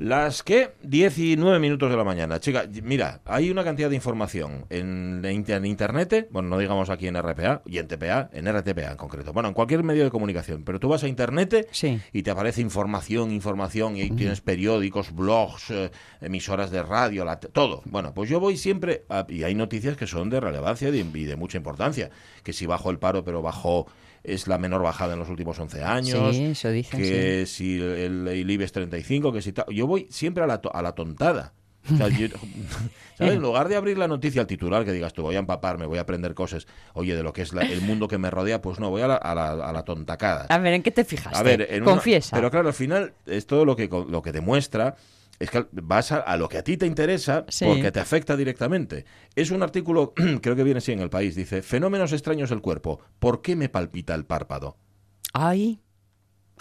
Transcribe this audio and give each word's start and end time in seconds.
Las 0.00 0.42
que 0.42 0.70
19 0.82 1.58
minutos 1.58 1.90
de 1.90 1.96
la 1.98 2.04
mañana. 2.04 2.40
Chica, 2.40 2.64
mira, 2.82 3.20
hay 3.26 3.50
una 3.50 3.62
cantidad 3.62 3.90
de 3.90 3.96
información 3.96 4.64
en, 4.70 5.20
en 5.22 5.66
internet, 5.66 6.28
bueno, 6.30 6.48
no 6.48 6.56
digamos 6.56 6.88
aquí 6.88 7.06
en 7.06 7.16
RPA 7.20 7.60
y 7.66 7.76
en 7.76 7.86
TPA, 7.86 8.30
en 8.32 8.46
RTPA 8.50 8.92
en 8.92 8.96
concreto. 8.96 9.34
Bueno, 9.34 9.50
en 9.50 9.54
cualquier 9.54 9.82
medio 9.82 10.02
de 10.04 10.10
comunicación, 10.10 10.64
pero 10.64 10.80
tú 10.80 10.88
vas 10.88 11.04
a 11.04 11.08
internet 11.08 11.68
Sí. 11.70 12.00
y 12.14 12.22
te 12.22 12.30
aparece 12.30 12.62
información, 12.62 13.30
información, 13.30 13.94
y 13.98 14.00
ahí 14.00 14.10
tienes 14.12 14.40
periódicos, 14.40 15.14
blogs, 15.14 15.70
eh, 15.70 15.90
emisoras 16.22 16.70
de 16.70 16.82
radio, 16.82 17.26
la- 17.26 17.38
todo. 17.38 17.82
Bueno, 17.84 18.14
pues 18.14 18.30
yo 18.30 18.40
voy 18.40 18.56
siempre, 18.56 19.04
a- 19.10 19.26
y 19.28 19.42
hay 19.42 19.54
noticias 19.54 19.98
que 19.98 20.06
son 20.06 20.30
de 20.30 20.40
relevancia 20.40 20.88
y 20.88 20.92
de, 20.92 21.18
y 21.18 21.24
de 21.26 21.36
mucha 21.36 21.58
importancia. 21.58 22.08
Que 22.42 22.54
si 22.54 22.64
bajó 22.64 22.90
el 22.90 22.98
paro, 22.98 23.22
pero 23.22 23.42
bajó, 23.42 23.86
es 24.24 24.46
la 24.48 24.58
menor 24.58 24.82
bajada 24.82 25.14
en 25.14 25.18
los 25.18 25.28
últimos 25.28 25.58
11 25.58 25.82
años. 25.82 26.36
Sí, 26.36 26.44
eso 26.44 26.70
dicen, 26.70 27.00
Que 27.00 27.46
si 27.46 27.80
el, 27.80 28.28
el 28.28 28.50
IBEX 28.50 28.72
35, 28.72 29.32
que 29.32 29.42
si 29.42 29.52
tal. 29.52 29.64
Yo 29.70 29.86
voy 29.86 30.06
siempre 30.10 30.42
a 30.44 30.46
la, 30.46 30.60
to- 30.60 30.74
a 30.74 30.82
la 30.82 30.92
tontada. 30.94 31.52
O 31.90 31.96
sea, 31.96 32.08
yo- 32.08 32.26
¿sabes? 33.16 33.32
En 33.34 33.40
lugar 33.40 33.68
de 33.68 33.76
abrir 33.76 33.96
la 33.96 34.06
noticia 34.06 34.42
al 34.42 34.46
titular, 34.46 34.84
que 34.84 34.92
digas 34.92 35.12
tú, 35.14 35.22
voy 35.22 35.36
a 35.36 35.38
empaparme, 35.38 35.86
voy 35.86 35.96
a 35.98 36.02
aprender 36.02 36.34
cosas, 36.34 36.66
oye, 36.92 37.16
de 37.16 37.22
lo 37.22 37.32
que 37.32 37.40
es 37.42 37.52
la- 37.54 37.62
el 37.62 37.80
mundo 37.80 38.06
que 38.08 38.18
me 38.18 38.30
rodea, 38.30 38.60
pues 38.60 38.78
no, 38.78 38.90
voy 38.90 39.00
a 39.02 39.08
la, 39.08 39.16
a 39.16 39.34
la, 39.34 39.52
a 39.52 39.72
la 39.72 39.82
tontacada. 39.84 40.46
A 40.50 40.58
ver, 40.58 40.74
¿en 40.74 40.82
qué 40.82 40.90
te 40.90 41.04
fijaste? 41.04 41.38
A 41.38 41.42
ver, 41.42 41.66
en 41.70 41.82
una- 41.82 41.92
Confiesa. 41.92 42.36
pero 42.36 42.50
claro, 42.50 42.68
al 42.68 42.74
final, 42.74 43.14
esto 43.26 43.64
lo 43.64 43.76
que, 43.76 43.88
lo 43.88 44.20
que 44.20 44.32
demuestra 44.32 44.96
es 45.40 45.50
que 45.50 45.66
vas 45.72 46.12
a, 46.12 46.18
a 46.18 46.36
lo 46.36 46.48
que 46.48 46.58
a 46.58 46.62
ti 46.62 46.76
te 46.76 46.86
interesa 46.86 47.44
Sí. 47.48 47.64
porque 47.64 47.90
te 47.90 47.98
afecta 47.98 48.36
directamente. 48.36 49.04
Es 49.34 49.50
un 49.50 49.62
artículo, 49.64 50.12
creo 50.42 50.54
que 50.54 50.62
viene 50.62 50.78
así 50.78 50.92
en 50.92 51.00
el 51.00 51.10
país, 51.10 51.34
dice, 51.34 51.62
fenómenos 51.62 52.12
extraños 52.12 52.50
del 52.50 52.60
cuerpo. 52.60 53.00
¿Por 53.18 53.42
qué 53.42 53.56
me 53.56 53.68
palpita 53.68 54.14
el 54.14 54.24
párpado? 54.26 54.76
Ay, 55.32 55.80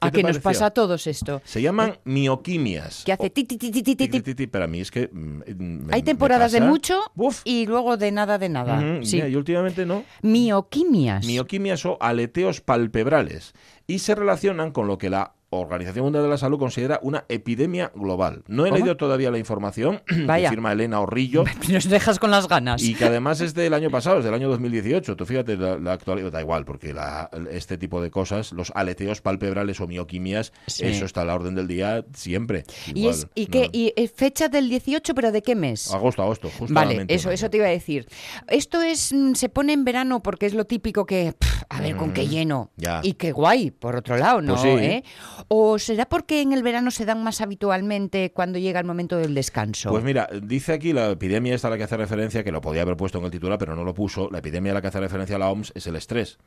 ¿Qué 0.02 0.07
¿a 0.07 0.11
qué 0.11 0.23
nos 0.23 0.39
pasa 0.39 0.67
a 0.67 0.71
todos 0.71 1.07
esto? 1.07 1.41
Se 1.43 1.61
llaman 1.61 1.99
mioquimias. 2.05 3.03
Que 3.05 3.11
hace 3.11 3.29
ti, 3.29 3.43
ti, 3.43 3.57
ti, 3.57 3.69
ti, 3.69 3.83
ti, 3.83 3.95
ti, 3.95 4.07
Ti, 4.07 4.07
ti. 4.07 4.21
ti, 4.21 4.33
ti, 4.35 4.47
Pero 4.47 4.63
a 4.63 4.67
mí 4.67 4.80
es 4.80 4.91
que... 4.91 5.09
mm, 5.11 5.17
me- 5.17 5.93
Hay 5.93 5.99
me 6.02 6.03
temporadas 6.03 6.53
de 6.53 6.61
mucho 6.61 7.02
y 7.44 7.66
luego 7.66 7.97
de 7.97 8.09
nada 8.13 8.38
de 8.38 8.47
nada. 8.47 8.81
Sí. 9.03 9.17
y 9.22 9.35
últimamente 9.35 9.85
no. 9.85 10.05
Mioquimias. 10.22 11.25
Mioquimias 11.25 11.85
o 11.85 11.97
aleteos 12.00 12.61
palpebrales 12.61 13.52
y 13.88 14.00
se 14.00 14.16
relacionan 14.16 14.72
con 14.72 14.88
lo 14.88 14.97
que 14.97 15.09
la 15.09 15.33
Organización 15.52 16.03
Mundial 16.05 16.23
de 16.23 16.30
la 16.30 16.38
Salud 16.38 16.59
considera 16.59 17.00
una 17.02 17.25
epidemia 17.28 17.92
global. 17.95 18.44
No 18.47 18.66
he 18.66 18.69
¿Cómo? 18.69 18.80
leído 18.80 18.97
todavía 18.97 19.31
la 19.31 19.39
información 19.39 20.02
Vaya. 20.25 20.50
que 20.50 20.56
firma 20.56 20.72
Elena 20.72 21.00
Orrillo 21.00 21.44
Nos 21.69 21.89
dejas 21.89 22.19
con 22.19 22.30
las 22.31 22.47
ganas. 22.47 22.83
y 22.83 22.94
que 22.94 23.06
además 23.06 23.41
es 23.41 23.53
del 23.53 23.73
año 23.73 23.89
pasado, 23.91 24.19
es 24.19 24.25
del 24.25 24.33
año 24.33 24.47
2018. 24.50 25.16
Tú 25.16 25.25
fíjate, 25.25 25.58
la, 25.58 25.78
la 25.80 25.94
actualidad 25.94 26.31
da 26.31 26.41
igual, 26.41 26.66
porque 26.66 26.94
la- 26.94 27.30
este 27.52 27.78
tipo 27.78 28.02
de 28.02 28.11
cosas, 28.11 28.52
los 28.52 28.72
aleteos 28.75 29.22
palpebrales 29.22 29.80
o 29.81 29.88
mioquimias, 29.88 30.53
Sí. 30.67 30.86
eso 30.86 31.06
está 31.06 31.22
a 31.22 31.25
la 31.25 31.36
orden 31.36 31.56
del 31.56 31.67
día 31.67 32.06
siempre. 32.13 32.63
¿Y, 32.94 33.00
Igual, 33.00 33.16
es, 33.16 33.28
y, 33.36 33.45
no. 33.45 33.52
qué, 33.52 33.69
y 33.73 33.94
es 33.95 34.11
fecha 34.11 34.50
del 34.50 34.69
18, 34.69 35.16
pero 35.16 35.31
de 35.31 35.41
qué 35.41 35.56
mes? 35.56 35.91
Agosto, 35.94 36.22
agosto, 36.22 36.50
justo. 36.59 36.73
Vale, 36.73 37.06
eso, 37.08 37.31
eso 37.31 37.50
te 37.50 37.58
iba 37.58 37.66
a 37.66 37.69
decir. 37.69 38.08
Esto 38.47 38.81
es 38.81 39.11
mm, 39.13 39.34
se 39.34 39.50
pone 39.50 39.73
en 39.73 39.84
verano 39.84 40.22
porque 40.22 40.45
es 40.45 40.53
lo 40.53 40.66
típico 40.66 41.06
que, 41.06 41.34
pff, 41.38 41.63
a 41.69 41.81
ver, 41.81 41.95
con 41.95 42.13
qué 42.13 42.28
lleno. 42.28 42.69
Mm, 42.78 42.81
ya. 42.81 43.00
Y 43.03 43.13
qué 43.13 43.31
guay, 43.31 43.72
por 43.72 43.95
otro 43.95 44.17
lado, 44.17 44.41
¿no? 44.41 44.53
Pues 44.53 44.61
sí. 44.61 44.67
¿Eh? 44.69 45.03
¿O 45.47 45.79
será 45.79 46.05
porque 46.07 46.41
en 46.41 46.53
el 46.53 46.63
verano 46.63 46.91
se 46.91 47.05
dan 47.05 47.23
más 47.23 47.41
habitualmente 47.41 48.31
cuando 48.31 48.59
llega 48.59 48.79
el 48.79 48.85
momento 48.85 49.17
del 49.17 49.33
descanso? 49.33 49.89
Pues 49.89 50.03
mira, 50.03 50.27
dice 50.43 50.73
aquí 50.73 50.93
la 50.93 51.11
epidemia 51.11 51.55
esta 51.55 51.67
a 51.67 51.71
la 51.71 51.77
que 51.77 51.83
hace 51.83 51.97
referencia, 51.97 52.43
que 52.43 52.51
lo 52.51 52.61
podía 52.61 52.81
haber 52.81 52.97
puesto 52.97 53.17
en 53.19 53.25
el 53.25 53.31
titular, 53.31 53.57
pero 53.57 53.75
no 53.75 53.83
lo 53.83 53.93
puso. 53.93 54.29
La 54.31 54.39
epidemia 54.39 54.71
a 54.71 54.75
la 54.75 54.81
que 54.81 54.87
hace 54.87 54.99
referencia 54.99 55.37
la 55.37 55.49
OMS 55.49 55.71
es 55.75 55.87
el 55.87 55.95
estrés. 55.95 56.37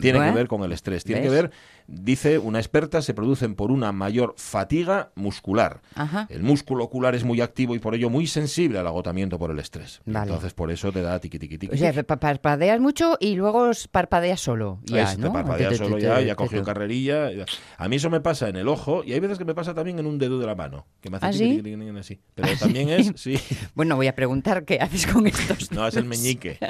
Tiene 0.00 0.18
Bueno, 0.18 0.32
que 0.32 0.38
ver 0.38 0.48
con 0.48 0.62
el 0.62 0.72
estrés. 0.72 1.04
Tiene 1.04 1.20
¿ves? 1.20 1.28
que 1.30 1.34
ver, 1.34 1.50
dice 1.92 2.38
una 2.38 2.58
experta, 2.58 3.02
se 3.02 3.12
producen 3.14 3.54
por 3.54 3.70
una 3.70 3.92
mayor 3.92 4.34
fatiga 4.38 5.12
muscular. 5.14 5.82
Ajá. 5.94 6.26
El 6.30 6.42
músculo 6.42 6.84
ocular 6.84 7.14
es 7.14 7.22
muy 7.24 7.40
activo 7.40 7.74
y 7.74 7.78
por 7.78 7.94
ello 7.94 8.08
muy 8.10 8.26
sensible 8.26 8.78
al 8.78 8.86
agotamiento 8.86 9.38
por 9.38 9.50
el 9.50 9.58
estrés. 9.58 10.00
Vale. 10.06 10.26
Entonces 10.30 10.54
por 10.54 10.70
eso 10.70 10.90
te 10.92 11.02
da 11.02 11.20
tiqui 11.20 11.38
tiqui 11.38 11.58
tiqui. 11.58 11.74
O 11.74 11.78
sea, 11.78 11.92
pa- 12.02 12.16
parpadeas 12.18 12.80
mucho 12.80 13.16
y 13.20 13.34
luego 13.36 13.70
parpadeas 13.90 14.40
solo. 14.40 14.80
Ya, 14.84 15.14
te 15.14 15.18
¿no? 15.18 15.32
Te- 15.32 15.68
te- 15.68 15.76
solo 15.76 15.98
ya, 15.98 16.20
ya 16.20 16.34
cogió 16.34 16.62
carrerilla. 16.62 17.28
A 17.76 17.88
mí 17.88 17.96
eso 17.96 18.08
me 18.10 18.20
pasa 18.20 18.48
en 18.48 18.56
el 18.56 18.68
ojo 18.68 19.02
y 19.04 19.12
hay 19.12 19.20
veces 19.20 19.38
que 19.38 19.44
me 19.44 19.54
pasa 19.54 19.74
también 19.74 19.98
en 19.98 20.06
un 20.06 20.18
dedo 20.18 20.38
de 20.38 20.46
la 20.46 20.54
mano. 20.54 20.86
Que 21.00 21.10
me 21.10 21.18
hace 21.18 21.26
¿Ah, 21.26 21.30
tiqui, 21.30 21.44
sí? 21.44 21.56
tiqui, 21.62 21.70
tiqui, 21.76 21.84
tiqui, 21.86 21.98
así. 21.98 22.20
Pero 22.34 22.48
también 22.58 22.88
es, 22.88 23.12
sí. 23.16 23.38
Bueno, 23.74 23.96
voy 23.96 24.06
a 24.06 24.14
preguntar 24.14 24.64
qué 24.64 24.78
haces 24.80 25.06
con 25.06 25.26
estos. 25.26 25.70
No, 25.72 25.86
es 25.86 25.96
el 25.96 26.04
meñique. 26.06 26.58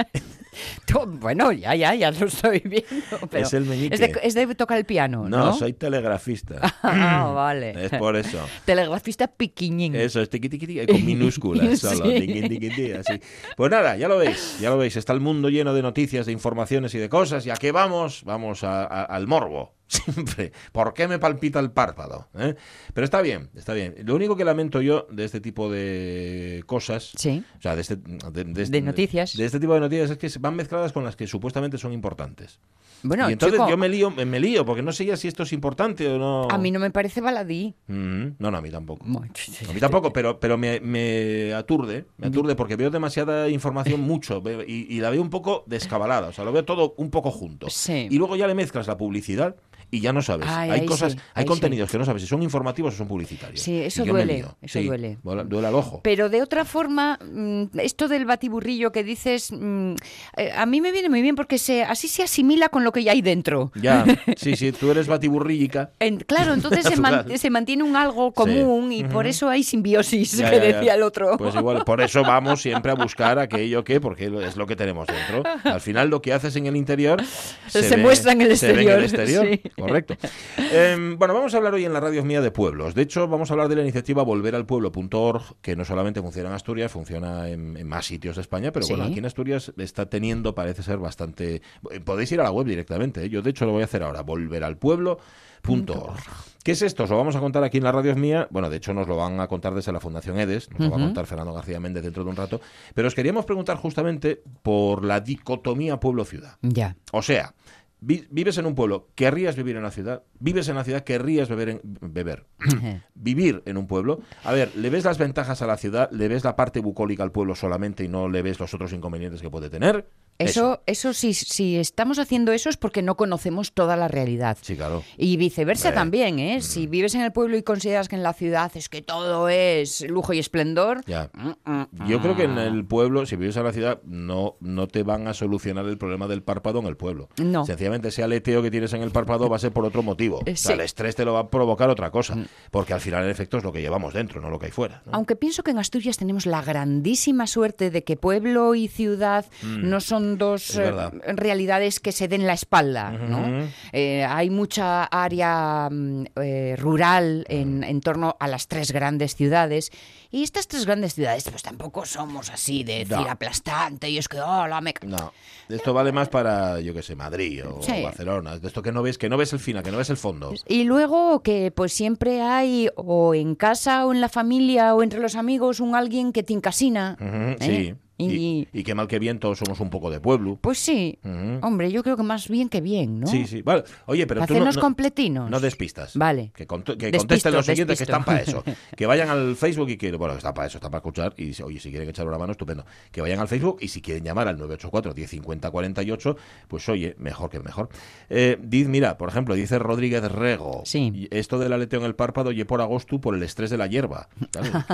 Bueno, 1.20 1.50
ya, 1.52 1.74
ya, 1.74 1.94
ya 1.94 2.10
lo 2.10 2.26
estoy 2.26 2.60
viendo. 2.60 2.86
pero 3.30 3.46
Es 3.46 3.54
el 3.54 3.64
meñique. 3.64 3.94
Es 3.94 4.00
de, 4.00 4.12
es 4.22 4.34
de 4.34 4.54
tocar 4.54 4.76
el 4.76 4.84
piano, 4.84 5.11
¿no? 5.20 5.28
No, 5.28 5.54
soy 5.54 5.72
telegrafista. 5.74 6.56
Ah, 6.82 7.30
vale. 7.34 7.86
Es 7.86 7.90
por 7.92 8.16
eso. 8.16 8.38
Telegrafista 8.64 9.26
piquiñín. 9.28 9.94
Eso 9.94 10.20
es 10.20 10.28
tiqui 10.28 10.48
tiqui 10.48 10.66
tiqui, 10.66 10.86
con 10.86 11.04
minúsculas 11.06 11.78
solo. 11.80 12.04
Sí. 12.06 12.20
tiqui, 12.20 12.42
tiqui, 12.48 12.68
tiqui, 12.70 12.92
así. 12.92 13.20
Pues 13.56 13.70
nada, 13.70 13.96
ya 13.96 14.08
lo 14.08 14.18
veis, 14.18 14.58
ya 14.60 14.70
lo 14.70 14.78
veis. 14.78 14.96
Está 14.96 15.12
el 15.12 15.20
mundo 15.20 15.48
lleno 15.48 15.74
de 15.74 15.82
noticias, 15.82 16.26
de 16.26 16.32
informaciones 16.32 16.94
y 16.94 16.98
de 16.98 17.08
cosas. 17.08 17.46
¿Y 17.46 17.50
a 17.50 17.54
qué 17.54 17.70
vamos? 17.72 18.22
Vamos 18.24 18.64
a- 18.64 18.82
a- 18.84 19.04
al 19.04 19.26
morbo. 19.26 19.74
Siempre. 19.92 20.52
¿Por 20.72 20.94
qué 20.94 21.06
me 21.06 21.18
palpita 21.18 21.60
el 21.60 21.70
párpado? 21.70 22.28
eh? 22.38 22.54
Pero 22.94 23.04
está 23.04 23.20
bien, 23.20 23.50
está 23.54 23.74
bien. 23.74 23.94
Lo 24.04 24.14
único 24.14 24.36
que 24.36 24.44
lamento 24.44 24.80
yo 24.80 25.06
de 25.10 25.24
este 25.24 25.40
tipo 25.40 25.70
de 25.70 26.62
cosas, 26.66 27.12
Sí. 27.16 27.44
o 27.58 27.62
sea, 27.62 27.74
de 27.74 27.82
este, 27.82 27.96
de, 27.96 28.44
de- 28.44 28.64
De 28.66 28.80
noticias. 28.80 29.36
de 29.36 29.44
este 29.44 29.60
tipo 29.60 29.74
de 29.74 29.80
noticias 29.80 30.10
es 30.10 30.16
que 30.18 30.30
van 30.40 30.56
mezcladas 30.56 30.92
con 30.92 31.04
las 31.04 31.14
que 31.16 31.26
supuestamente 31.26 31.76
son 31.78 31.92
importantes. 31.92 32.58
Bueno, 33.02 33.28
y 33.28 33.32
entonces 33.32 33.58
chico, 33.58 33.68
yo 33.68 33.76
me 33.76 33.88
lío, 33.88 34.10
me, 34.10 34.40
lío, 34.40 34.64
porque 34.64 34.82
no 34.82 34.92
sé 34.92 35.04
ya 35.04 35.16
si 35.16 35.28
esto 35.28 35.42
es 35.42 35.52
importante 35.52 36.08
o 36.08 36.18
no. 36.18 36.48
a 36.48 36.58
mí 36.58 36.70
no 36.70 36.78
me 36.78 36.90
parece 36.90 37.20
baladí. 37.20 37.74
Mm, 37.88 38.26
no, 38.38 38.50
no, 38.50 38.58
a 38.58 38.60
mí 38.60 38.70
tampoco. 38.70 39.04
A 39.04 39.72
mí 39.72 39.80
tampoco, 39.80 40.12
pero, 40.12 40.38
pero 40.38 40.56
me, 40.56 40.80
me 40.80 41.54
aturde, 41.54 42.06
me 42.18 42.28
aturde 42.28 42.54
porque 42.54 42.76
veo 42.76 42.90
demasiada 42.90 43.48
información 43.48 44.00
mucho 44.12 44.42
y, 44.66 44.94
y 44.94 45.00
la 45.00 45.10
veo 45.10 45.22
un 45.22 45.30
poco 45.30 45.64
descabalada, 45.66 46.28
o 46.28 46.32
sea, 46.32 46.44
lo 46.44 46.52
veo 46.52 46.64
todo 46.64 46.94
un 46.96 47.10
poco 47.10 47.30
junto. 47.30 47.68
Sí. 47.70 48.08
Y 48.10 48.18
luego 48.18 48.36
ya 48.36 48.46
le 48.46 48.54
mezclas 48.54 48.86
la 48.86 48.96
publicidad 48.96 49.56
y 49.92 50.00
ya 50.00 50.12
no 50.12 50.22
sabes. 50.22 50.48
Ay, 50.50 50.70
hay 50.70 50.86
cosas, 50.86 51.12
sí, 51.12 51.18
hay 51.34 51.44
contenidos 51.44 51.90
que 51.90 51.98
no 51.98 52.04
sabes 52.06 52.22
si 52.22 52.26
son 52.28 52.42
informativos 52.42 52.94
o 52.94 52.96
son 52.96 53.06
publicitarios. 53.06 53.60
Sí, 53.60 53.78
eso 53.82 54.04
duele, 54.04 54.38
eso 54.38 54.78
Sí, 54.80 54.86
duele. 54.86 55.18
duele. 55.22 55.66
Al 55.68 55.74
ojo. 55.74 56.00
Pero 56.02 56.28
de 56.30 56.40
otra 56.42 56.64
forma, 56.64 57.18
mm, 57.22 57.78
esto 57.78 58.08
del 58.08 58.24
batiburrillo 58.24 58.90
que 58.90 59.04
dices, 59.04 59.52
mm, 59.52 59.94
eh, 60.38 60.50
a 60.56 60.64
mí 60.66 60.80
me 60.80 60.90
viene 60.92 61.10
muy 61.10 61.20
bien 61.22 61.36
porque 61.36 61.58
se, 61.58 61.84
así 61.84 62.08
se 62.08 62.22
asimila 62.22 62.70
con 62.70 62.84
lo 62.84 62.90
que 62.92 63.04
ya 63.04 63.12
hay 63.12 63.20
dentro. 63.22 63.70
Ya, 63.74 64.04
sí, 64.36 64.56
sí, 64.56 64.72
tú 64.72 64.90
eres 64.90 65.06
batiburrillica. 65.08 65.90
En- 66.00 66.16
claro, 66.20 66.54
entonces 66.54 66.86
se, 66.86 66.96
man- 67.00 67.26
se 67.38 67.50
mantiene 67.50 67.82
un 67.82 67.94
algo 67.94 68.32
común 68.32 68.92
y 68.92 69.04
por 69.04 69.26
eso 69.26 69.48
hay 69.50 69.62
simbiosis, 69.62 70.32
Ya, 70.38 70.50
que 70.50 70.56
ya, 70.56 70.62
ya. 70.64 70.76
decía 70.78 70.94
el 70.94 71.02
otro. 71.02 71.36
Pues 71.36 71.54
igual, 71.54 71.84
por 71.84 72.00
eso 72.00 72.22
vamos 72.26 72.62
siempre 72.62 72.92
a 72.92 72.94
buscar 72.94 73.38
aquello 73.38 73.84
que, 73.84 74.00
porque 74.00 74.32
es 74.46 74.56
lo 74.56 74.66
que 74.66 74.74
tenemos 74.74 75.06
dentro. 75.06 75.42
Al 75.64 75.80
final 75.82 76.08
lo 76.08 76.22
que 76.22 76.32
haces 76.32 76.56
en 76.56 76.64
el 76.66 76.76
interior 76.76 77.22
Se 77.68 77.96
muestra 77.98 78.32
en 78.32 78.40
el 78.40 78.56
se 78.56 78.72
ve 78.72 78.82
en 78.82 78.88
el 78.88 79.02
exterior, 79.04 79.44
exterior. 79.44 79.60
sí. 79.76 79.81
Correcto. 79.86 80.16
Em, 80.74 81.18
bueno, 81.18 81.34
vamos 81.34 81.52
a 81.54 81.58
hablar 81.58 81.74
hoy 81.74 81.84
en 81.84 81.92
la 81.92 82.00
radio 82.00 82.24
mía 82.24 82.40
de 82.40 82.50
pueblos. 82.50 82.94
De 82.94 83.02
hecho, 83.02 83.28
vamos 83.28 83.50
a 83.50 83.54
hablar 83.54 83.68
de 83.68 83.76
la 83.76 83.82
iniciativa 83.82 84.22
volveralpueblo.org, 84.22 85.42
que 85.60 85.76
no 85.76 85.84
solamente 85.84 86.20
funciona 86.22 86.48
en 86.48 86.54
Asturias, 86.54 86.90
funciona 86.90 87.48
en, 87.48 87.76
en 87.76 87.86
más 87.88 88.06
sitios 88.06 88.36
de 88.36 88.42
España, 88.42 88.72
pero 88.72 88.86
bueno, 88.88 89.04
aquí 89.04 89.18
en 89.18 89.26
Asturias 89.26 89.72
está 89.76 90.06
teniendo, 90.08 90.54
parece 90.54 90.82
ser 90.82 90.98
bastante... 90.98 91.62
eh, 91.90 92.00
Podéis 92.00 92.32
ir 92.32 92.40
a 92.40 92.44
la 92.44 92.50
web 92.50 92.66
directamente, 92.66 93.24
¿eh? 93.24 93.28
yo 93.28 93.42
de 93.42 93.50
hecho 93.50 93.66
lo 93.66 93.72
voy 93.72 93.82
a 93.82 93.84
hacer 93.84 94.02
ahora, 94.02 94.22
volveralpueblo.org. 94.22 96.18
¿Qué 96.64 96.72
es 96.72 96.82
esto? 96.82 97.04
Os 97.04 97.10
lo 97.10 97.16
vamos 97.16 97.34
a 97.36 97.40
contar 97.40 97.64
aquí 97.64 97.78
en 97.78 97.84
la 97.84 97.92
radio 97.92 98.14
mía. 98.14 98.46
Bueno, 98.50 98.70
de 98.70 98.76
hecho 98.76 98.94
nos 98.94 99.08
lo 99.08 99.16
van 99.16 99.40
a 99.40 99.48
contar 99.48 99.74
desde 99.74 99.92
la 99.92 99.98
Fundación 100.00 100.38
EDES, 100.38 100.70
nos 100.70 100.80
lo 100.80 100.90
va 100.90 100.96
a 100.96 101.00
contar 101.00 101.26
Fernando 101.26 101.52
García 101.52 101.80
Méndez 101.80 102.04
dentro 102.04 102.22
de 102.24 102.30
un 102.30 102.36
rato. 102.36 102.60
Pero 102.94 103.08
os 103.08 103.14
queríamos 103.14 103.44
preguntar 103.44 103.76
justamente 103.78 104.42
por 104.62 105.04
la 105.04 105.20
dicotomía 105.20 105.98
pueblo-ciudad. 105.98 106.56
Ya. 106.62 106.96
O 107.12 107.20
sea, 107.22 107.54
vi- 108.02 108.26
vives 108.30 108.58
en 108.58 108.66
un 108.66 108.74
pueblo, 108.74 109.08
querrías 109.14 109.56
vivir 109.56 109.76
en 109.76 109.82
la 109.82 109.90
ciudad, 109.90 110.22
vives 110.38 110.68
en 110.68 110.74
la 110.74 110.84
ciudad, 110.84 111.02
querrías 111.04 111.48
beber, 111.48 111.68
en- 111.70 111.80
beber. 112.00 112.44
vivir 113.14 113.62
en 113.64 113.76
un 113.78 113.86
pueblo. 113.86 114.20
A 114.44 114.52
ver, 114.52 114.74
¿le 114.76 114.90
ves 114.90 115.04
las 115.04 115.16
ventajas 115.18 115.62
a 115.62 115.66
la 115.66 115.76
ciudad? 115.78 116.10
¿Le 116.12 116.28
ves 116.28 116.44
la 116.44 116.56
parte 116.56 116.80
bucólica 116.80 117.22
al 117.22 117.32
pueblo 117.32 117.54
solamente 117.54 118.04
y 118.04 118.08
no 118.08 118.28
le 118.28 118.42
ves 118.42 118.60
los 118.60 118.74
otros 118.74 118.92
inconvenientes 118.92 119.40
que 119.40 119.48
puede 119.50 119.70
tener? 119.70 120.06
Eso, 120.38 120.82
eso 120.86 121.12
sí, 121.12 121.34
si 121.34 121.76
estamos 121.76 122.18
haciendo 122.18 122.52
eso 122.52 122.68
es 122.68 122.76
porque 122.76 123.02
no 123.02 123.16
conocemos 123.16 123.72
toda 123.72 123.96
la 123.96 124.08
realidad. 124.08 124.58
Sí, 124.60 124.76
claro. 124.76 125.02
Y 125.16 125.36
viceversa 125.36 125.92
también, 125.92 126.38
¿eh? 126.38 126.60
Si 126.62 126.86
vives 126.86 127.14
en 127.14 127.20
el 127.22 127.32
pueblo 127.32 127.56
y 127.56 127.62
consideras 127.62 128.08
que 128.08 128.16
en 128.16 128.22
la 128.22 128.32
ciudad 128.32 128.72
es 128.74 128.88
que 128.88 129.02
todo 129.02 129.48
es 129.48 130.00
lujo 130.08 130.32
y 130.32 130.38
esplendor. 130.38 131.02
Ya. 131.06 131.30
mm, 131.34 131.70
mm, 131.70 132.08
Yo 132.08 132.20
creo 132.20 132.36
que 132.36 132.44
en 132.44 132.54
mm. 132.54 132.58
el 132.58 132.84
pueblo, 132.84 133.24
si 133.26 133.36
vives 133.36 133.56
en 133.56 133.64
la 133.64 133.72
ciudad, 133.72 134.02
no, 134.04 134.56
no 134.60 134.88
te 134.88 135.02
van 135.02 135.28
a 135.28 135.34
solucionar 135.34 135.86
el 135.86 135.98
problema 135.98 136.26
del 136.26 136.42
párpado 136.42 136.80
en 136.80 136.86
el 136.86 136.96
pueblo. 136.96 137.28
No. 137.42 137.64
Sencillamente 137.64 138.08
ese 138.08 138.22
aleteo 138.22 138.62
que 138.62 138.70
tienes 138.70 138.92
en 138.92 139.02
el 139.02 139.10
párpado 139.10 139.48
va 139.48 139.56
a 139.56 139.60
ser 139.60 139.72
por 139.72 139.84
otro 139.84 140.02
motivo. 140.02 140.40
O 140.40 140.56
sea. 140.56 140.72
Mm. 140.72 140.80
el 140.80 140.84
estrés 140.84 141.14
te 141.14 141.24
lo 141.24 141.34
va 141.34 141.40
a 141.40 141.50
provocar 141.50 141.88
otra 141.88 142.10
cosa. 142.10 142.36
Porque 142.70 142.94
al 142.94 143.00
final, 143.00 143.24
en 143.24 143.30
efecto, 143.30 143.58
es 143.58 143.64
lo 143.64 143.72
que 143.72 143.80
llevamos 143.80 144.14
dentro, 144.14 144.40
no 144.40 144.50
lo 144.50 144.58
que 144.58 144.66
hay 144.66 144.72
fuera. 144.72 145.02
¿no? 145.06 145.12
Aunque 145.14 145.36
pienso 145.36 145.62
que 145.62 145.70
en 145.70 145.78
Asturias 145.78 146.16
tenemos 146.16 146.46
la 146.46 146.62
grandísima 146.62 147.46
suerte 147.46 147.90
de 147.90 148.04
que 148.04 148.16
pueblo 148.16 148.74
y 148.74 148.88
ciudad 148.88 149.46
Mm. 149.62 149.88
no 149.88 150.00
son 150.00 150.21
son 150.22 150.38
dos 150.38 150.76
eh, 150.76 150.92
realidades 151.34 152.00
que 152.00 152.12
se 152.12 152.28
den 152.28 152.46
la 152.46 152.52
espalda. 152.54 153.10
¿no? 153.10 153.40
Ujú. 153.40 153.68
Eh, 153.92 154.24
hay 154.24 154.50
mucha 154.50 155.04
área 155.04 155.88
mm, 155.90 156.24
eh, 156.36 156.76
rural 156.78 157.44
en, 157.48 157.82
en 157.84 158.00
torno 158.00 158.36
a 158.38 158.46
las 158.48 158.68
tres 158.68 158.92
grandes 158.92 159.34
ciudades. 159.34 159.90
Y 160.30 160.42
estas 160.44 160.66
tres 160.66 160.86
grandes 160.86 161.14
ciudades, 161.14 161.44
pues 161.50 161.62
tampoco 161.62 162.06
somos 162.06 162.50
así 162.50 162.84
de 162.84 163.00
decir 163.00 163.16
No. 163.18 163.30
aplastante. 163.30 164.08
Y 164.08 164.16
es 164.18 164.28
que, 164.28 164.40
oh, 164.40 164.66
la 164.66 164.80
meca. 164.80 165.06
No, 165.06 165.32
esto 165.68 165.92
vale 165.92 166.10
más 166.12 166.28
para, 166.28 166.80
yo 166.80 166.94
qué 166.94 167.02
sé, 167.02 167.14
Madrid 167.14 167.62
o 167.66 167.82
Sí. 167.82 168.02
Barcelona. 168.02 168.58
De 168.58 168.66
esto 168.68 168.82
que 168.82 168.92
no 168.92 169.02
ves, 169.02 169.18
que 169.18 169.28
no 169.28 169.36
ves 169.36 169.52
el 169.52 169.58
final, 169.60 169.82
que 169.82 169.90
no 169.90 169.98
ves 169.98 170.08
el 170.10 170.16
fondo. 170.16 170.54
Y 170.68 170.84
luego 170.84 171.42
que 171.42 171.70
pues 171.70 171.92
siempre 171.92 172.40
hay 172.40 172.88
o 172.96 173.34
en 173.34 173.54
casa 173.54 174.06
o 174.06 174.12
en 174.12 174.20
la 174.20 174.28
familia 174.30 174.94
o 174.94 175.02
entre 175.02 175.20
los 175.20 175.34
amigos 175.34 175.80
un 175.80 175.94
alguien 175.94 176.32
que 176.32 176.42
te 176.42 176.54
encasina. 176.54 177.16
Ujú, 177.20 177.26
¿eh? 177.30 177.56
Sí. 177.60 177.94
Y, 178.30 178.68
Y, 178.72 178.80
y 178.80 178.82
que 178.82 178.94
mal 178.94 179.08
que 179.08 179.18
bien 179.18 179.38
todos 179.38 179.58
somos 179.58 179.80
un 179.80 179.90
poco 179.90 180.10
de 180.10 180.20
pueblo. 180.20 180.58
pues 180.60 180.78
sí, 180.78 181.18
hombre, 181.62 181.90
yo 181.90 182.02
creo 182.02 182.16
que 182.16 182.22
más 182.22 182.48
bien 182.48 182.68
que 182.68 182.80
bien, 182.80 183.20
¿no? 183.20 183.26
Sí, 183.26 183.46
sí. 183.46 183.62
Vale. 183.62 183.84
Oye, 184.06 184.26
pero 184.26 184.44
tú 184.46 184.54
no, 184.58 184.72
completinos. 184.80 185.50
no 185.50 185.60
despistas. 185.60 186.16
Vale. 186.16 186.52
Que, 186.54 186.66
cont- 186.66 186.96
que 186.96 187.10
contesten 187.12 187.52
los 187.54 187.66
siguientes 187.66 187.98
que 187.98 188.04
están 188.04 188.24
para 188.24 188.40
eso. 188.42 188.62
Que 188.96 189.06
vayan 189.06 189.28
al 189.30 189.56
Facebook 189.56 189.88
y 189.90 189.96
que, 189.96 190.12
bueno, 190.12 190.34
está 190.34 190.52
para 190.52 190.66
eso, 190.68 190.78
está 190.78 190.90
para 190.90 190.98
escuchar. 190.98 191.34
Y 191.36 191.54
si- 191.54 191.62
oye, 191.62 191.80
si 191.80 191.90
quieren 191.90 192.08
echar 192.08 192.26
una 192.26 192.38
mano, 192.38 192.52
estupendo. 192.52 192.84
Que 193.10 193.20
vayan 193.20 193.40
al 193.40 193.48
Facebook 193.48 193.78
y 193.80 193.88
si 193.88 194.00
quieren 194.02 194.24
llamar 194.24 194.48
al 194.48 194.56
984 194.56 195.14
1050 195.14 195.70
48, 195.70 196.36
pues 196.68 196.88
oye, 196.88 197.14
mejor 197.18 197.50
que 197.50 197.60
mejor. 197.60 197.88
Eh, 198.28 198.58
diz, 198.62 198.88
mira, 198.88 199.16
por 199.18 199.28
ejemplo, 199.28 199.54
dice 199.54 199.78
Rodríguez 199.78 200.30
Rego. 200.30 200.82
Sí. 200.84 201.28
Esto 201.30 201.58
del 201.58 201.72
aleteo 201.72 202.00
en 202.00 202.06
el 202.06 202.14
párpado 202.14 202.52
y 202.52 202.62
por 202.64 202.80
agosto 202.80 203.20
por 203.20 203.34
el 203.34 203.42
estrés 203.42 203.70
de 203.70 203.78
la 203.78 203.86
hierba. 203.86 204.28
Claro, 204.50 204.84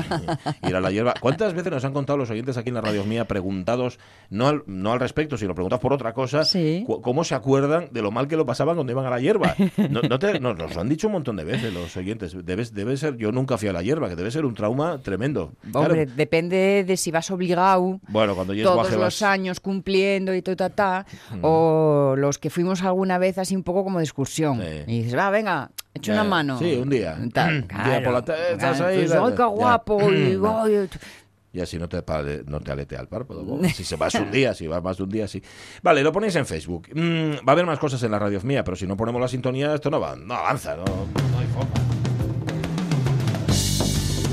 ir 0.69 0.76
a 0.76 0.80
la 0.80 0.90
hierba. 0.90 1.14
¿Cuántas 1.20 1.54
veces 1.54 1.72
nos 1.72 1.84
han 1.84 1.92
contado 1.92 2.16
los 2.16 2.30
oyentes 2.30 2.56
aquí 2.56 2.69
en 2.69 2.75
la 2.76 2.80
radio 2.80 3.04
mía 3.04 3.17
preguntados, 3.26 3.98
no 4.30 4.46
al, 4.48 4.62
no 4.66 4.92
al 4.92 5.00
respecto, 5.00 5.36
sino 5.36 5.54
preguntados 5.54 5.80
por 5.82 5.92
otra 5.92 6.12
cosa, 6.12 6.44
Sí. 6.44 6.84
cómo 7.02 7.24
se 7.24 7.34
acuerdan 7.34 7.88
de 7.90 8.02
lo 8.02 8.10
mal 8.10 8.28
que 8.28 8.36
lo 8.36 8.46
pasaban 8.46 8.76
cuando 8.76 8.92
iban 8.92 9.06
a 9.06 9.10
la 9.10 9.20
hierba? 9.20 9.54
No, 9.90 10.02
no 10.02 10.18
te- 10.18 10.38
nos, 10.40 10.56
nos 10.56 10.74
lo 10.74 10.80
han 10.80 10.88
dicho 10.88 11.06
un 11.08 11.14
montón 11.14 11.36
de 11.36 11.44
veces 11.44 11.72
los 11.72 11.96
oyentes. 11.96 12.36
Debes, 12.44 12.74
debe 12.74 12.96
ser, 12.96 13.16
yo 13.16 13.32
nunca 13.32 13.58
fui 13.58 13.68
a 13.68 13.72
la 13.72 13.82
hierba, 13.82 14.08
que 14.08 14.16
debe 14.16 14.30
ser 14.30 14.44
un 14.44 14.54
trauma 14.54 14.98
tremendo. 15.02 15.52
Claro, 15.72 15.86
Hombre, 15.86 16.06
depende 16.06 16.84
de 16.86 16.96
si 16.96 17.10
vas 17.10 17.30
obligado 17.30 18.00
bueno, 18.08 18.34
cuando 18.34 18.54
todos 18.54 18.74
guaje 18.74 18.92
los 18.96 19.00
vas- 19.00 19.22
años 19.22 19.60
cumpliendo 19.60 20.34
y 20.34 20.42
ta, 20.42 20.54
ta, 20.56 20.68
ta, 20.70 21.06
o 21.42 22.14
los 22.16 22.38
que 22.38 22.50
fuimos 22.50 22.82
alguna 22.82 23.18
vez 23.18 23.38
así 23.38 23.56
un 23.56 23.62
poco 23.62 23.84
como 23.84 23.98
de 23.98 24.04
excursión. 24.04 24.60
Sí. 24.60 24.82
Y 24.86 24.98
dices, 25.02 25.16
va, 25.18 25.30
venga, 25.30 25.70
echa 25.94 26.12
una 26.12 26.24
mano. 26.24 26.58
sí, 26.58 26.74
un 26.80 26.90
día. 26.90 27.16
Tal, 27.32 27.66
Un 27.78 27.84
día 27.84 28.02
por 28.04 28.12
la 28.12 28.22
tarde, 28.24 28.52
estás 28.52 28.80
ahí, 28.80 28.98
pues, 28.98 29.12
¡Ay, 29.12 29.32
qué 29.36 29.44
guapo! 29.44 30.12
Y, 30.12 30.36
Y 31.52 31.60
así 31.60 31.78
no 31.78 31.88
te, 31.88 32.02
no 32.46 32.60
te 32.60 32.72
aletea 32.72 33.00
el 33.00 33.08
párpado. 33.08 33.44
Si 33.74 33.84
se 33.84 33.96
vas 33.96 34.14
un 34.14 34.30
día, 34.30 34.54
si 34.54 34.66
vas 34.66 34.82
más 34.82 34.96
de 34.96 35.02
un 35.04 35.10
día, 35.10 35.28
sí. 35.28 35.42
Vale, 35.82 36.02
lo 36.02 36.12
ponéis 36.12 36.36
en 36.36 36.46
Facebook. 36.46 36.88
Mm, 36.94 37.46
va 37.46 37.48
a 37.48 37.52
haber 37.52 37.66
más 37.66 37.78
cosas 37.78 38.02
en 38.02 38.10
la 38.10 38.18
radio 38.18 38.40
mía, 38.42 38.64
pero 38.64 38.76
si 38.76 38.86
no 38.86 38.96
ponemos 38.96 39.20
la 39.20 39.28
sintonía, 39.28 39.74
esto 39.74 39.90
no 39.90 40.00
va, 40.00 40.16
no 40.16 40.34
avanza, 40.34 40.76
no, 40.76 40.84
no 40.84 41.38
hay 41.38 41.46
forma. 41.46 41.70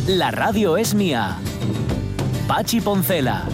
La 0.07 0.29
radio 0.31 0.77
es 0.77 0.93
mía. 0.93 1.37
Pachi 2.47 2.79
Poncela. 2.79 3.45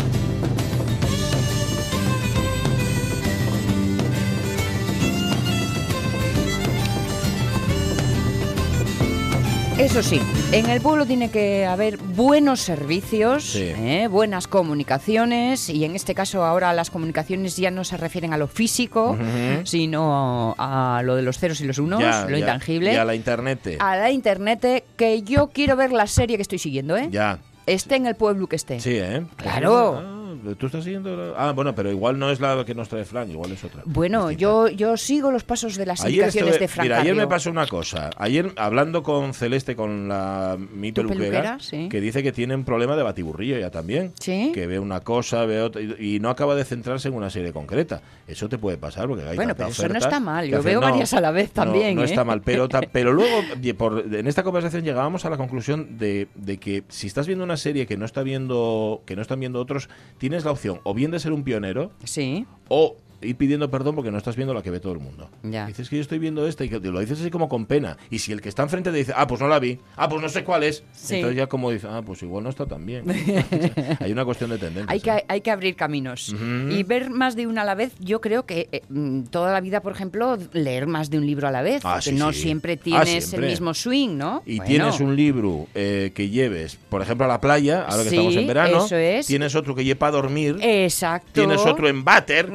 Eso 9.81 10.03
sí, 10.03 10.21
en 10.51 10.69
el 10.69 10.79
pueblo 10.79 11.07
tiene 11.07 11.31
que 11.31 11.65
haber 11.65 11.97
buenos 11.97 12.59
servicios, 12.61 13.43
Sí. 13.43 13.63
¿eh? 13.75 14.07
buenas 14.09 14.47
comunicaciones, 14.47 15.69
y 15.69 15.83
en 15.85 15.95
este 15.95 16.13
caso 16.13 16.43
ahora 16.45 16.71
las 16.73 16.91
comunicaciones 16.91 17.57
ya 17.57 17.71
no 17.71 17.83
se 17.83 17.97
refieren 17.97 18.31
a 18.31 18.37
lo 18.37 18.47
físico, 18.47 19.17
sino 19.63 20.53
a 20.59 21.01
lo 21.03 21.15
de 21.15 21.23
los 21.23 21.39
ceros 21.39 21.61
y 21.61 21.65
los 21.65 21.79
unos, 21.79 21.99
Ya, 21.99 22.23
lo 22.25 22.29
ya, 22.31 22.37
intangible, 22.37 22.93
Y 22.93 22.95
a 22.95 23.05
la 23.05 23.15
internet. 23.15 23.77
a 23.79 23.95
la 23.97 24.11
internet, 24.11 24.83
que 24.95 25.23
yo 25.23 25.47
quiero 25.47 25.75
ver 25.75 25.91
la 25.91 26.05
serie 26.05 26.35
que 26.37 26.43
estoy 26.43 26.59
siguiendo, 26.59 26.95
¿eh? 26.95 27.07
Ya, 27.11 27.39
Esté 27.67 27.95
en 27.95 28.05
el 28.07 28.15
pueblo 28.15 28.47
que 28.47 28.55
esté. 28.57 28.79
sí, 28.79 28.93
¿eh? 28.95 29.23
Claro. 29.37 30.01
Ah, 30.03 30.20
¿Tú 30.57 30.65
estás 30.65 30.83
siguiendo? 30.83 31.15
la- 31.15 31.33
Ah, 31.37 31.51
bueno, 31.53 31.73
pero 31.75 31.89
igual 31.91 32.17
no 32.19 32.29
es 32.31 32.39
la 32.39 32.63
que 32.65 32.73
nos 32.75 32.89
trae 32.89 33.05
Fran, 33.05 33.29
igual 33.31 33.51
es 33.51 33.63
otra. 33.63 33.81
Bueno, 33.85 34.27
distinta. 34.29 34.41
yo, 34.41 34.67
yo 34.69 34.97
sigo 34.97 35.31
los 35.31 35.43
pasos 35.43 35.75
de 35.75 35.85
las 35.85 36.01
Ayer 36.01 36.11
indicaciones 36.19 36.53
estuve- 36.53 36.59
de 36.59 36.67
Fran 36.67 36.85
mira, 36.85 36.99
ayer 37.01 37.15
me 37.15 37.27
pasó 37.27 37.49
una 37.51 37.67
cosa. 37.67 38.09
Ayer 38.17 38.51
hablando 38.57 39.03
con 39.03 39.33
Celeste, 39.33 39.75
con 39.75 40.07
la 40.07 40.57
mi 40.59 40.91
¿Tu 40.91 41.01
peluquera, 41.01 41.19
peluquera? 41.23 41.57
Sí. 41.59 41.89
que 41.89 42.01
dice 42.01 42.23
que 42.23 42.31
tiene 42.31 42.55
un 42.55 42.63
problema 42.63 42.95
de 42.95 43.03
batiburrillo 43.03 43.57
ya 43.57 43.69
también. 43.71 44.13
¿Sí? 44.19 44.51
Que 44.53 44.67
ve 44.67 44.79
una 44.79 44.99
cosa, 45.01 45.45
ve 45.45 45.61
otra, 45.61 45.81
y, 45.81 46.15
y 46.15 46.19
no 46.19 46.29
acaba 46.29 46.55
de 46.55 46.65
centrarse 46.65 47.07
en 47.07 47.13
una 47.15 47.29
serie 47.29 47.51
concreta. 47.53 48.01
Eso 48.27 48.47
te 48.49 48.57
puede 48.57 48.77
pasar 48.77 49.07
porque 49.07 49.23
hay 49.27 49.35
Bueno, 49.35 49.55
pero 49.55 49.69
eso 49.69 49.87
no 49.87 49.97
está 49.97 50.19
mal. 50.19 50.47
Yo 50.47 50.61
veo 50.63 50.79
no, 50.81 50.87
varias 50.89 51.13
a 51.13 51.21
la 51.21 51.31
vez 51.31 51.51
también, 51.51 51.95
No, 51.95 52.01
¿eh? 52.01 52.05
está 52.05 52.23
mal, 52.23 52.41
pero, 52.41 52.67
pero 52.91 53.13
luego 53.13 53.35
por- 53.77 54.05
en 54.13 54.27
esta 54.27 54.43
conversación 54.43 54.83
llegábamos 54.83 55.25
a 55.25 55.29
la 55.29 55.37
conclusión 55.37 55.97
de, 55.97 56.27
de 56.35 56.57
que 56.57 56.83
si 56.89 57.07
estás 57.07 57.27
viendo 57.27 57.43
una 57.43 57.57
serie 57.57 57.85
que 57.85 57.97
no 57.97 58.05
está 58.05 58.23
viendo 58.23 59.01
que 59.05 59.15
no 59.15 59.21
están 59.21 59.39
viendo 59.39 59.59
otros, 59.59 59.89
tienes 60.21 60.45
la 60.45 60.51
opción 60.51 60.79
o 60.83 60.94
bien 60.94 61.09
de 61.09 61.19
ser 61.19 61.33
un 61.33 61.44
pionero 61.44 61.91
Sí. 62.03 62.45
o 62.69 62.95
ir 63.21 63.35
pidiendo 63.35 63.69
perdón 63.71 63.95
porque 63.95 64.12
no 64.12 64.18
estás 64.18 64.35
viendo 64.35 64.53
la 64.53 64.62
que 64.62 64.71
ve 64.71 64.79
todo 64.79 64.94
el 64.94 65.00
mundo. 65.00 65.29
Ya. 65.44 65.65
Dices 65.68 65.89
que 65.89 65.95
yo 65.97 66.01
estoy 66.01 66.19
viendo 66.19 66.47
esta 66.47 66.63
y 66.65 66.69
que 66.69 66.79
lo 66.79 67.00
dices 67.00 67.19
así 67.19 67.29
como 67.29 67.50
con 67.50 67.65
pena. 67.65 67.97
Y 68.09 68.19
si 68.19 68.31
el 68.31 68.41
que 68.41 68.50
está 68.50 68.63
enfrente 68.63 68.91
te 68.91 68.97
dice, 68.97 69.13
ah, 69.15 69.27
pues 69.27 69.41
no 69.41 69.47
la 69.47 69.59
vi, 69.59 69.79
ah, 69.95 70.09
pues 70.09 70.21
no 70.21 70.29
sé 70.29 70.44
cuál 70.44 70.63
es, 70.63 70.83
Sí. 70.94 71.15
entonces 71.15 71.38
ya 71.38 71.47
como 71.47 71.71
dice, 71.71 71.88
ah, 71.89 72.01
pues 72.06 72.21
igual 72.23 72.44
no 72.44 72.50
está 72.50 72.65
tan 72.65 72.85
bien. 72.85 73.03
Hay 74.00 74.12
una 74.12 74.25
cuestión 74.25 74.50
de 74.50 74.57
tendencia. 74.57 74.91
Hay 74.91 75.00
que, 75.00 75.23
hay 75.27 75.41
que 75.41 75.51
abrir 75.51 75.75
caminos. 75.75 76.33
Y 76.69 76.83
ver 76.83 77.09
más 77.09 77.35
de 77.35 77.47
una 77.47 77.62
a 77.62 77.65
la 77.65 77.75
vez, 77.75 77.94
yo 78.00 78.21
creo 78.21 78.45
que 78.45 78.68
eh, 78.71 78.81
mm, 78.89 79.24
toda 79.24 79.51
la 79.53 79.62
vida, 79.62 79.81
por 79.81 79.91
ejemplo, 79.94 80.38
leer 80.53 80.88
más 80.88 81.09
de 81.09 81.17
un 81.17 81.25
libro 81.25 81.47
a 81.47 81.51
la 81.51 81.62
vez. 81.62 81.81
Ah, 81.85 82.01
sí, 82.01 82.12
no 82.13 82.31
sí. 82.33 82.41
siempre 82.41 82.74
Ah, 82.74 82.83
tienes 82.83 83.25
siempre. 83.25 83.47
el 83.47 83.51
mismo 83.53 83.74
swing, 83.74 84.17
¿no? 84.17 84.41
Y 84.45 84.57
Bueno. 84.57 84.67
tienes 84.69 85.00
un 85.00 85.15
libro 85.15 85.67
eh, 85.75 86.12
que 86.15 86.29
lleves, 86.29 86.77
por 86.89 87.01
ejemplo, 87.01 87.25
a 87.25 87.27
la 87.27 87.41
playa, 87.41 87.83
ahora 87.88 88.03
que 88.03 88.09
estamos 88.09 88.35
en 88.35 88.47
verano. 88.47 88.85
eso 88.85 88.95
es. 88.95 89.27
Tienes 89.27 89.56
otro 89.56 89.75
que 89.75 89.83
lleva 89.83 90.00
para 90.00 90.12
dormir. 90.13 90.57
Exacto. 90.62 91.31
Tienes 91.33 91.65
otro 91.65 91.88
en 91.88 92.03
váter. 92.03 92.50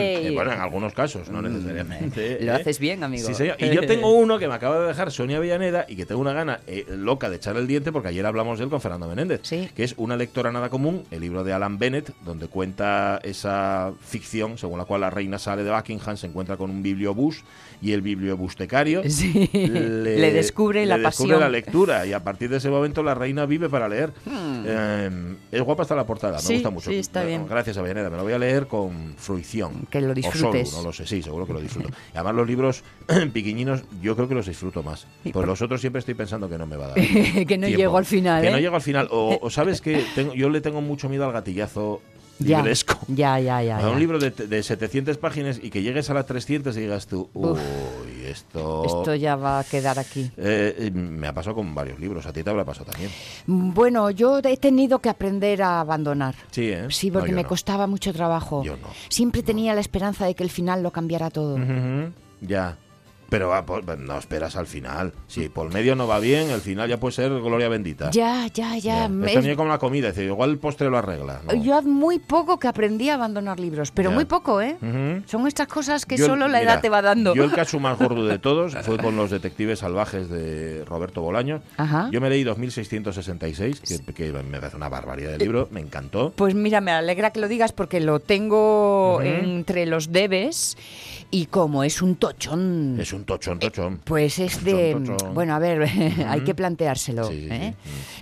Eh, 0.00 0.30
bueno, 0.34 0.52
en 0.52 0.60
algunos 0.60 0.92
casos, 0.92 1.28
no 1.30 1.42
necesariamente. 1.42 2.38
Lo 2.40 2.52
¿eh? 2.52 2.56
haces 2.56 2.78
bien, 2.78 3.04
amigo. 3.04 3.26
Sí, 3.26 3.34
señor. 3.34 3.56
Y 3.58 3.70
yo 3.70 3.80
tengo 3.86 4.12
uno 4.12 4.38
que 4.38 4.48
me 4.48 4.54
acaba 4.54 4.80
de 4.80 4.86
dejar 4.88 5.10
Sonia 5.10 5.38
Villaneda 5.40 5.84
y 5.88 5.96
que 5.96 6.06
tengo 6.06 6.20
una 6.20 6.32
gana 6.32 6.60
eh, 6.66 6.86
loca 6.88 7.28
de 7.30 7.36
echarle 7.36 7.60
el 7.60 7.66
diente 7.66 7.92
porque 7.92 8.08
ayer 8.08 8.24
hablamos 8.26 8.58
de 8.58 8.64
él 8.64 8.70
con 8.70 8.80
Fernando 8.80 9.08
Menéndez, 9.08 9.40
Sí. 9.42 9.68
que 9.74 9.84
es 9.84 9.94
Una 9.96 10.16
lectora 10.16 10.50
nada 10.52 10.68
común, 10.70 11.04
el 11.10 11.20
libro 11.20 11.44
de 11.44 11.52
Alan 11.52 11.78
Bennett, 11.78 12.12
donde 12.24 12.46
cuenta 12.48 13.20
esa 13.22 13.92
ficción 14.00 14.56
según 14.58 14.78
la 14.78 14.84
cual 14.84 15.02
la 15.02 15.10
reina 15.10 15.38
sale 15.38 15.62
de 15.64 15.70
Buckingham, 15.70 16.16
se 16.16 16.26
encuentra 16.26 16.56
con 16.56 16.70
un 16.70 16.82
bibliobús 16.82 17.44
y 17.82 17.92
el 17.92 18.02
bibliobustecario 18.02 19.02
Sí. 19.08 19.48
Le 19.52 20.32
descubre 20.32 20.86
la 20.86 20.96
le 20.96 21.04
descubre 21.04 21.28
pasión. 21.34 21.40
la 21.40 21.48
lectura 21.48 22.06
y 22.06 22.12
a 22.12 22.22
partir 22.22 22.48
de 22.50 22.56
ese 22.58 22.70
momento 22.70 23.02
la 23.02 23.14
reina 23.14 23.46
vive 23.46 23.68
para 23.68 23.88
leer. 23.88 24.12
Eh, 24.66 25.10
es 25.52 25.62
guapa 25.62 25.82
hasta 25.82 25.94
la 25.94 26.06
portada, 26.06 26.38
me 26.38 26.38
Hmm. 26.40 26.46
Sí, 26.46 26.54
gusta 26.54 26.70
mucho. 26.70 26.90
sí, 26.90 26.96
está 26.98 27.20
Bueno, 27.22 27.38
bien. 27.38 27.48
Gracias 27.48 27.76
a 27.76 27.82
Villaneda, 27.82 28.10
me 28.10 28.16
lo 28.16 28.22
voy 28.24 28.32
a 28.32 28.38
leer 28.38 28.66
con 28.66 29.14
fruición. 29.16 29.86
Que 29.90 30.00
lo 30.00 30.06
O 30.12 30.14
solo, 30.14 30.14
disfrutes. 30.14 30.72
no 30.74 30.82
lo 30.82 30.92
sé, 30.92 31.06
sí, 31.06 31.22
seguro 31.22 31.46
que 31.46 31.52
lo 31.52 31.60
disfruto. 31.60 31.88
Y 31.88 32.16
además 32.16 32.34
los 32.36 32.46
libros 32.48 32.82
piquiñinos 33.32 33.82
yo 34.00 34.14
creo 34.16 34.28
que 34.28 34.34
los 34.34 34.46
disfruto 34.46 34.82
más. 34.82 35.06
Pues 35.22 35.32
por- 35.32 35.46
los 35.46 35.60
otros 35.62 35.80
siempre 35.80 35.98
estoy 36.00 36.14
pensando 36.14 36.48
que 36.48 36.56
no 36.58 36.66
me 36.66 36.76
va 36.76 36.86
a 36.86 36.88
dar. 36.88 36.94
que 37.46 37.58
no 37.58 37.66
tiempo. 37.66 37.66
llego 37.76 37.98
al 37.98 38.04
final, 38.06 38.42
Que 38.42 38.48
¿eh? 38.48 38.52
no 38.52 38.58
llego 38.58 38.76
al 38.76 38.82
final. 38.82 39.08
O, 39.10 39.38
o 39.42 39.50
sabes 39.50 39.80
que 39.80 40.04
tengo, 40.14 40.34
yo 40.34 40.48
le 40.48 40.60
tengo 40.60 40.80
mucho 40.80 41.08
miedo 41.08 41.24
al 41.26 41.32
gatillazo 41.32 42.00
Ya, 42.38 42.58
libresco. 42.58 42.98
ya, 43.08 43.38
ya, 43.40 43.62
ya. 43.62 43.78
A 43.86 43.90
un 43.90 43.98
libro 43.98 44.18
de, 44.18 44.30
de 44.30 44.62
700 44.62 45.18
páginas 45.18 45.60
y 45.62 45.70
que 45.70 45.82
llegues 45.82 46.08
a 46.10 46.14
las 46.14 46.26
300 46.26 46.76
y 46.76 46.80
digas 46.80 47.06
tú, 47.06 47.28
uy. 47.34 47.58
Esto... 48.30 48.84
Esto 48.84 49.14
ya 49.14 49.36
va 49.36 49.60
a 49.60 49.64
quedar 49.64 49.98
aquí. 49.98 50.30
Eh, 50.36 50.90
me 50.92 51.26
ha 51.28 51.32
pasado 51.32 51.56
con 51.56 51.74
varios 51.74 51.98
libros, 51.98 52.26
a 52.26 52.32
ti 52.32 52.42
te 52.42 52.50
habrá 52.50 52.64
pasado 52.64 52.90
también. 52.90 53.10
Bueno, 53.46 54.10
yo 54.10 54.38
he 54.38 54.56
tenido 54.56 54.98
que 55.00 55.08
aprender 55.08 55.62
a 55.62 55.80
abandonar. 55.80 56.34
Sí, 56.50 56.70
¿eh? 56.70 56.86
Sí, 56.90 57.10
porque 57.10 57.32
me 57.32 57.42
no. 57.42 57.48
costaba 57.48 57.86
mucho 57.86 58.12
trabajo. 58.12 58.62
Yo 58.62 58.76
no. 58.76 58.88
Siempre 59.08 59.42
tenía 59.42 59.74
la 59.74 59.80
esperanza 59.80 60.26
de 60.26 60.34
que 60.34 60.42
el 60.42 60.50
final 60.50 60.82
lo 60.82 60.90
cambiara 60.90 61.30
todo. 61.30 61.54
Ujú, 61.56 62.12
Ya. 62.40 62.76
Pero 63.30 63.48
va, 63.48 63.64
por- 63.64 63.98
no 63.98 64.18
esperas 64.18 64.56
al 64.56 64.66
final. 64.66 65.12
Si 65.26 65.48
por 65.48 65.72
medio 65.72 65.96
no 65.96 66.06
va 66.06 66.18
bien, 66.18 66.50
el 66.50 66.60
final 66.60 66.88
ya 66.88 66.98
puede 67.00 67.12
ser 67.14 67.30
gloria 67.30 67.68
bendita. 67.68 68.10
Ya, 68.10 68.46
ya, 68.52 68.76
ya. 68.76 69.08
me- 69.08 69.28
Es 69.28 69.34
también 69.34 69.56
como 69.56 69.68
la 69.70 69.78
comida, 69.78 70.08
es 70.08 70.16
decir, 70.16 70.28
igual 70.28 70.50
el 70.50 70.58
postre 70.58 70.90
lo 70.90 70.98
arregla. 70.98 71.40
¿no? 71.46 71.54
Yo 71.54 71.76
hace 71.78 71.88
muy 71.88 72.18
poco 72.18 72.58
que 72.58 72.68
aprendí 72.68 73.08
a 73.08 73.14
abandonar 73.14 73.58
libros, 73.58 73.90
pero 73.92 74.10
Ya. 74.10 74.14
muy 74.16 74.24
poco, 74.26 74.60
¿eh? 74.60 74.76
Ujú. 74.82 75.22
Son 75.26 75.46
estas 75.46 75.68
cosas 75.68 76.04
que 76.06 76.16
Yo 76.16 76.26
solo 76.26 76.48
la 76.48 76.58
mira, 76.58 76.72
edad 76.74 76.80
te 76.82 76.88
va 76.90 77.00
dando. 77.02 77.34
Yo 77.34 77.44
el 77.44 77.52
caso 77.52 77.78
más 77.80 77.98
gordo 77.98 78.26
de 78.26 78.38
todos 78.40 78.74
fue 78.82 78.98
con 78.98 79.16
los 79.16 79.30
detectives 79.30 79.78
salvajes 79.78 80.28
de 80.28 80.84
Roberto 80.84 81.22
Bolaño. 81.22 81.62
Ajá. 81.76 82.08
Yo 82.10 82.20
me 82.20 82.28
leí 82.28 82.42
2666, 82.44 83.80
que, 83.80 84.12
que 84.12 84.32
me 84.32 84.58
parece 84.58 84.76
una 84.76 84.88
barbaridad 84.88 85.30
de 85.32 85.38
libro, 85.38 85.68
me 85.70 85.80
encantó. 85.80 86.32
Pues 86.34 86.54
mira, 86.54 86.80
me 86.80 86.90
alegra 86.90 87.30
que 87.30 87.40
lo 87.40 87.48
digas 87.48 87.72
porque 87.72 88.00
lo 88.00 88.20
tengo 88.20 89.16
Ujú. 89.16 89.22
entre 89.24 89.86
los 89.86 90.12
debes 90.12 90.76
Y 91.32 91.46
como 91.46 91.84
es 91.84 92.02
un 92.02 92.16
tochón, 92.16 92.96
Es 93.00 93.12
un 93.12 93.24
tochón, 93.24 93.60
tochón. 93.60 94.00
pues 94.02 94.40
es 94.40 94.64
de... 94.64 94.92
Tochón, 94.94 95.04
tochón. 95.16 95.34
Bueno, 95.34 95.54
a 95.54 95.60
ver, 95.60 95.82
hay 96.26 96.40
que 96.40 96.56
planteárselo. 96.56 97.24
Sí, 97.26 97.42
sí, 97.42 97.48
sí. 97.48 97.54
¿eh? 97.54 97.74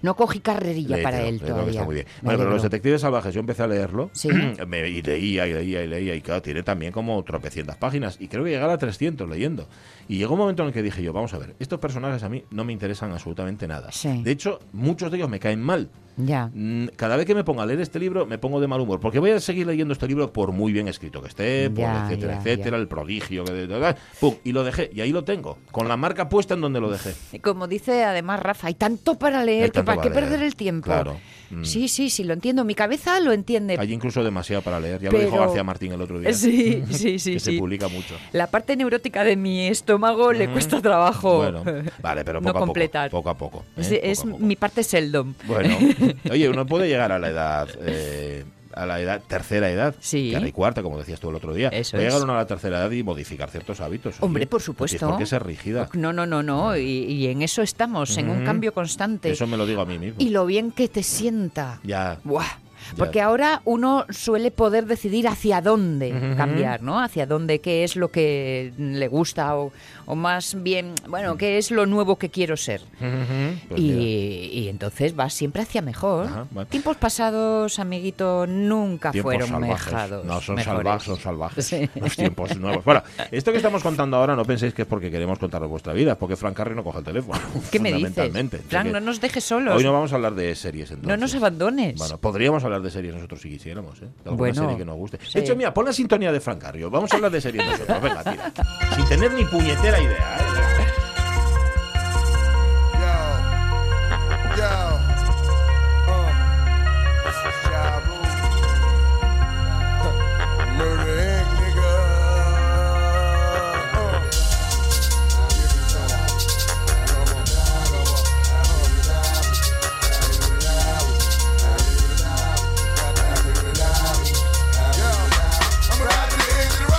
No 0.02 0.14
cogí 0.14 0.40
carrerilla 0.40 1.02
para 1.02 1.22
él 1.22 1.40
todavía. 1.40 1.70
está 1.70 1.84
muy 1.84 1.94
bien. 1.94 2.06
Bueno, 2.20 2.38
pero 2.38 2.50
los 2.50 2.62
detectives 2.62 3.00
salvajes, 3.00 3.32
yo 3.32 3.40
empecé 3.40 3.62
a 3.62 3.66
leerlo 3.66 4.10
Sí. 4.12 4.28
me- 4.68 4.86
y 4.88 5.00
leía 5.00 5.46
y 5.46 5.54
leía 5.54 5.82
y 5.84 5.86
leía 5.86 6.14
y 6.14 6.20
claro, 6.20 6.42
tiene 6.42 6.62
también 6.62 6.92
como 6.92 7.22
tropecientas 7.24 7.76
páginas 7.76 8.16
y 8.20 8.28
creo 8.28 8.44
que 8.44 8.50
llegar 8.50 8.68
a 8.68 8.76
300 8.76 9.26
leyendo. 9.26 9.68
Y 10.06 10.18
llegó 10.18 10.34
un 10.34 10.40
momento 10.40 10.62
en 10.62 10.68
el 10.68 10.74
que 10.74 10.82
dije 10.82 11.02
yo, 11.02 11.14
vamos 11.14 11.32
a 11.32 11.38
ver, 11.38 11.54
estos 11.58 11.78
personajes 11.80 12.22
a 12.22 12.28
mí 12.28 12.44
no 12.50 12.64
me 12.64 12.74
interesan 12.74 13.10
absolutamente 13.12 13.66
nada. 13.66 13.90
Sí. 13.90 14.22
De 14.22 14.30
hecho, 14.32 14.60
muchos 14.72 15.10
de 15.10 15.16
ellos 15.16 15.30
me 15.30 15.40
caen 15.40 15.62
mal. 15.62 15.88
Ya. 16.18 16.50
Mm, 16.52 16.88
Cada 16.96 17.16
vez 17.16 17.26
que 17.26 17.34
me 17.34 17.44
ponga 17.44 17.62
a 17.62 17.66
leer 17.66 17.80
este 17.80 17.98
libro 17.98 18.26
me 18.26 18.38
pongo 18.38 18.60
de 18.60 18.66
mal 18.66 18.80
humor, 18.80 18.98
porque 19.00 19.18
voy 19.20 19.30
a 19.30 19.40
seguir 19.40 19.66
leyendo 19.66 19.92
este 19.92 20.06
libro 20.08 20.32
por 20.32 20.52
muy 20.52 20.72
bien 20.72 20.88
escrito 20.88 21.22
que 21.22 21.28
esté, 21.28 21.70
por 21.70 21.78
Ya, 21.78 22.04
etcétera, 22.06 22.32
ya, 22.34 22.38
etcétera, 22.40 22.76
ya. 22.76 22.80
el 22.82 22.88
prodigio, 22.88 23.44
que 23.44 23.94
pum, 24.20 24.34
y 24.44 24.52
lo 24.52 24.64
dejé, 24.64 24.90
y 24.92 25.00
ahí 25.00 25.12
lo 25.12 25.24
tengo, 25.24 25.58
con 25.70 25.86
la 25.88 25.96
marca 25.96 26.28
puesta 26.28 26.54
en 26.54 26.60
donde 26.60 26.80
lo 26.80 26.90
dejé. 26.90 27.14
Y 27.32 27.38
Como 27.38 27.68
dice 27.68 28.04
además 28.04 28.40
Rafa, 28.40 28.66
hay 28.66 28.74
tanto 28.74 29.16
para 29.18 29.44
leer 29.44 29.70
que 29.70 29.82
para 29.84 30.02
qué 30.02 30.10
leer, 30.10 30.24
perder 30.24 30.42
el 30.42 30.56
tiempo. 30.56 30.86
claro. 30.86 31.16
Mm. 31.50 31.64
Sí, 31.64 31.88
sí, 31.88 32.10
sí, 32.10 32.24
lo 32.24 32.34
entiendo. 32.34 32.64
Mi 32.64 32.74
cabeza 32.74 33.18
lo 33.20 33.32
entiende. 33.32 33.76
Hay 33.78 33.92
incluso 33.92 34.22
demasiado 34.22 34.62
para 34.62 34.78
leer, 34.80 35.00
ya 35.00 35.10
lo 35.10 35.18
dijo 35.18 35.30
Pero- 35.30 35.42
García 35.44 35.64
Martín 35.64 35.92
el 35.92 36.00
otro 36.00 36.18
día. 36.20 36.32
Sí, 36.34 36.82
sí, 36.90 37.18
sí, 37.18 37.32
que 37.34 37.40
se 37.40 37.50
sí. 37.52 37.58
publica 37.58 37.88
mucho. 37.88 38.14
La 38.32 38.46
parte 38.48 38.76
neurótica 38.76 39.24
de 39.24 39.36
mi 39.36 39.66
estómago 39.68 40.32
le 40.32 40.48
cuesta 40.48 40.80
trabajo 40.82 41.38
Bueno, 41.38 41.64
vale, 42.02 42.24
pero 42.24 42.40
no 42.42 42.48
poco 42.48 42.58
a 42.58 42.60
completar. 42.66 43.10
poco, 43.10 43.22
poco 43.22 43.30
a 43.30 43.38
poco. 43.38 43.64
¿eh? 43.76 43.80
Es, 43.80 43.88
Poco 43.88 44.06
es 44.06 44.18
a 44.20 44.22
poco. 44.24 44.38
mi 44.38 44.56
parte 44.56 44.82
Seldom. 44.82 45.34
Bueno, 45.46 45.76
oye, 46.30 46.48
uno 46.48 46.66
puede 46.66 46.88
llegar 46.88 47.12
a 47.12 47.18
la 47.18 47.28
edad, 47.28 47.68
eh, 47.82 48.44
a 48.82 48.86
la 48.86 49.00
edad, 49.00 49.22
tercera 49.26 49.70
edad, 49.70 49.94
Sí. 50.00 50.34
que 50.38 50.48
y 50.48 50.52
cuarta, 50.52 50.82
como 50.82 50.98
decías 50.98 51.20
tú 51.20 51.30
el 51.30 51.36
otro 51.36 51.52
día. 51.54 51.68
Eso 51.68 51.92
puede 51.96 52.04
llegar 52.06 52.22
uno 52.22 52.34
a 52.34 52.36
la 52.36 52.46
tercera 52.46 52.78
edad 52.78 52.90
y 52.90 53.02
modificar 53.02 53.50
ciertos 53.50 53.80
hábitos. 53.80 54.16
Hombre, 54.20 54.42
oye. 54.42 54.46
por 54.48 54.60
No 54.60 54.64
supuesto. 54.64 54.98
tienes 54.98 55.12
por 55.12 55.18
qué 55.18 55.26
ser 55.26 55.44
rígida. 55.44 55.88
No, 55.94 56.12
no, 56.12 56.26
no, 56.26 56.42
no. 56.42 56.76
Y, 56.76 56.82
y 56.82 57.26
en 57.28 57.42
eso 57.42 57.62
estamos, 57.62 58.16
en 58.18 58.30
un 58.30 58.44
cambio 58.44 58.72
constante. 58.72 59.30
Eso 59.30 59.46
me 59.46 59.56
lo 59.56 59.66
digo 59.66 59.80
a 59.82 59.86
mí 59.86 59.98
mismo. 59.98 60.16
Y 60.20 60.30
lo 60.30 60.46
bien 60.46 60.70
que 60.70 60.88
te 60.88 61.02
sienta. 61.02 61.80
Ya. 61.82 62.18
Buah. 62.24 62.46
Porque 62.96 63.20
ahora 63.20 63.60
uno 63.64 64.06
suele 64.10 64.50
poder 64.50 64.86
decidir 64.86 65.28
hacia 65.28 65.60
dónde 65.60 66.12
Ujú. 66.12 66.36
cambiar, 66.36 66.82
¿no? 66.82 67.00
Hacia 67.00 67.26
dónde, 67.26 67.60
qué 67.60 67.84
es 67.84 67.96
lo 67.96 68.10
que 68.10 68.72
le 68.78 69.08
gusta 69.08 69.56
o, 69.56 69.72
o 70.06 70.14
más 70.14 70.56
bien, 70.62 70.94
bueno, 71.08 71.36
qué 71.36 71.58
es 71.58 71.70
lo 71.70 71.86
nuevo 71.86 72.16
que 72.16 72.30
quiero 72.30 72.56
ser. 72.56 72.80
Ujú, 73.00 73.58
pues 73.68 73.80
y, 73.80 74.50
y 74.52 74.68
entonces 74.68 75.14
vas 75.14 75.34
siempre 75.34 75.62
hacia 75.62 75.82
mejor. 75.82 76.26
Ajá. 76.26 76.46
Tiempos 76.68 76.96
pasados, 76.96 77.78
amiguito, 77.78 78.46
nunca 78.46 79.10
Tiempos 79.12 79.32
fueron 79.34 79.48
salvajes. 79.48 79.86
mejados. 79.92 80.24
No, 80.24 80.40
son 80.40 80.56
mejores. 80.56 80.76
salvajes, 80.76 81.02
son 81.06 81.18
salvajes. 81.18 81.66
Sí. 81.66 81.90
Los 82.00 82.16
tiempos 82.16 82.56
nuevos. 82.56 82.84
Bueno, 82.84 83.02
esto 83.30 83.50
que 83.50 83.58
estamos 83.58 83.82
contando 83.82 84.16
ahora 84.16 84.34
no 84.36 84.44
penséis 84.44 84.72
que 84.74 84.82
es 84.82 84.88
porque 84.88 85.10
queremos 85.10 85.38
contaros 85.38 85.68
vuestra 85.68 85.92
vida, 85.92 86.12
es 86.12 86.18
porque 86.18 86.36
Frank 86.36 86.54
Carrey 86.56 86.74
no 86.76 86.84
coge 86.84 86.98
el 86.98 87.04
teléfono. 87.04 87.38
¿Qué 87.70 87.78
me 87.80 87.92
dices? 87.92 88.32
Frank, 88.68 88.86
no 88.90 89.00
nos 89.00 89.20
dejes 89.20 89.44
solos. 89.44 89.76
Hoy 89.76 89.84
no 89.84 89.92
vamos 89.92 90.12
a 90.12 90.16
hablar 90.16 90.34
de 90.34 90.54
series, 90.54 90.90
entonces. 90.90 91.08
No 91.08 91.16
nos 91.16 91.34
abandones. 91.34 91.96
Bueno, 91.98 92.18
podríamos 92.18 92.64
hablar 92.64 92.77
de 92.82 92.90
series 92.90 93.14
nosotros 93.14 93.40
si 93.40 93.48
quisiéramos, 93.50 93.96
¿eh? 93.98 94.06
De 94.06 94.08
alguna 94.30 94.36
Bueno, 94.36 94.54
serie 94.62 94.76
que 94.76 94.84
nos 94.84 94.96
guste. 94.96 95.18
sí. 95.24 95.32
De 95.34 95.40
hecho, 95.40 95.56
mira, 95.56 95.72
pon 95.74 95.84
la 95.84 95.92
sintonía 95.92 96.32
de 96.32 96.40
Frank 96.40 96.60
Carrio. 96.60 96.90
Vamos 96.90 97.12
a 97.12 97.16
hablar 97.16 97.30
de 97.30 97.40
series 97.40 97.64
nosotros. 97.66 98.02
Venga, 98.02 98.22
tira. 98.24 98.52
Sin 98.96 99.08
tener 99.08 99.32
ni 99.32 99.44
puñetera 99.44 100.00
idea, 100.00 100.38
¿eh? 100.38 100.77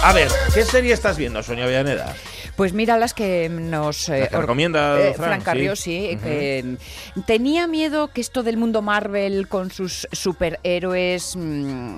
A 0.09 0.11
ver, 0.11 0.27
¿qué 0.55 0.65
serie 0.65 0.91
estás 0.91 1.17
viendo, 1.17 1.43
Sonia 1.43 1.67
Villaneda? 1.67 2.15
Pues 2.59 2.73
mira 2.73 2.97
las 2.97 3.13
que 3.13 3.47
nos 3.47 4.09
eh, 4.09 4.27
que 4.29 4.37
recomienda 4.37 4.99
eh, 4.99 5.13
Fran, 5.13 5.27
Fran 5.29 5.41
Carrió, 5.41 5.77
sí. 5.77 6.09
sí. 6.11 6.17
que, 6.17 6.75
mm, 7.15 7.21
tenía 7.21 7.67
miedo 7.67 8.09
que 8.09 8.19
esto 8.19 8.43
del 8.43 8.57
mundo 8.57 8.81
Marvel 8.81 9.47
con 9.47 9.71
sus 9.71 10.05
superhéroes. 10.11 11.37
mm, 11.37 11.95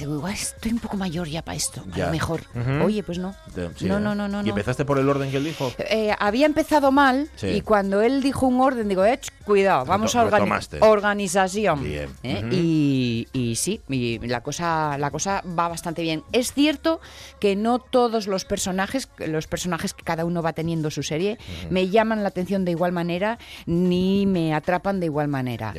digo, 0.00 0.14
igual 0.16 0.32
estoy 0.32 0.72
un 0.72 0.80
poco 0.80 0.96
mayor 0.96 1.28
ya 1.28 1.42
para 1.42 1.56
esto. 1.56 1.84
A 1.94 1.98
lo 1.98 2.10
mejor. 2.10 2.40
Oye, 2.84 3.04
pues 3.04 3.18
no. 3.18 3.36
Sí, 3.76 3.84
no, 3.86 3.98
¿eh? 3.98 4.00
no, 4.00 4.16
no, 4.16 4.26
no, 4.26 4.40
¿Y 4.40 4.44
no. 4.46 4.48
empezaste 4.48 4.84
por 4.84 4.98
el 4.98 5.08
orden 5.08 5.30
que 5.30 5.36
él 5.36 5.44
dijo? 5.44 5.72
Eh, 5.78 6.12
había 6.18 6.46
empezado 6.46 6.90
mal 6.90 7.28
Sí. 7.36 7.46
y 7.46 7.60
cuando 7.60 8.02
él 8.02 8.20
dijo 8.20 8.48
un 8.48 8.60
orden, 8.60 8.88
digo, 8.88 9.04
eh, 9.04 9.20
cuidado, 9.44 9.84
vamos 9.84 10.16
a 10.16 10.24
organi- 10.28 10.78
organización. 10.80 11.84
Bien. 11.84 12.08
¿eh? 12.24 12.42
Y, 12.50 13.28
y 13.32 13.54
sí, 13.54 13.80
y 13.88 14.18
la 14.26 14.40
cosa, 14.42 14.98
la 14.98 15.12
cosa 15.12 15.42
va 15.46 15.68
bastante 15.68 16.02
bien. 16.02 16.24
Es 16.32 16.52
cierto 16.52 17.00
que 17.38 17.54
no 17.54 17.78
todos 17.78 18.26
los 18.26 18.44
personajes, 18.44 19.08
los 19.18 19.46
personajes 19.46 19.94
cada 20.04 20.24
uno 20.24 20.42
va 20.42 20.52
teniendo 20.52 20.90
su 20.90 21.02
serie, 21.02 21.38
me 21.70 21.88
llaman 21.88 22.22
la 22.22 22.28
atención 22.28 22.64
de 22.64 22.72
igual 22.72 22.92
manera 22.92 23.38
ni 23.66 24.26
me 24.26 24.54
atrapan 24.54 25.00
de 25.00 25.06
igual 25.06 25.28
manera. 25.28 25.72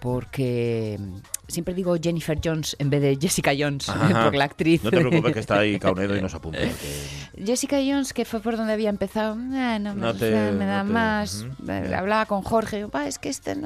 Porque 0.00 0.96
mm, 1.00 1.16
siempre 1.48 1.74
digo 1.74 1.96
Jennifer 2.00 2.38
Jones 2.42 2.76
en 2.78 2.90
vez 2.90 3.00
de 3.02 3.16
Jessica 3.20 3.52
Jones, 3.58 3.88
Ajá. 3.88 4.24
por 4.24 4.34
la 4.36 4.44
actriz. 4.44 4.84
No 4.84 4.90
te 4.90 4.98
preocupes 5.00 5.32
que 5.32 5.40
está 5.40 5.58
ahí 5.58 5.78
Caunedo 5.80 6.16
y 6.16 6.20
nos 6.20 6.34
apunta. 6.34 6.58
que- 6.60 7.44
Jessica 7.44 7.76
Jones, 7.78 8.12
que 8.12 8.24
fue 8.24 8.40
por 8.40 8.56
donde 8.56 8.72
había 8.72 8.88
empezado, 8.90 9.34
eh, 9.34 9.78
no, 9.80 9.94
me, 9.94 10.00
No 10.00 10.14
te- 10.14 10.52
me 10.52 10.64
da 10.66 10.82
te- 10.84 10.90
más. 10.90 11.46
Eh. 11.68 11.92
Hablaba 11.94 12.26
con 12.26 12.42
Jorge, 12.42 12.86
"Pa, 12.88 13.06
es 13.08 13.18
que 13.18 13.28
este. 13.30 13.52
eh, 13.52 13.56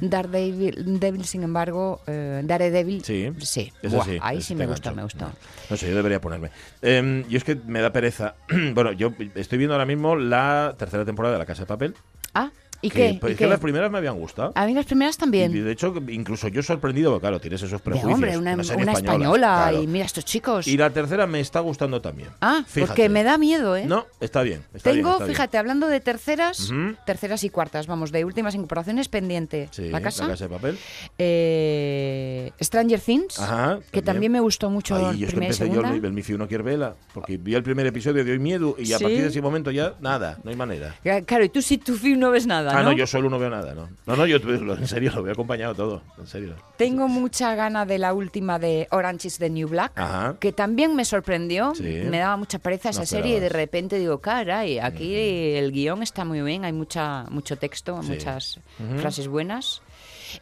Daredevil, 0.00 0.98
Devil, 1.00 1.24
sin 1.24 1.42
embargo, 1.42 2.00
eh, 2.06 2.42
Daredevil. 2.44 3.04
Sí, 3.04 3.30
sí. 3.40 3.72
eso 3.82 3.96
Buah, 3.96 4.04
sí, 4.04 4.18
ahí 4.20 4.42
sí 4.42 4.54
me 4.54 4.66
gustó, 4.66 4.90
gancho. 4.90 4.96
me 4.96 5.02
gustó. 5.04 5.32
No 5.70 5.76
sé, 5.76 5.88
yo 5.88 5.94
debería 5.96 6.20
ponerme. 6.20 6.50
Eh, 6.82 7.24
yo 7.28 7.36
es 7.38 7.44
que 7.44 7.54
me 7.54 7.80
da 7.80 7.92
pereza. 7.92 8.34
bueno, 8.74 8.92
yo 8.92 9.12
estoy 9.34 9.58
viendo 9.58 9.74
ahora 9.74 9.86
mismo 9.86 10.16
la 10.16 10.74
tercera 10.78 11.04
temporada 11.04 11.34
de 11.34 11.38
La 11.38 11.46
Casa 11.46 11.62
de 11.62 11.66
Papel. 11.66 11.94
Ah, 12.34 12.50
¿y 12.82 12.90
que, 12.90 13.18
qué? 13.20 13.30
¿Y 13.32 13.34
que 13.34 13.46
las 13.46 13.60
primeras 13.60 13.90
me 13.90 13.98
habían 13.98 14.18
gustado. 14.18 14.52
A 14.54 14.66
mí 14.66 14.74
las 14.74 14.84
primeras 14.86 15.16
Y 15.16 15.18
también. 15.18 15.52
de 15.52 15.72
hecho, 15.72 15.94
incluso 16.08 16.48
yo 16.48 16.62
sorprendido, 16.62 17.10
porque 17.12 17.22
claro, 17.22 17.40
tienes 17.40 17.62
esos 17.62 17.72
De 17.72 17.78
prejuicios. 17.78 18.12
hombre, 18.12 18.36
una, 18.36 18.52
española, 18.60 19.62
claro. 19.70 19.82
y 19.82 19.86
mira 19.86 20.04
estos 20.04 20.24
chicos. 20.24 20.66
Y 20.66 20.76
la 20.76 20.90
tercera 20.90 21.26
me 21.26 21.40
está 21.40 21.60
gustando 21.60 22.00
también. 22.02 22.28
Ah, 22.40 22.62
Fíjate. 22.66 22.86
porque 22.88 23.08
me 23.08 23.22
da 23.24 23.38
miedo, 23.38 23.76
¿eh? 23.76 23.84
No, 23.86 24.06
está 24.20 24.42
bien. 24.42 24.62
está 24.74 24.90
bien, 24.92 25.04
Tengo, 25.04 25.16
bien. 25.18 25.30
fíjate, 25.30 25.56
hablando 25.58 25.86
de 25.88 26.00
terceras, 26.00 26.70
terceras 27.06 27.44
y 27.44 27.48
cuartas, 27.50 27.86
vamos, 27.86 28.12
de 28.12 28.24
últimas 28.24 28.54
incorporaciones 28.54 29.08
pendiente. 29.08 29.68
Sí, 29.70 29.88
la 29.88 30.00
casa. 30.00 30.26
de 30.28 30.48
Papel. 30.48 30.76
eh, 31.18 32.50
Stranger 32.60 33.00
Things, 33.00 33.38
Ajá, 33.38 33.78
que 33.90 34.02
también. 34.02 34.32
me 34.32 34.40
gustó 34.40 34.70
mucho 34.70 34.96
Ahí, 34.96 35.18
yo 35.18 35.26
es 35.28 35.34
que 35.34 35.40
y 35.40 35.42
empecé 35.44 35.68
yo 35.70 35.80
el, 35.82 36.04
el 36.04 36.12
Mi 36.12 36.22
Fiu 36.22 36.38
no 36.38 36.48
quiere 36.48 36.62
vela, 36.64 36.94
porque 37.14 37.36
vi 37.36 37.54
el 37.54 37.62
primer 37.62 37.86
episodio 37.86 38.24
de 38.24 38.32
Hoy 38.32 38.38
Miedo 38.38 38.74
y 38.78 38.92
a 38.92 38.98
Sí. 38.98 39.04
partir 39.04 39.22
de 39.22 39.28
ese 39.28 39.40
momento 39.42 39.70
ya 39.70 39.94
nada, 40.00 40.38
no 40.44 40.50
hay 40.50 40.56
manera. 40.56 40.94
Claro, 41.26 41.44
y 41.44 41.48
tú 41.48 41.60
si 41.62 41.78
tu 41.78 41.94
film 41.96 42.18
no 42.20 42.30
ves 42.30 42.46
nada, 42.46 42.71
Ah, 42.72 42.82
¿no? 42.82 42.90
no, 42.90 42.92
yo 42.96 43.06
solo 43.06 43.28
no 43.30 43.38
veo 43.38 43.50
nada, 43.50 43.74
¿no? 43.74 43.88
No, 44.06 44.16
no, 44.16 44.26
yo 44.26 44.36
en 44.38 44.86
serio 44.88 45.12
lo 45.14 45.22
veo 45.22 45.32
acompañado 45.32 45.74
todo, 45.74 46.02
en 46.18 46.26
serio. 46.26 46.54
Tengo 46.76 47.08
mucha 47.08 47.54
gana 47.54 47.84
de 47.86 47.98
la 47.98 48.12
última 48.14 48.58
de 48.58 48.88
Orange 48.90 49.28
is 49.28 49.38
the 49.38 49.50
New 49.50 49.68
Black, 49.68 49.92
Ajá. 49.96 50.36
que 50.40 50.52
también 50.52 50.94
me 50.96 51.04
sorprendió. 51.04 51.74
Sí. 51.74 51.82
Me 52.08 52.18
daba 52.18 52.36
mucha 52.36 52.58
pereza 52.58 52.90
esa 52.90 53.00
No 53.00 53.06
serie 53.06 53.36
y 53.36 53.40
de 53.40 53.48
repente 53.48 53.98
digo, 53.98 54.20
caray, 54.20 54.78
aquí 54.78 55.14
el 55.56 55.72
guion 55.72 56.02
está 56.02 56.24
muy 56.24 56.40
bien, 56.42 56.64
hay 56.64 56.72
mucha 56.72 57.24
mucho 57.30 57.56
texto, 57.56 58.00
Sí. 58.02 58.10
muchas 58.10 58.58
Ujú. 58.78 58.98
frases 59.00 59.28
buenas. 59.28 59.82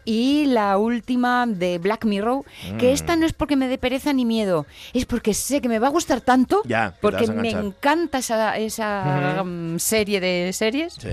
Y 0.04 0.46
la 0.46 0.78
última 0.78 1.46
de 1.48 1.78
Black 1.78 2.04
Mirror, 2.04 2.44
que 2.78 2.90
Mm. 2.90 2.94
esta 2.94 3.16
no 3.16 3.26
es 3.26 3.32
porque 3.32 3.56
me 3.56 3.66
dé 3.66 3.76
pereza 3.76 4.12
ni 4.12 4.24
miedo, 4.24 4.64
es 4.94 5.04
porque 5.04 5.34
sé 5.34 5.60
que 5.60 5.68
me 5.68 5.80
va 5.80 5.88
a 5.88 5.90
gustar 5.90 6.20
tanto, 6.20 6.62
Ya, 6.64 6.92
que 6.92 6.98
porque 7.00 7.26
me 7.26 7.50
encanta 7.50 8.18
esa, 8.18 8.56
esa 8.56 9.42
mm, 9.44 9.78
serie 9.80 10.20
de 10.20 10.52
series, 10.52 10.94
Sí. 10.94 11.08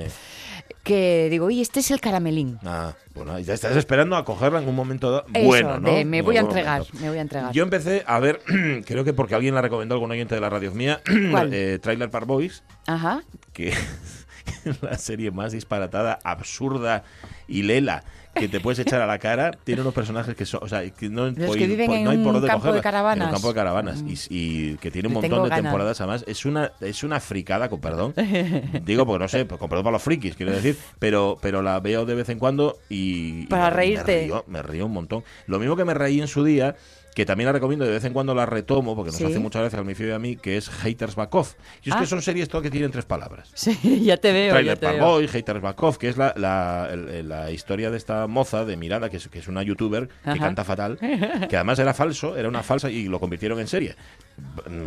Que 0.88 1.28
digo, 1.30 1.48
oye, 1.48 1.62
este 1.62 1.82
es 1.82 1.92
el 1.92 2.00
caramelín. 2.00 2.58
Ah, 2.66 2.94
bueno, 3.14 3.38
y 3.38 3.44
te 3.44 3.54
estás 3.54 3.76
esperando 3.76 4.16
a 4.16 4.24
cogerla 4.24 4.62
en 4.62 4.70
un 4.70 4.76
momento 4.76 5.12
dado. 5.12 5.26
Eso, 5.34 5.46
bueno, 5.46 5.80
¿no? 5.80 5.92
de 5.92 6.06
me 6.06 6.22
voy 6.22 6.38
a 6.38 6.40
entregar, 6.40 6.80
momento. 6.80 7.00
me 7.02 7.10
voy 7.10 7.18
a 7.18 7.22
entregar. 7.22 7.52
Yo 7.52 7.64
empecé 7.64 8.04
a 8.08 8.20
ver, 8.20 8.42
creo 8.86 9.04
que 9.04 9.14
porque 9.14 9.36
alguien 9.36 9.54
la 9.54 9.62
recomendó, 9.62 9.96
algún 9.96 10.12
oyente 10.12 10.34
de 10.36 10.42
la 10.42 10.50
radio 10.50 10.72
mía, 10.72 11.02
eh, 11.52 11.80
Trailer 11.82 12.10
Park 12.10 12.26
Boys, 12.26 12.64
Ajá. 12.86 13.22
que 13.54 13.74
la 14.82 14.98
serie 14.98 15.32
más 15.32 15.52
disparatada, 15.52 16.20
absurda 16.24 17.04
y 17.48 17.64
lela 17.64 18.04
que 18.34 18.48
te 18.48 18.60
puedes 18.60 18.78
echar 18.78 19.02
a 19.02 19.08
la 19.08 19.18
cara. 19.18 19.50
Tiene 19.64 19.82
unos 19.82 19.96
personajes 19.96 20.36
que 20.36 20.46
son, 20.46 20.60
o 20.64 20.68
sea, 20.68 20.88
que 20.92 21.10
no, 21.10 21.26
Los 21.32 21.56
que 21.56 21.66
viven 21.66 21.88
por- 21.88 21.96
en 21.98 22.04
no 22.04 22.12
hay 22.12 22.18
por 22.20 22.34
dónde 22.34 22.48
campo 22.48 22.72
de 22.72 22.82
caravanas. 22.82 23.24
En 23.24 23.30
un 23.30 23.34
campo 23.34 23.48
de 23.48 23.54
caravanas. 23.56 24.04
Mm. 24.04 24.10
Y, 24.10 24.16
y 24.30 24.76
que 24.78 24.92
tiene 24.92 25.08
un 25.08 25.16
montón 25.16 25.42
de 25.44 25.50
ganas. 25.50 25.64
temporadas 25.64 26.00
además. 26.02 26.24
Es 26.28 26.46
una, 26.46 26.72
es 26.80 27.04
una 27.04 27.20
fricada, 27.20 27.68
con 27.68 27.82
perdón. 27.82 28.14
Digo, 28.86 29.08
porque 29.08 29.24
no 29.24 29.28
sé, 29.28 29.46
pues, 29.46 29.60
con 29.60 29.70
perdón 29.70 29.86
para 29.86 29.94
los 29.94 30.04
frikis, 30.04 30.36
quiero 30.36 30.52
decir. 30.52 30.78
Pero, 31.00 31.40
pero 31.42 31.64
la 31.64 31.80
veo 31.80 32.06
de 32.06 32.14
vez 32.14 32.30
en 32.30 32.38
cuando 32.38 32.78
y. 32.90 33.42
y 33.44 33.48
Para 33.48 33.72
me- 33.72 33.76
reírte. 33.76 34.16
Me 34.18 34.22
río, 34.26 34.44
me 34.46 34.62
río 34.62 34.86
un 34.86 34.94
montón. 34.94 35.24
Lo 35.48 35.58
mismo 35.58 35.76
que 35.76 35.86
me 35.86 35.96
reí 35.96 36.22
en 36.22 36.28
su 36.28 36.44
día 36.44 36.76
que 37.18 37.26
también 37.26 37.48
la 37.48 37.52
recomiendo, 37.54 37.84
de 37.84 37.90
vez 37.90 38.04
en 38.06 38.14
cuando 38.14 38.36
la 38.36 38.46
retomo, 38.46 38.96
porque 38.96 39.10
nos 39.10 39.18
Sí. 39.18 39.24
hace 39.26 39.40
muchas 39.40 39.62
gracias 39.64 39.80
al 39.80 39.86
Mifio 39.88 40.08
y 40.08 40.12
a 40.12 40.20
mí, 40.20 40.36
que 40.36 40.56
es 40.56 40.70
Haters 40.70 41.16
Back 41.16 41.34
Off. 41.34 41.56
Y 41.84 41.90
es 41.90 41.96
Ah. 41.96 42.00
que 42.02 42.06
son 42.06 42.22
series 42.22 42.48
todas 42.48 42.62
que 42.62 42.70
tienen 42.70 42.92
tres 42.92 43.06
palabras. 43.06 43.50
Sí, 43.56 43.72
ya 44.06 44.18
te 44.18 44.32
veo, 44.32 44.52
Trailer 44.52 44.78
te 44.78 44.86
Park 44.86 45.00
veo. 45.00 45.08
Boy, 45.08 45.28
Haters 45.28 45.60
Back 45.60 45.82
Off, 45.82 45.98
que 45.98 46.10
es 46.10 46.18
la, 46.18 46.34
la, 46.38 47.50
historia 47.52 47.90
de 47.90 47.98
esta 47.98 48.28
moza 48.28 48.66
de 48.66 48.78
Miranda, 48.78 49.10
que 49.10 49.18
es, 49.18 49.28
que 49.30 49.40
es 49.40 49.48
una 49.48 49.64
youtuber 49.64 50.10
que 50.32 50.38
canta 50.38 50.64
fatal, 50.64 51.00
que 51.50 51.56
además 51.56 51.80
era 51.80 51.96
falso, 51.96 52.38
era 52.38 52.48
una 52.50 52.62
falsa 52.62 52.92
y 52.92 53.08
lo 53.08 53.20
convirtieron 53.20 53.60
en 53.60 53.68
serie. 53.68 53.96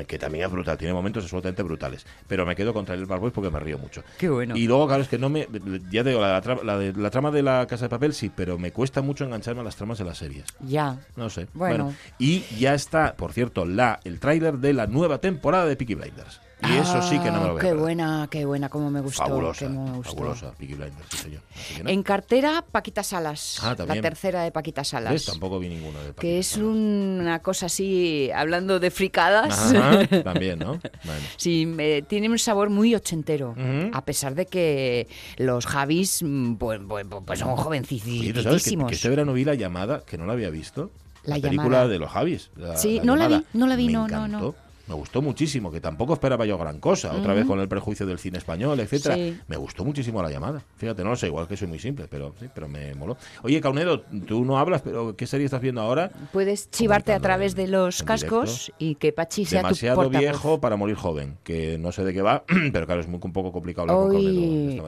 Que 0.06 0.16
también 0.16 0.44
es 0.44 0.50
brutal, 0.52 0.78
tiene 0.78 0.94
momentos 0.94 1.24
absolutamente 1.24 1.64
brutales. 1.64 2.06
Pero 2.28 2.46
me 2.46 2.54
quedo 2.54 2.72
con 2.72 2.84
Trailer 2.84 3.08
Park 3.08 3.20
Boys 3.22 3.32
porque 3.32 3.50
me 3.50 3.58
río 3.58 3.78
mucho. 3.78 4.04
Qué 4.16 4.28
bueno. 4.28 4.56
Y 4.56 4.68
luego, 4.68 4.86
claro, 4.86 5.02
es 5.02 5.08
que 5.08 5.18
no 5.18 5.28
me. 5.28 5.48
Ya 5.90 6.04
te 6.04 6.10
digo, 6.10 6.20
la 6.20 6.78
de- 6.78 6.92
la 6.92 7.10
trama 7.10 7.32
de 7.32 7.42
la 7.42 7.66
casa 7.66 7.86
de 7.86 7.88
papel 7.88 8.14
sí, 8.14 8.30
pero 8.32 8.56
me 8.58 8.70
cuesta 8.70 9.02
mucho 9.02 9.24
engancharme 9.24 9.62
a 9.62 9.64
las 9.64 9.74
tramas 9.74 9.98
de 9.98 10.04
las 10.04 10.18
series. 10.18 10.44
Ya. 10.60 10.98
No 11.16 11.28
sé. 11.30 11.48
Bueno. 11.52 11.92
Y 12.20 12.44
ya 12.58 12.74
está, 12.74 13.14
por 13.16 13.32
cierto, 13.32 13.64
la, 13.64 13.98
el 14.04 14.20
tráiler 14.20 14.58
de 14.58 14.72
la 14.74 14.86
nueva 14.86 15.18
temporada 15.18 15.66
de 15.66 15.74
Peaky 15.74 15.94
Blinders. 15.94 16.40
Y 16.62 16.76
eso 16.76 17.00
sí 17.00 17.18
que 17.20 17.30
no 17.30 17.40
me 17.40 17.46
lo 17.46 17.52
voy 17.54 17.54
a 17.54 17.54
Ah, 17.54 17.54
Qué 17.54 17.68
perder. 17.68 17.76
buena, 17.78 18.28
qué 18.30 18.44
buena, 18.44 18.68
como 18.68 18.90
me 18.90 19.00
gustó. 19.00 19.22
Fabulosa, 19.24 19.60
que 19.66 19.72
me 19.72 19.92
gustó. 19.92 20.12
fabulosa, 20.14 20.52
Peaky 20.58 20.74
Blinders, 20.74 21.06
sí, 21.10 21.16
señor. 21.16 21.40
No. 21.82 21.88
En 21.88 22.02
cartera, 22.02 22.62
Paquita 22.70 23.02
Salas. 23.02 23.58
Ah, 23.62 23.74
también. 23.74 23.96
la 23.96 24.02
tercera 24.02 24.42
de 24.42 24.52
Paquita 24.52 24.84
Salas. 24.84 25.10
¿Ves? 25.14 25.24
Tampoco 25.24 25.58
vi 25.58 25.70
ninguno 25.70 25.98
de 26.00 26.12
Peaky 26.12 26.20
que 26.20 26.38
es 26.38 26.58
una 26.58 27.38
cosa 27.38 27.64
así, 27.64 28.30
hablando 28.34 28.78
de 28.78 28.90
fricadas. 28.90 29.72
Ajá, 29.74 30.06
también, 30.22 30.58
¿no? 30.58 30.72
Bueno. 31.04 31.20
Sí, 31.38 31.64
me- 31.64 32.02
tiene 32.02 32.28
un 32.28 32.38
sabor 32.38 32.68
muy 32.68 32.94
ochentero, 32.94 33.54
a 33.94 34.04
pesar 34.04 34.34
de 34.34 34.44
que 34.44 35.08
los 35.38 35.64
Javis 35.64 36.22
mm, 36.22 36.56
pues, 36.56 36.78
pues- 36.86 37.06
pues 37.24 37.38
son 37.38 37.48
Oye, 37.48 37.56
¿tú 37.56 37.96
sabes 37.96 38.02
que, 38.04 38.42
jovencísimos. 38.42 38.88
que 38.90 38.96
este 38.96 39.08
verano 39.08 39.32
vi 39.32 39.46
la 39.46 39.54
llamada, 39.54 40.02
que 40.04 40.18
no 40.18 40.26
la 40.26 40.34
había 40.34 40.50
visto? 40.50 40.90
La 41.24 41.38
película 41.38 41.86
de 41.88 41.98
los 41.98 42.10
Javis. 42.10 42.50
la- 42.56 42.76
Sí, 42.76 43.00
no 43.04 43.16
la 43.16 43.24
llamada. 43.24 43.44
vi, 43.52 43.58
no 43.58 43.66
la 43.66 43.76
vi, 43.76 43.86
Me 43.86 43.92
no, 43.92 44.04
encantó. 44.06 44.38
no. 44.38 44.70
Me 44.88 44.96
gustó 44.96 45.22
muchísimo, 45.22 45.70
que 45.70 45.80
tampoco 45.80 46.14
esperaba 46.14 46.44
yo 46.46 46.58
gran 46.58 46.80
cosa. 46.80 47.14
Otra 47.14 47.32
vez 47.32 47.46
con 47.46 47.60
el 47.60 47.68
prejuicio 47.68 48.06
del 48.06 48.18
cine 48.18 48.38
español, 48.38 48.80
etcétera. 48.80 49.14
Sí. 49.14 49.38
Me 49.46 49.56
gustó 49.56 49.84
muchísimo 49.84 50.20
la 50.20 50.28
llamada. 50.32 50.64
Fíjate, 50.78 51.04
no 51.04 51.10
lo 51.10 51.16
sé, 51.16 51.28
igual 51.28 51.46
que 51.46 51.56
soy 51.56 51.68
muy 51.68 51.78
simple, 51.78 52.08
pero 52.10 52.34
sí, 52.40 52.46
pero 52.52 52.66
me 52.66 52.92
moló. 52.96 53.16
Oye, 53.44 53.60
Caunedo, 53.60 54.00
tú 54.26 54.44
no 54.44 54.58
hablas, 54.58 54.82
pero 54.82 55.14
¿qué 55.14 55.28
serie 55.28 55.44
estás 55.44 55.60
viendo 55.60 55.80
ahora? 55.80 56.10
Puedes 56.32 56.72
chivarte 56.72 57.12
a 57.12 57.20
través 57.20 57.54
de 57.54 57.68
los 57.68 58.02
cascos 58.02 58.72
y 58.78 58.96
que 58.96 59.12
Pachi 59.12 59.44
sea 59.44 59.62
Demasiado 59.62 60.02
tu 60.02 60.10
viejo 60.10 60.60
para 60.60 60.74
morir 60.74 60.96
joven, 60.96 61.36
que 61.44 61.78
no 61.78 61.92
sé 61.92 62.02
de 62.02 62.12
qué 62.12 62.22
va, 62.22 62.42
pero 62.72 62.84
claro, 62.86 63.00
es 63.00 63.06
muy, 63.06 63.20
un 63.22 63.32
poco 63.32 63.52
complicado 63.52 63.82
hablar 63.92 63.96
con 64.08 64.10
Caunedo 64.12 64.32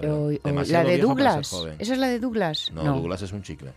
de 0.01 0.11
Hoy, 0.11 0.41
hoy, 0.43 0.53
hoy. 0.53 0.67
La 0.67 0.83
de 0.83 0.99
Douglas. 0.99 1.53
¿Esa 1.79 1.93
es 1.93 1.99
la 2.01 2.09
de 2.09 2.19
Douglas? 2.19 2.73
No, 2.75 2.83
Douglas 2.83 3.23
es 3.23 3.31
un 3.33 3.43
chicle. 3.43 3.71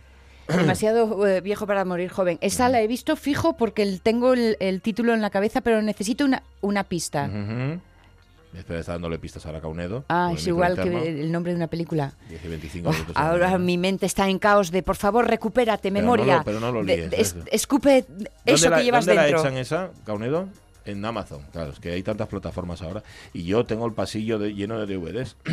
Demasiado 0.48 1.26
eh, 1.26 1.40
viejo 1.40 1.66
para 1.66 1.84
morir 1.84 2.10
joven. 2.10 2.38
Esa 2.40 2.68
la 2.68 2.80
he 2.80 2.86
visto 2.86 3.16
fijo 3.16 3.56
porque 3.56 3.82
el- 3.82 4.00
tengo 4.00 4.32
el, 4.34 4.56
el 4.60 4.80
título 4.80 5.12
en 5.14 5.20
la 5.22 5.30
cabeza, 5.30 5.60
pero 5.60 5.82
necesito 5.82 6.24
una, 6.24 6.42
una 6.60 6.84
pista. 6.84 7.24
Ujú. 7.28 7.80
Espera, 8.56 8.80
está 8.80 8.92
dándole 8.92 9.18
pistas 9.18 9.44
a 9.44 9.60
Caunedo. 9.60 10.04
Ah, 10.08 10.30
es 10.34 10.46
igual 10.46 10.70
interno. 10.78 11.02
que 11.02 11.08
el 11.20 11.30
nombre 11.30 11.52
de 11.52 11.56
una 11.56 11.66
película. 11.66 12.14
10 12.30 12.42
y 12.44 12.48
25 12.48 12.88
Uf, 12.88 12.94
minutos. 13.00 13.16
ahora 13.16 13.58
mi 13.58 13.76
mente 13.76 14.06
está 14.06 14.30
en 14.30 14.38
caos 14.38 14.70
de, 14.70 14.82
por 14.82 14.96
favor, 14.96 15.26
recupérate, 15.28 15.90
Pero 15.92 15.94
memoria. 16.02 16.24
no 16.26 16.38
lo- 16.38 16.44
pero 16.44 16.60
no 16.60 16.72
lo 16.72 16.82
De- 16.84 16.96
líes, 16.96 17.10
de- 17.10 17.16
es- 17.20 17.28
eso. 17.34 17.40
escupe 17.52 17.98
eso 17.98 18.06
¿Dónde 18.46 18.70
la, 18.70 18.76
que 18.78 18.84
llevas 18.84 19.04
dónde 19.04 19.20
dentro. 19.22 19.42
la 19.42 19.48
echan 19.48 19.58
esa, 19.58 19.90
Caunedo? 20.06 20.48
En 20.86 21.04
Amazon, 21.04 21.42
claro, 21.52 21.72
es 21.72 21.80
que 21.80 21.90
hay 21.92 22.02
tantas 22.02 22.28
plataformas 22.28 22.80
ahora. 22.82 23.02
Y 23.32 23.44
yo 23.44 23.64
tengo 23.64 23.86
el 23.86 23.92
pasillo 23.92 24.38
de- 24.38 24.54
lleno 24.54 24.78
de 24.78 24.86
DVDs. 24.86 25.36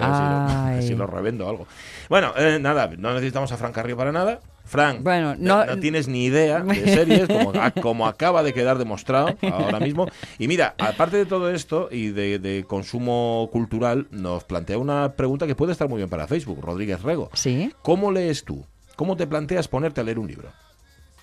a, 0.00 0.70
ver 0.70 0.82
si 0.82 0.94
lo, 0.94 1.06
si 1.06 1.12
revendo 1.12 1.48
algo. 1.48 1.66
Bueno, 2.08 2.32
eh, 2.36 2.58
nada, 2.60 2.88
no 2.96 3.12
necesitamos 3.14 3.50
a 3.52 3.56
Fran 3.56 3.72
Carrillo 3.72 3.96
para 3.96 4.12
nada. 4.12 4.40
Fran, 4.64 5.02
Bueno, 5.02 5.34
no, 5.38 5.64
no- 5.64 5.78
tienes 5.78 6.08
ni 6.08 6.26
idea 6.26 6.60
de 6.60 6.74
series, 6.94 7.26
como, 7.26 7.52
como 7.80 8.06
acaba 8.06 8.42
de 8.42 8.52
quedar 8.52 8.76
demostrado 8.76 9.36
ahora 9.40 9.80
mismo. 9.80 10.06
Y 10.38 10.46
mira, 10.46 10.74
aparte 10.78 11.16
de 11.16 11.24
todo 11.26 11.50
esto 11.50 11.88
y 11.90 12.08
de, 12.08 12.38
de 12.38 12.64
consumo 12.64 13.48
cultural, 13.50 14.06
nos 14.10 14.44
plantea 14.44 14.76
una 14.76 15.12
pregunta 15.14 15.46
que 15.46 15.54
puede 15.54 15.72
estar 15.72 15.88
muy 15.88 15.96
bien 15.96 16.10
para 16.10 16.26
Facebook, 16.26 16.60
Rodríguez 16.62 17.02
Rego. 17.02 17.30
¿Sí? 17.32 17.72
¿Cómo 17.82 18.12
lees 18.12 18.44
tú? 18.44 18.64
¿Cómo 18.94 19.16
te 19.16 19.26
planteas 19.26 19.68
ponerte 19.68 20.02
a 20.02 20.04
leer 20.04 20.18
un 20.18 20.26
libro? 20.28 20.50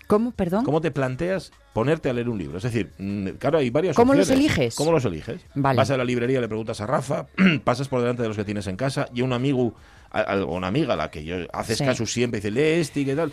¿Cómo? 0.07 0.31
Perdón. 0.31 0.63
¿Cómo 0.65 0.81
te 0.81 0.91
planteas 0.91 1.51
ponerte 1.73 2.09
a 2.09 2.13
leer 2.13 2.29
un 2.29 2.37
libro? 2.37 2.57
Es 2.57 2.63
decir, 2.63 2.91
mm, 2.97 3.27
claro, 3.39 3.57
hay 3.57 3.69
varias 3.69 3.95
¿Cómo 3.95 4.13
los 4.13 4.29
eliges? 4.29 4.75
¿Cómo 4.75 4.91
los 4.91 5.03
eliges? 5.05 5.41
Vale. 5.55 5.77
Vas 5.77 5.89
a 5.89 5.97
la 5.97 6.03
librería, 6.05 6.39
le 6.41 6.47
preguntas 6.47 6.79
a 6.81 6.87
Rafa, 6.87 7.27
pasas 7.63 7.87
por 7.87 8.01
delante 8.01 8.21
de 8.21 8.27
los 8.27 8.37
que 8.37 8.43
tienes 8.43 8.67
en 8.67 8.75
casa 8.75 9.07
y 9.13 9.21
un 9.21 9.33
amigo 9.33 9.73
o 10.13 10.55
una 10.55 10.67
amiga 10.67 10.93
a 10.93 10.97
la 10.97 11.11
que 11.11 11.23
yo 11.23 11.35
haces 11.51 11.77
Sí. 11.77 11.85
caso 11.85 12.05
siempre 12.05 12.39
dice, 12.39 12.51
lee 12.51 12.79
este 12.81 13.01
y 13.01 13.05
qué 13.05 13.15
tal. 13.15 13.31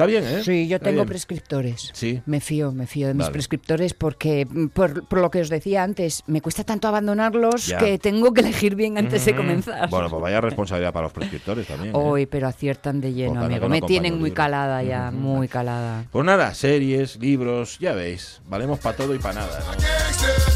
Está 0.00 0.06
bien, 0.06 0.24
¿eh? 0.24 0.42
Sí, 0.42 0.66
yo 0.66 0.80
tengo 0.80 1.04
prescriptores. 1.04 1.90
Sí. 1.92 2.22
Me 2.24 2.40
fío, 2.40 2.72
me 2.72 2.86
fío 2.86 3.08
de 3.08 3.12
mis 3.12 3.24
Vale. 3.24 3.32
prescriptores 3.34 3.92
porque, 3.92 4.46
mm, 4.48 4.68
por, 4.68 5.06
por 5.06 5.20
lo 5.20 5.30
que 5.30 5.42
os 5.42 5.50
decía 5.50 5.82
antes, 5.82 6.22
me 6.26 6.40
cuesta 6.40 6.64
tanto 6.64 6.88
abandonarlos 6.88 7.66
Ya. 7.66 7.76
que 7.76 7.98
tengo 7.98 8.32
que 8.32 8.40
elegir 8.40 8.76
bien 8.76 8.96
antes 8.96 9.22
de 9.26 9.34
Mm. 9.34 9.36
comenzar. 9.36 9.90
Bueno, 9.90 10.08
pues 10.08 10.22
vaya 10.22 10.40
responsabilidad 10.40 10.94
para 10.94 11.02
los 11.04 11.12
prescriptores 11.12 11.66
también. 11.66 11.94
¿eh? 11.94 11.98
Hoy, 11.98 12.24
pero 12.24 12.48
aciertan 12.48 13.02
de 13.02 13.12
lleno, 13.12 13.34
Pues 13.34 13.44
amigo. 13.44 13.60
no 13.60 13.68
Me 13.68 13.82
tienen 13.82 14.18
muy 14.18 14.30
calada 14.30 14.82
ya, 14.82 15.10
muy 15.10 15.48
calada. 15.48 16.06
Pues 16.10 16.24
nada, 16.24 16.54
series, 16.54 17.16
libros, 17.20 17.78
ya 17.78 17.92
veis, 17.92 18.40
valemos 18.48 18.78
para 18.78 18.96
todo 18.96 19.14
y 19.14 19.18
para 19.18 19.40
nada. 19.40 19.58
¿no? 19.60 20.49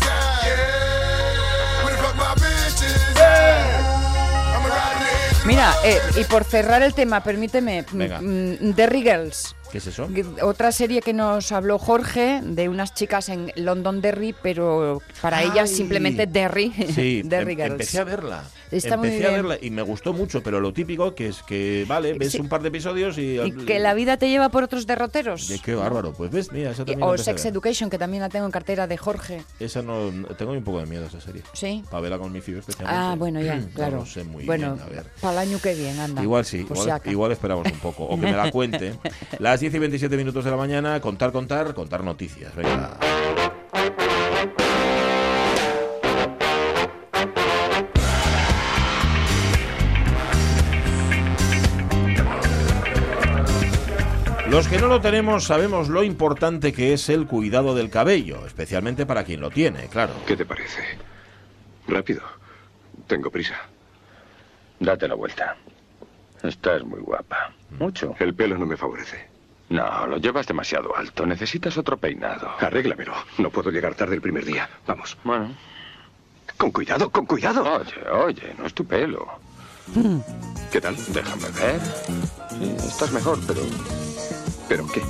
Mira, 5.47 5.75
eh, 5.85 5.99
y 6.17 6.25
por 6.25 6.45
cerrar 6.45 6.83
el 6.83 6.95
tema, 6.95 7.23
permíteme, 7.23 7.85
mm, 7.93 7.99
mm, 7.99 8.75
Derry 8.75 9.03
Girls. 9.03 9.55
¿Qué 9.75 9.79
es 9.79 9.89
eso? 9.89 10.09
Otra 10.43 10.71
serie 10.71 11.01
que 11.03 11.13
nos 11.13 11.51
habló 11.51 11.81
Jorge 11.81 12.41
de 12.45 12.69
unas 12.69 12.95
chicas 12.95 13.29
en 13.29 13.51
London 13.57 14.01
Derry, 14.01 14.33
pero 14.41 15.03
para 15.21 15.39
Ay. 15.39 15.49
ellas 15.51 15.69
simplemente 15.69 16.29
Derry. 16.29 16.73
Sí, 16.95 17.23
Derry 17.25 17.55
em- 17.55 17.59
Girls. 17.59 17.73
empecé 17.73 17.99
a 17.99 18.05
verla. 18.05 18.45
Está 18.71 18.97
muy 18.97 19.09
empecé 19.09 19.27
a 19.27 19.31
verla 19.33 19.59
y 19.61 19.71
me 19.71 19.83
gustó 19.83 20.13
mucho, 20.13 20.43
pero 20.45 20.61
lo 20.61 20.73
típico 20.73 21.15
que 21.17 21.27
es 21.29 21.43
que, 21.43 21.85
vale, 21.89 22.13
ves 22.15 22.33
Sí. 22.33 22.41
un 22.41 22.49
par 22.49 22.63
de 22.63 22.69
episodios 22.69 23.19
y... 23.19 23.41
Y 23.41 23.53
que 23.67 23.79
la 23.81 23.95
vida 23.95 24.17
te 24.17 24.29
lleva 24.29 24.49
por 24.49 24.63
otros 24.65 24.87
derroteros. 24.87 25.49
Oye, 25.51 25.61
qué 25.65 25.75
bárbaro. 25.75 26.13
Pues 26.13 26.31
ves, 26.31 26.51
mira, 26.53 26.71
esa 26.71 26.85
también 26.85 27.03
O 27.03 27.19
Sex. 27.19 27.45
Education, 27.45 27.91
que 27.91 27.99
también 27.99 28.23
la 28.23 28.29
tengo 28.29 28.47
en 28.47 28.53
cartera 28.53 28.87
de 28.87 28.97
Jorge. 28.97 29.43
Esa 29.61 29.83
no, 29.83 30.11
no- 30.13 30.29
tengo 30.29 30.53
un 30.53 30.63
poco 30.65 30.79
de 30.81 30.87
miedo 30.87 31.05
a 31.05 31.09
esa 31.09 31.21
serie. 31.21 31.43
Sí. 31.53 31.83
Para 31.91 32.01
verla 32.01 32.19
con 32.19 32.31
mi 32.33 32.41
fío 32.41 32.61
especialmente. 32.61 33.01
Ah, 33.01 33.15
bueno, 33.19 33.41
ya, 33.41 33.57
No 33.57 33.67
claro. 33.75 33.97
lo 33.99 34.07
sé 34.07 34.23
muy 34.25 34.45
bueno, 34.45 34.75
bien, 34.75 34.87
a 34.87 34.89
ver. 34.89 35.07
para 35.21 35.33
el 35.43 35.49
año 35.51 35.59
que 35.61 35.75
viene, 35.75 36.01
anda. 36.01 36.23
Igual 36.23 36.45
sí, 36.45 36.59
si 36.59 36.73
igual, 36.81 37.01
igual 37.07 37.33
esperamos 37.33 37.67
un 37.71 37.79
poco. 37.81 38.05
O 38.05 38.19
que 38.21 38.27
me 38.27 38.33
la 38.33 38.51
cuente. 38.53 38.95
Las 39.39 39.61
10 39.64 39.77
y 39.77 39.79
27 39.79 40.16
minutos 40.18 40.44
de 40.44 40.50
la 40.50 40.59
mañana, 40.59 41.00
contar, 41.00 41.33
contar, 41.33 41.72
contar 41.72 42.05
noticias. 42.05 42.55
Venga. 42.55 42.98
Los 54.50 54.68
que 54.68 54.79
no 54.79 54.88
lo 54.88 55.00
tenemos 55.00 55.44
sabemos 55.44 55.88
lo 55.88 56.05
importante 56.05 56.74
que 56.74 56.92
es 56.92 57.09
el 57.09 57.27
cuidado 57.27 57.74
del 57.74 57.88
cabello, 57.88 58.44
especialmente 58.44 59.07
para 59.07 59.24
quien 59.24 59.40
lo 59.40 59.48
tiene, 59.48 59.88
claro. 59.88 60.12
¿Qué 60.27 60.37
te 60.37 60.44
parece? 60.44 60.83
Rápido. 61.88 62.20
Tengo 63.07 63.31
prisa. 63.31 63.55
Date 64.79 65.09
la 65.09 65.14
vuelta. 65.14 65.57
Estás 66.42 66.85
muy 66.85 67.00
guapa. 67.00 67.55
Mucho. 67.70 68.14
El 68.18 68.35
pelo 68.35 68.59
no 68.59 68.66
me 68.66 68.77
favorece. 68.77 69.34
No, 69.70 70.07
lo 70.07 70.18
llevas 70.18 70.46
demasiado 70.46 70.96
alto. 70.96 71.27
Necesitas 71.27 71.77
otro 71.79 71.96
peinado. 71.96 72.50
Arréglamelo. 72.61 73.14
No 73.38 73.50
puedo 73.50 73.70
llegar 73.70 73.94
tarde 73.94 74.14
el 74.14 74.20
primer 74.20 74.44
día. 74.44 74.68
Vamos. 74.87 75.16
Bueno. 75.24 75.55
Con 76.57 76.70
cuidado, 76.70 77.11
con 77.11 77.27
cuidado. 77.27 77.64
Oye, 77.64 78.09
oye, 78.11 78.55
no 78.59 78.66
es 78.66 78.74
tu 78.74 78.85
pelo. 78.85 79.27
¿Qué 80.70 80.81
tal? 80.81 80.96
Déjame 81.09 81.48
ver. 81.50 81.81
Sí, 82.50 82.77
estás 82.87 83.12
mejor, 83.12 83.38
pero... 83.46 83.61
¿Pero 84.68 84.87
qué? 84.88 85.03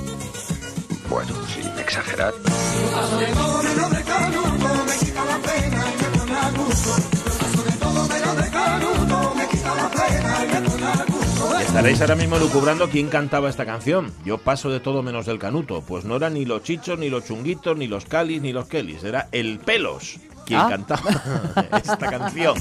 Bueno, 1.09 1.33
sin 1.47 1.67
exagerar. 1.79 2.33
Estaréis 11.61 12.01
ahora 12.01 12.15
mismo 12.15 12.37
lucubrando 12.37 12.89
quién 12.89 13.07
cantaba 13.07 13.49
esta 13.49 13.65
canción. 13.65 14.11
Yo 14.23 14.37
paso 14.37 14.69
de 14.69 14.79
todo 14.79 15.03
menos 15.03 15.25
del 15.25 15.39
canuto. 15.39 15.81
Pues 15.81 16.05
no 16.05 16.15
eran 16.17 16.33
ni 16.33 16.45
los 16.45 16.63
chichos, 16.63 16.99
ni 16.99 17.09
los 17.09 17.25
chunguitos, 17.25 17.77
ni 17.77 17.87
los 17.87 18.05
calis, 18.05 18.41
ni 18.41 18.53
los 18.53 18.67
kelis. 18.67 19.03
Era 19.03 19.29
el 19.31 19.59
pelos. 19.59 20.19
Quien 20.45 20.59
Ah. 20.59 20.67
cantaba 20.69 21.09
esta 21.83 21.97
canción. 21.97 22.55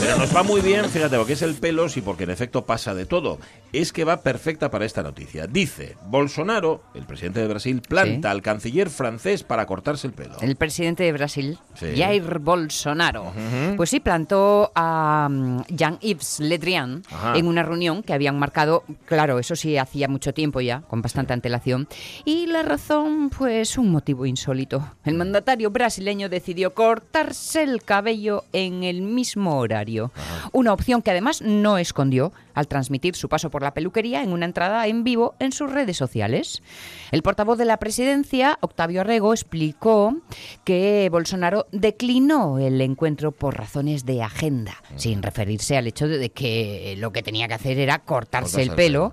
Pero 0.00 0.18
nos 0.18 0.34
va 0.36 0.42
muy 0.42 0.60
bien, 0.60 0.84
fíjate, 0.86 1.16
porque 1.16 1.32
es 1.32 1.42
el 1.42 1.54
pelos 1.54 1.96
y 1.96 2.00
porque 2.02 2.24
en 2.24 2.30
efecto 2.30 2.64
pasa 2.64 2.94
de 2.94 3.06
todo. 3.06 3.38
Es 3.72 3.92
que 3.92 4.04
va 4.04 4.18
perfecta 4.22 4.70
para 4.70 4.84
esta 4.84 5.02
noticia. 5.02 5.46
Dice, 5.46 5.96
Bolsonaro, 6.06 6.82
el 6.94 7.04
presidente 7.04 7.40
de 7.40 7.48
Brasil, 7.48 7.82
planta 7.86 8.28
Sí. 8.28 8.32
al 8.32 8.42
canciller 8.42 8.90
francés 8.90 9.42
para 9.42 9.66
cortarse 9.66 10.06
el 10.06 10.12
pelo. 10.12 10.36
El 10.40 10.56
presidente 10.56 11.02
de 11.04 11.12
Brasil, 11.12 11.58
Sí. 11.74 11.86
Jair 11.96 12.38
Bolsonaro, 12.38 13.32
pues 13.76 13.90
sí 13.90 14.00
plantó 14.00 14.70
a 14.74 15.28
mm, 15.30 15.62
Jean-Yves 15.68 16.40
Le 16.40 16.58
Drian 16.58 17.02
Ajá. 17.10 17.36
en 17.36 17.46
una 17.48 17.62
reunión 17.62 18.02
que 18.02 18.12
habían 18.12 18.38
marcado, 18.38 18.84
claro, 19.06 19.38
eso 19.38 19.56
sí, 19.56 19.76
hacía 19.76 20.08
mucho 20.08 20.32
tiempo 20.32 20.60
ya, 20.60 20.82
con 20.82 21.02
bastante 21.02 21.32
antelación. 21.32 21.88
Y 22.24 22.46
la 22.46 22.62
razón, 22.62 23.30
pues 23.30 23.76
un 23.78 23.85
motivo 23.90 24.26
insólito. 24.26 24.92
El 25.04 25.14
mandatario 25.14 25.70
brasileño 25.70 26.28
decidió 26.28 26.74
cortarse 26.74 27.62
el 27.62 27.82
cabello 27.82 28.44
en 28.52 28.84
el 28.84 29.02
mismo 29.02 29.58
horario. 29.58 30.12
Una 30.52 30.72
opción 30.72 31.02
que 31.02 31.10
además 31.10 31.42
no 31.42 31.78
escondió 31.78 32.32
al 32.54 32.68
transmitir 32.68 33.16
su 33.16 33.28
paso 33.28 33.50
por 33.50 33.62
la 33.62 33.74
peluquería 33.74 34.22
en 34.22 34.32
una 34.32 34.46
entrada 34.46 34.86
en 34.86 35.04
vivo 35.04 35.34
en 35.38 35.52
sus 35.52 35.70
redes 35.70 35.96
sociales. 35.96 36.62
El 37.12 37.22
portavoz 37.22 37.58
de 37.58 37.66
la 37.66 37.76
presidencia, 37.76 38.58
Octavio 38.60 39.02
Arrego, 39.02 39.32
explicó 39.32 40.16
que 40.64 41.08
Bolsonaro 41.10 41.66
declinó 41.72 42.58
el 42.58 42.80
encuentro 42.80 43.32
por 43.32 43.56
razones 43.56 44.06
de 44.06 44.22
agenda, 44.22 44.82
sin 44.96 45.22
referirse 45.22 45.76
al 45.76 45.86
hecho 45.86 46.08
de 46.08 46.30
que 46.30 46.96
lo 46.98 47.12
que 47.12 47.22
tenía 47.22 47.48
que 47.48 47.54
hacer 47.54 47.78
era 47.78 47.98
cortarse 47.98 48.26
Cortarse 48.26 48.62
el 48.62 48.70
el 48.70 48.74
pelo 48.74 49.12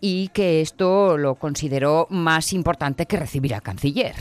y 0.00 0.28
que 0.28 0.60
esto 0.60 1.18
lo 1.18 1.34
consideró 1.34 2.06
más 2.08 2.52
importante 2.52 3.06
que 3.06 3.16
recibir 3.16 3.54
al 3.54 3.62
canciller. 3.62 4.13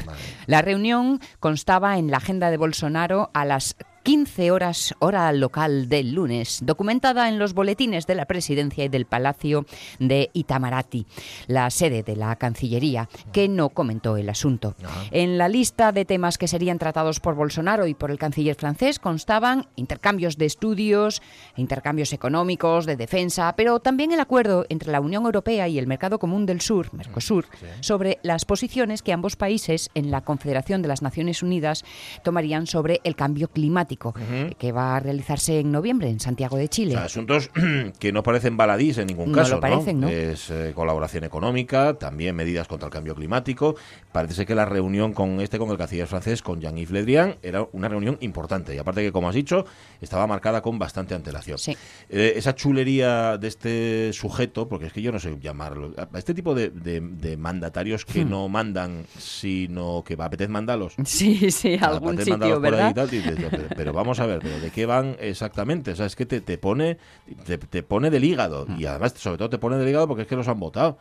La 0.45 0.62
reunión 0.62 1.19
constaba 1.39 1.97
en 1.97 2.12
la 2.12 2.17
agenda 2.17 2.51
de 2.51 2.58
Bolsonaro 2.58 3.32
a 3.34 3.45
las 3.45 3.75
15 4.04 4.52
horas 4.52 4.94
hora 5.00 5.32
local 5.32 5.88
del 5.88 6.13
lunes, 6.13 6.60
documentada 6.63 7.30
en 7.30 7.39
los 7.39 7.54
boletines 7.54 8.06
de 8.06 8.16
la 8.16 8.26
presidencia 8.26 8.84
y 8.84 8.89
del 8.89 9.06
Palacio 9.06 9.66
de 9.98 10.30
Itamaraty, 10.34 11.06
la 11.48 11.70
sede 11.70 12.04
de 12.04 12.18
la 12.18 12.36
Cancillería, 12.36 13.08
que 13.32 13.48
no 13.48 13.70
comentó 13.70 14.18
el 14.18 14.28
asunto. 14.28 14.76
En 15.12 15.38
la 15.38 15.48
lista 15.48 15.94
de 15.94 16.04
temas 16.04 16.38
que 16.38 16.50
serían 16.50 16.80
tratados 16.80 17.22
por 17.22 17.36
Bolsonaro 17.36 17.88
y 17.88 17.94
por 17.94 18.12
el 18.12 18.20
canciller 18.20 18.56
francés 18.56 19.00
constaban 19.00 19.68
intercambios 19.78 20.38
de 20.38 20.48
estudios, 20.48 21.22
intercambios 21.56 22.12
económicos, 22.12 22.86
de 22.86 22.98
defensa, 22.98 23.56
pero 23.56 23.80
también 23.80 24.12
el 24.12 24.20
acuerdo 24.20 24.66
entre 24.68 24.92
la 24.92 25.00
Unión 25.00 25.24
Europea 25.24 25.70
y 25.70 25.80
el 25.80 25.88
Mercado 25.88 26.20
Común 26.20 26.46
del 26.46 26.60
Sur, 26.60 26.94
Mercosur, 26.94 27.46
sobre 27.80 28.20
las 28.22 28.44
posiciones 28.44 29.02
que 29.02 29.13
ambos 29.13 29.38
países 29.38 29.89
en 29.96 30.12
la 30.12 30.22
Confederación 30.22 30.82
de 30.82 30.89
las 30.89 31.02
Naciones 31.02 31.42
Unidas 31.42 31.86
tomarían 32.24 32.68
sobre 32.68 33.00
el 33.06 33.16
cambio 33.16 33.48
climático, 33.48 33.92
que 33.97 34.71
va 34.71 34.95
a 34.95 34.99
realizarse 34.99 35.60
en 35.60 35.71
noviembre 35.71 36.10
en 36.10 36.19
Santiago 36.19 36.58
de 36.58 36.65
O 36.65 36.67
Chile. 36.67 36.91
sea, 36.93 37.06
asuntos 37.06 37.49
que 37.99 38.12
no 38.12 38.23
parecen 38.23 38.58
baladís 38.58 38.97
en 38.97 39.08
ningún 39.08 39.32
No 39.32 39.38
caso. 39.38 39.56
lo 39.56 39.60
parecen, 39.62 39.99
¿no? 39.99 40.08
Es 40.08 40.49
eh, 40.49 40.71
colaboración 40.75 41.23
económica, 41.23 41.93
también 41.95 42.36
medidas 42.36 42.67
contra 42.67 42.88
el 42.88 42.91
cambio 42.93 43.15
climático. 43.15 43.75
Parece 44.12 44.34
ser 44.36 44.45
que 44.45 44.56
la 44.56 44.65
reunión 44.65 45.13
con 45.13 45.41
este, 45.41 45.58
con 45.58 45.69
el 45.69 45.77
canciller 45.77 46.08
francés, 46.08 46.41
con 46.41 46.60
Jean-Yves 46.62 46.91
Le 46.91 47.01
Drian, 47.03 47.36
era 47.41 47.67
una 47.71 47.88
reunión 47.89 48.17
importante. 48.21 48.75
Y 48.75 48.77
aparte 48.77 49.01
que, 49.01 49.12
como 49.12 49.29
has 49.29 49.36
dicho, 49.36 49.65
estaba 50.01 50.27
marcada 50.27 50.62
con 50.62 50.79
bastante 50.79 51.15
antelación. 51.15 51.58
Sí. 51.58 51.75
Eh, 52.10 52.34
esa 52.36 52.56
chulería 52.56 53.38
de 53.38 53.47
este 53.47 54.13
sujeto, 54.13 54.67
porque 54.67 54.88
es 54.88 54.93
que 54.93 55.01
yo 55.01 55.12
no 55.12 55.19
sé 55.19 55.38
llamarlo, 55.41 55.93
a 55.97 56.17
este 56.17 56.34
tipo 56.34 56.53
de, 56.56 56.69
de- 56.69 57.01
de 57.01 57.38
mandatarios 57.38 58.06
Hmm. 58.08 58.12
que 58.13 58.25
no 58.25 58.47
mandan, 58.49 59.06
sino 59.17 60.03
que 60.06 60.15
va 60.15 60.25
a 60.25 60.27
apetez 60.27 60.49
mandalos. 60.49 60.93
Sí, 61.06 61.51
sí, 61.51 61.77
Ah, 61.82 61.88
algún 61.88 62.17
sitio, 62.17 62.60
¿verdad? 62.60 62.93
tal, 62.93 63.08
y 63.13 63.17
dices, 63.17 63.36
pero, 63.49 63.67
pero 63.84 63.91
vamos 63.91 64.22
a 64.22 64.26
ver, 64.26 64.39
pero 64.39 64.62
¿de 64.62 64.72
qué 64.72 64.86
van 64.86 65.17
exactamente? 65.19 65.91
O 65.91 65.96
sea, 65.98 66.06
es 66.06 66.15
que 66.15 66.26
te, 66.26 66.39
te 66.39 66.58
pone 66.58 66.98
te, 67.46 67.58
te 67.58 67.84
pone 67.84 68.10
del 68.10 68.24
hígado. 68.24 68.65
Y 68.78 68.86
además, 68.86 69.13
sobre 69.17 69.38
todo, 69.38 69.50
te 69.50 69.58
pone 69.58 69.76
del 69.76 69.89
hígado 69.89 70.08
porque 70.08 70.22
es 70.22 70.28
que 70.30 70.38
los 70.38 70.48
han 70.48 70.58
votado. 70.58 70.98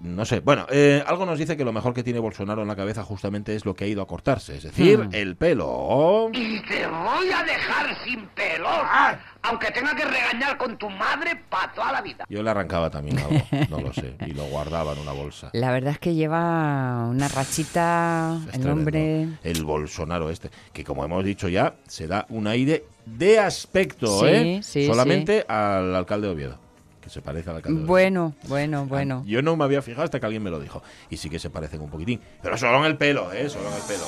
No 0.00 0.24
sé. 0.24 0.40
Bueno, 0.40 0.66
eh, 0.70 1.02
algo 1.06 1.26
nos 1.26 1.38
dice 1.38 1.56
que 1.56 1.64
lo 1.64 1.72
mejor 1.72 1.94
que 1.94 2.02
tiene 2.02 2.18
Bolsonaro 2.18 2.62
en 2.62 2.68
la 2.68 2.76
cabeza 2.76 3.02
justamente 3.04 3.54
es 3.54 3.64
lo 3.64 3.74
que 3.74 3.84
ha 3.84 3.86
ido 3.86 4.02
a 4.02 4.06
cortarse, 4.06 4.56
es 4.56 4.64
decir, 4.64 4.98
Hmm. 4.98 5.14
el 5.14 5.36
pelo. 5.36 6.28
Y 6.32 6.60
te 6.62 6.86
voy 6.86 7.30
a 7.30 7.42
dejar 7.44 7.96
sin 8.04 8.26
pelo, 8.28 8.68
aunque 9.42 9.70
tenga 9.70 9.94
que 9.94 10.04
regañar 10.04 10.56
con 10.58 10.76
tu 10.76 10.90
madre 10.90 11.40
para 11.48 11.72
toda 11.72 11.92
la 11.92 12.02
vida. 12.02 12.24
Yo 12.28 12.42
le 12.42 12.50
arrancaba 12.50 12.90
también 12.90 13.18
algo, 13.18 13.40
no 13.70 13.80
lo 13.80 13.92
sé, 13.92 14.16
y 14.26 14.32
lo 14.32 14.44
guardaba 14.44 14.92
en 14.92 14.98
una 14.98 15.12
bolsa. 15.12 15.50
La 15.52 15.70
verdad 15.72 15.92
es 15.92 15.98
que 15.98 16.14
lleva 16.14 17.06
una 17.08 17.28
rachita, 17.28 18.38
Es 18.52 18.58
el 18.58 18.68
hombre... 18.70 19.28
El 19.42 19.64
Bolsonaro 19.64 20.30
este, 20.30 20.50
que 20.72 20.84
como 20.84 21.04
hemos 21.04 21.24
dicho 21.24 21.48
ya, 21.48 21.74
se 21.86 22.06
da 22.06 22.26
un 22.30 22.46
aire 22.46 22.84
de 23.06 23.38
aspecto, 23.38 24.20
Sí, 24.20 24.26
¿eh? 24.26 24.60
sí, 24.62 24.86
Solamente 24.86 25.44
al 25.48 25.94
alcalde 25.94 26.26
de 26.28 26.32
Oviedo, 26.34 26.58
que 27.10 27.14
se 27.14 27.22
parece 27.22 27.50
alcalde 27.50 27.78
de 27.78 27.84
Oviedo. 27.84 27.86
Bueno, 27.86 28.34
bueno, 28.48 28.86
bueno. 28.86 29.24
Yo 29.26 29.42
no 29.42 29.56
me 29.56 29.64
había 29.64 29.82
fijado 29.82 30.04
hasta 30.04 30.20
que 30.20 30.26
alguien 30.26 30.42
me 30.42 30.50
lo 30.50 30.60
dijo. 30.60 30.82
Y 31.10 31.16
sí 31.16 31.28
que 31.28 31.38
se 31.38 31.50
parecen 31.50 31.80
un 31.80 31.90
poquitín. 31.90 32.20
Pero 32.42 32.56
solo 32.56 32.78
en 32.78 32.84
el 32.84 32.96
pelo, 32.96 33.32
¿eh? 33.32 33.48
Solo 33.48 33.68
en 33.68 33.74
el 33.74 33.82
pelo. 33.82 34.04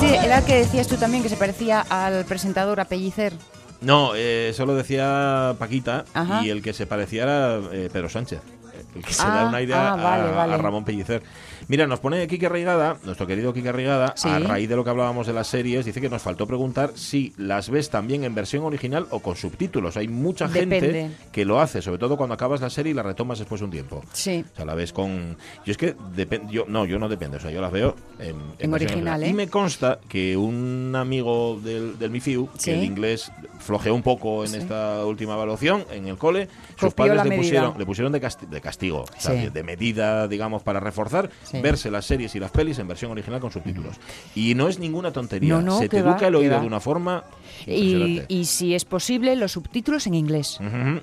Sí, 0.00 0.06
era 0.06 0.38
el 0.38 0.44
que 0.44 0.56
decías 0.56 0.88
tú 0.88 0.96
también 0.96 1.22
que 1.22 1.28
se 1.28 1.36
parecía 1.36 1.82
al 1.88 2.24
presentador 2.24 2.80
a 2.80 2.86
Pellicer. 2.86 3.34
No, 3.80 4.14
eh, 4.14 4.48
eso 4.50 4.66
lo 4.66 4.74
decía 4.74 5.54
Paquita. 5.58 6.04
Ajá. 6.14 6.44
Y 6.44 6.50
el 6.50 6.62
que 6.62 6.72
se 6.72 6.86
parecía 6.86 7.24
era 7.24 7.60
eh, 7.72 7.88
Pedro 7.92 8.08
Sánchez. 8.08 8.40
El 8.94 9.02
que 9.04 9.12
se 9.12 9.22
Ah, 9.22 9.34
da 9.34 9.46
un 9.48 9.54
aire 9.54 9.74
a, 9.74 9.92
ah, 9.92 9.92
a- 10.24 10.30
vale. 10.32 10.54
a 10.54 10.56
Ramón 10.58 10.84
Pellicer. 10.84 11.22
Mira, 11.68 11.86
nos 11.86 12.00
pone 12.00 12.26
Quique 12.26 12.48
Reigada, 12.48 12.96
nuestro 13.04 13.26
querido 13.26 13.52
Quique 13.54 13.70
Reigada, 13.70 14.14
Sí. 14.16 14.28
a 14.28 14.38
raíz 14.40 14.68
de 14.68 14.74
lo 14.76 14.82
que 14.82 14.90
hablábamos 14.90 15.26
de 15.28 15.32
las 15.32 15.46
series, 15.46 15.84
dice 15.84 16.00
que 16.00 16.08
nos 16.10 16.20
faltó 16.20 16.46
preguntar 16.46 16.90
si 16.96 17.32
las 17.36 17.70
ves 17.70 17.88
también 17.88 18.24
en 18.24 18.34
versión 18.34 18.64
original 18.64 19.06
o 19.10 19.20
con 19.20 19.36
subtítulos. 19.36 19.96
Hay 19.96 20.08
mucha 20.08 20.48
gente 20.48 20.80
Depende. 20.80 21.16
que 21.30 21.44
lo 21.44 21.60
hace, 21.60 21.80
sobre 21.80 21.98
todo 21.98 22.16
cuando 22.16 22.34
acabas 22.34 22.60
la 22.60 22.68
serie 22.68 22.90
y 22.90 22.94
la 22.94 23.02
retomas 23.04 23.38
después 23.38 23.60
de 23.60 23.64
un 23.66 23.70
tiempo. 23.70 24.02
Sí. 24.12 24.44
O 24.52 24.56
sea, 24.56 24.64
la 24.64 24.74
ves 24.74 24.92
con. 24.92 25.36
Yo 25.64 25.70
es 25.70 25.76
que 25.78 25.94
depende. 26.16 26.52
Yo, 26.52 26.64
no, 26.66 26.84
yo 26.84 26.98
no 26.98 27.08
depende. 27.08 27.36
O 27.36 27.40
sea, 27.40 27.50
yo 27.52 27.60
las 27.60 27.70
veo 27.72 27.94
en, 28.18 28.36
En 28.58 28.70
versión 28.70 28.90
original, 28.92 29.22
¿eh? 29.22 29.28
Y 29.28 29.32
me 29.32 29.48
consta 29.48 30.00
que 30.08 30.36
un 30.36 30.92
amigo 30.96 31.60
del, 31.62 31.96
del 31.98 32.10
MIFIU, 32.10 32.48
Sí. 32.58 32.64
que 32.72 32.78
el 32.78 32.84
inglés 32.84 33.30
flojeó 33.60 33.94
un 33.94 34.02
poco 34.02 34.44
en 34.44 34.50
Sí. 34.50 34.56
esta 34.58 35.04
última 35.06 35.34
evaluación 35.34 35.84
en 35.92 36.08
el 36.08 36.16
cole, 36.18 36.48
sus 36.78 36.92
padres 36.92 37.24
le 37.24 37.36
pusieron, 37.36 37.74
le 37.78 37.86
pusieron 37.86 38.12
de, 38.12 38.20
casti- 38.20 38.48
de 38.48 38.60
castigo, 38.60 38.71
o 38.80 39.04
sea, 39.18 39.40
Sí. 39.42 39.48
de, 39.48 39.62
medida, 39.62 40.28
digamos, 40.28 40.62
para 40.62 40.80
reforzar, 40.80 41.30
Sí. 41.44 41.60
verse 41.60 41.90
las 41.90 42.04
series 42.04 42.34
y 42.34 42.40
las 42.40 42.50
pelis 42.50 42.78
en 42.78 42.88
versión 42.88 43.10
original 43.10 43.40
con 43.40 43.50
subtítulos. 43.52 43.96
Y 44.34 44.54
no 44.54 44.68
es 44.68 44.78
ninguna 44.78 45.12
tontería. 45.12 45.54
No, 45.54 45.62
no, 45.62 45.78
Se 45.78 45.88
te 45.88 46.02
va, 46.02 46.12
educa 46.12 46.28
el 46.28 46.34
oído 46.34 46.60
de 46.60 46.66
una 46.66 46.80
forma. 46.80 47.24
Y, 47.66 48.22
y 48.28 48.44
si 48.46 48.74
es 48.74 48.84
posible, 48.84 49.36
los 49.36 49.52
subtítulos 49.52 50.06
en 50.06 50.14
inglés. 50.14 50.58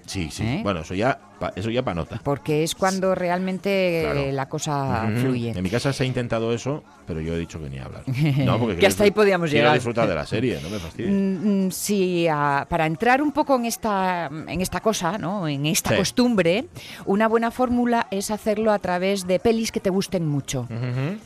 Sí, 0.05 0.29
sí. 0.31 0.43
¿Eh? 0.43 0.59
Bueno, 0.63 0.81
eso 0.81 0.93
ya, 0.95 1.19
pa- 1.39 1.53
eso 1.55 1.69
ya 1.69 1.81
para 1.83 1.95
nota. 1.95 2.19
Porque 2.23 2.63
es 2.63 2.75
cuando 2.75 3.15
realmente 3.15 4.01
Claro. 4.03 4.19
eh, 4.19 4.31
la 4.31 4.47
cosa 4.49 5.09
fluye. 5.19 5.51
En 5.55 5.63
mi 5.63 5.69
casa 5.69 5.91
se 5.93 6.03
ha 6.03 6.05
intentado 6.05 6.53
eso, 6.53 6.83
pero 7.07 7.21
yo 7.21 7.33
he 7.33 7.39
dicho 7.39 7.59
que 7.61 7.69
ni 7.69 7.79
hablar. 7.79 8.03
No, 8.45 8.59
porque 8.59 8.77
Que 8.77 8.87
hasta 8.87 9.03
ahí 9.03 9.11
podíamos 9.11 9.49
llegar. 9.51 9.73
disfrutar 9.73 10.07
de 10.07 10.15
la 10.15 10.25
serie, 10.25 10.59
no 10.61 10.69
me 10.69 10.79
fastidies. 10.79 11.11
Mm, 11.13 11.65
mm, 11.67 11.71
Sí, 11.71 12.27
para 12.69 12.85
entrar 12.85 13.21
un 13.21 13.31
poco 13.31 13.55
en 13.55 13.65
esta, 13.65 14.27
en 14.47 14.61
esta 14.61 14.79
cosa, 14.81 15.17
¿no? 15.17 15.47
en 15.47 15.65
esta 15.65 15.91
Sí. 15.91 15.95
costumbre, 15.97 16.65
una 17.05 17.27
buena 17.27 17.51
fórmula 17.51 18.07
es 18.11 18.31
hacerlo 18.31 18.71
a 18.71 18.79
través 18.79 19.25
de 19.27 19.39
pelis 19.39 19.71
que 19.71 19.79
te 19.79 19.89
gusten 19.89 20.27
mucho. 20.27 20.67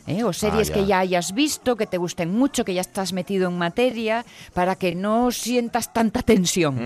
¿eh? 0.08 0.24
O 0.24 0.32
series 0.34 0.70
Ah, 0.70 0.74
que 0.74 0.80
ya. 0.82 0.86
ya 0.88 1.00
hayas 1.00 1.34
visto, 1.34 1.76
que 1.76 1.88
te 1.88 1.98
gusten 1.98 2.32
mucho, 2.32 2.64
que 2.66 2.74
ya 2.74 2.82
estás 2.82 3.14
metido 3.14 3.50
en 3.50 3.58
materia, 3.58 4.26
para 4.54 4.76
que 4.76 4.96
no 4.96 5.32
sientas 5.32 5.92
tanta 5.94 6.22
tensión. 6.22 6.78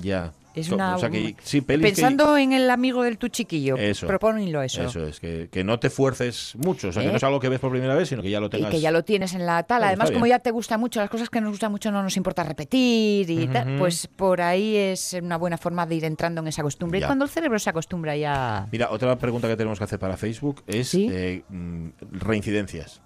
Ya. 0.00 0.32
Es 0.54 0.70
una, 0.70 0.96
o 0.96 0.98
sea 0.98 1.10
que, 1.10 1.36
sí, 1.42 1.60
pelis 1.60 1.84
que- 1.86 1.92
Pensando 1.92 2.36
en 2.36 2.52
el 2.52 2.68
amigo 2.70 3.02
del 3.04 3.18
tu 3.18 3.28
chiquillo, 3.28 3.76
Eso. 3.76 4.06
propónlo 4.06 4.62
eso. 4.62 4.82
Eso 4.82 5.06
es, 5.06 5.20
que, 5.20 5.48
que 5.50 5.62
no 5.62 5.78
te 5.78 5.90
fuerces 5.90 6.54
mucho. 6.56 6.88
O 6.88 6.92
sea, 6.92 7.02
que 7.02 7.08
¿Eh? 7.08 7.10
no 7.12 7.16
es 7.18 7.22
algo 7.24 7.38
que 7.38 7.48
ves 7.48 7.60
por 7.60 7.70
primera 7.70 7.94
vez, 7.94 8.08
sino 8.08 8.20
que 8.22 8.30
ya 8.30 8.40
lo 8.40 8.46
Y 8.46 8.50
tengas. 8.50 8.70
que 8.70 8.80
ya 8.80 8.90
lo 8.90 9.04
tienes 9.04 9.32
en 9.34 9.46
la 9.46 9.62
tal. 9.62 9.78
Bueno, 9.78 9.86
Además, 9.88 10.10
como 10.10 10.26
ya 10.26 10.38
te 10.40 10.50
gusta 10.50 10.76
mucho, 10.78 11.00
las 11.00 11.08
cosas 11.10 11.30
que 11.30 11.40
nos 11.40 11.50
gustan 11.50 11.70
mucho 11.70 11.90
no 11.92 12.02
nos 12.02 12.16
importa 12.16 12.42
repetir 12.42 13.30
y 13.30 13.46
tal, 13.48 13.76
pues 13.78 14.06
por 14.08 14.40
ahí 14.40 14.76
es 14.76 15.16
una 15.22 15.36
buena 15.36 15.56
forma 15.56 15.86
de 15.86 15.94
ir 15.94 16.04
entrando 16.04 16.40
en 16.40 16.48
esa 16.48 16.62
costumbre. 16.62 17.00
Ya. 17.00 17.06
Y 17.06 17.08
cuando 17.08 17.24
el 17.24 17.30
cerebro 17.30 17.58
se 17.58 17.70
acostumbra 17.70 18.16
ya... 18.16 18.66
Mira, 18.72 18.90
otra 18.90 19.16
pregunta 19.16 19.46
que 19.48 19.56
tenemos 19.56 19.78
que 19.78 19.84
hacer 19.84 19.98
para 19.98 20.16
Facebook 20.16 20.62
es 20.66 20.88
¿Sí? 20.88 21.08
eh, 21.10 21.42
mm, 21.48 21.88
reincidencias. 22.12 23.00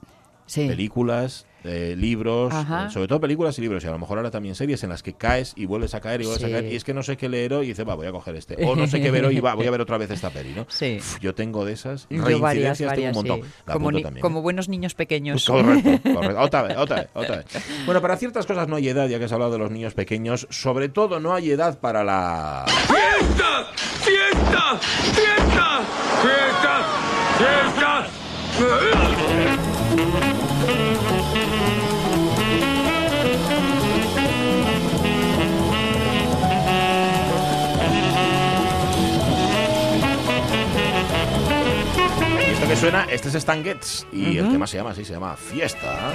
Sí. 0.47 0.69
películas, 0.69 1.47
eh, 1.65 1.95
libros, 1.97 2.53
Ajá. 2.53 2.87
eh, 2.89 2.91
sobre 2.91 3.09
todo 3.09 3.19
películas 3.21 3.59
y 3.59 3.63
libros, 3.63 3.83
y 3.83 3.87
a 3.87 3.91
lo 3.91 3.99
mejor 3.99 4.19
ahora 4.19 4.31
también 4.31 4.55
series 4.55 4.83
en 4.85 4.91
las 4.91 5.03
que 5.03 5.15
caes 5.15 5.55
y 5.57 5.65
vuelves 5.65 5.95
a 5.95 6.01
caer 6.03 6.21
y 6.21 6.25
vuelves 6.27 6.43
Sí. 6.43 6.49
a 6.49 6.51
caer, 6.61 6.71
y 6.71 6.77
es 6.77 6.85
que 6.85 6.93
no 6.93 7.03
sé 7.03 7.17
qué 7.17 7.31
leer 7.31 7.55
hoy 7.55 7.65
y 7.65 7.69
dices, 7.71 7.89
va, 7.89 7.95
voy 7.95 8.07
a 8.07 8.13
coger 8.13 8.37
este. 8.37 8.63
O 8.67 8.77
no 8.77 8.87
sé 8.87 9.01
qué 9.01 9.11
ver 9.11 9.25
hoy 9.25 9.39
y 9.39 9.41
va, 9.41 9.55
voy 9.55 9.67
a 9.67 9.71
ver 9.71 9.81
otra 9.81 9.97
vez 9.97 10.11
esta 10.11 10.29
peli, 10.29 10.53
¿no? 10.55 10.67
Sí. 10.69 10.97
Uf, 11.01 11.19
yo 11.21 11.35
tengo 11.35 11.65
de 11.65 11.73
esas 11.73 12.07
Yo 12.11 12.19
varias, 12.23 12.41
reincidencias, 12.41 12.89
varias, 12.91 13.13
tengo 13.13 13.21
un 13.21 13.29
montón. 13.29 13.49
sí. 13.49 13.55
La 13.67 13.73
Como, 13.73 13.93
ni- 13.93 14.03
también, 14.03 14.21
como 14.21 14.39
¿eh? 14.41 14.43
buenos 14.43 14.69
niños 14.69 14.95
pequeños. 14.95 15.45
Correcto, 15.49 15.91
correcto. 16.13 16.41
Otra 16.41 16.63
vez, 16.63 16.77
otra 16.77 16.97
vez, 16.97 17.09
otra 17.15 17.37
vez. 17.37 17.47
Bueno, 17.87 18.03
para 18.03 18.17
ciertas 18.19 18.45
cosas 18.45 18.69
no 18.69 18.77
hay 18.77 18.89
edad, 18.89 19.09
ya 19.09 19.19
que 19.19 19.25
has 19.25 19.33
hablado 19.33 19.53
de 19.53 19.59
los 19.59 19.71
niños 19.71 19.95
pequeños. 19.95 20.47
Sobre 20.51 20.91
todo 20.91 21.19
no 21.21 21.33
hay 21.35 21.51
edad 21.51 21.79
para 21.81 22.05
la... 22.05 22.67
¡Fiesta! 22.67 23.67
¡Fiesta! 24.03 24.79
¡Fiesta! 24.81 25.81
¡Fiesta! 26.23 26.87
¡Fiesta! 27.39 28.07
Y 29.97 30.34
que 42.75 42.81
suena, 42.81 43.07
este 43.09 43.29
es 43.29 43.35
Stan 43.37 43.63
Getz. 43.63 44.05
Y 44.13 44.39
el 44.39 44.51
tema 44.51 44.67
se 44.67 44.77
llama 44.77 44.91
así, 44.91 45.05
se 45.05 45.13
llama 45.13 45.37
Fiesta. 45.37 46.13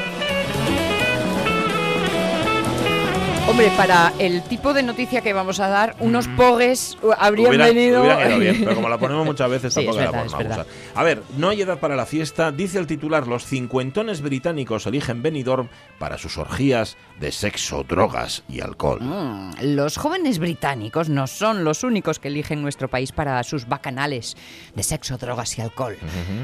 Hombre, 3.59 3.75
para 3.75 4.13
el 4.19 4.41
tipo 4.43 4.73
de 4.73 4.83
noticia 4.83 5.19
que 5.19 5.33
vamos 5.33 5.59
a 5.59 5.67
dar, 5.67 5.93
unos 5.99 6.29
pogues 6.29 6.97
uh, 7.01 7.11
habrían 7.17 7.49
Hubieran- 7.51 7.75
venido. 7.75 8.01
hubieran 8.01 8.39
bien, 8.39 8.57
pero 8.63 8.75
como 8.75 8.87
la 8.87 8.97
ponemos 8.97 9.25
muchas 9.25 9.49
veces 9.49 9.73
Sí, 9.79 9.81
tampoco 9.85 9.97
verdad, 9.97 10.23
verdad. 10.37 10.59
abusar. 10.59 10.65
A 10.95 11.03
ver, 11.03 11.23
no 11.37 11.49
hay 11.49 11.61
edad 11.61 11.77
para 11.79 11.97
la 11.97 12.05
fiesta. 12.05 12.53
Dice 12.53 12.79
el 12.79 12.87
titular, 12.87 13.27
los 13.27 13.45
cincuentones 13.45 14.21
británicos 14.21 14.87
eligen 14.87 15.21
Benidorm 15.21 15.67
para 15.97 16.17
sus 16.17 16.37
orgías 16.37 16.95
de 17.19 17.33
sexo, 17.33 17.83
drogas 17.83 18.43
y 18.47 18.61
alcohol. 18.61 18.99
Mm, 19.01 19.51
Los 19.75 19.97
jóvenes 19.97 20.39
británicos 20.39 21.09
no 21.09 21.27
son 21.27 21.65
los 21.65 21.83
únicos 21.83 22.19
que 22.19 22.29
eligen 22.29 22.61
nuestro 22.61 22.87
país 22.87 23.11
para 23.11 23.43
sus 23.43 23.67
bacanales 23.67 24.37
de 24.73 24.83
sexo, 24.83 25.17
drogas 25.17 25.57
y 25.57 25.61
alcohol. 25.61 25.97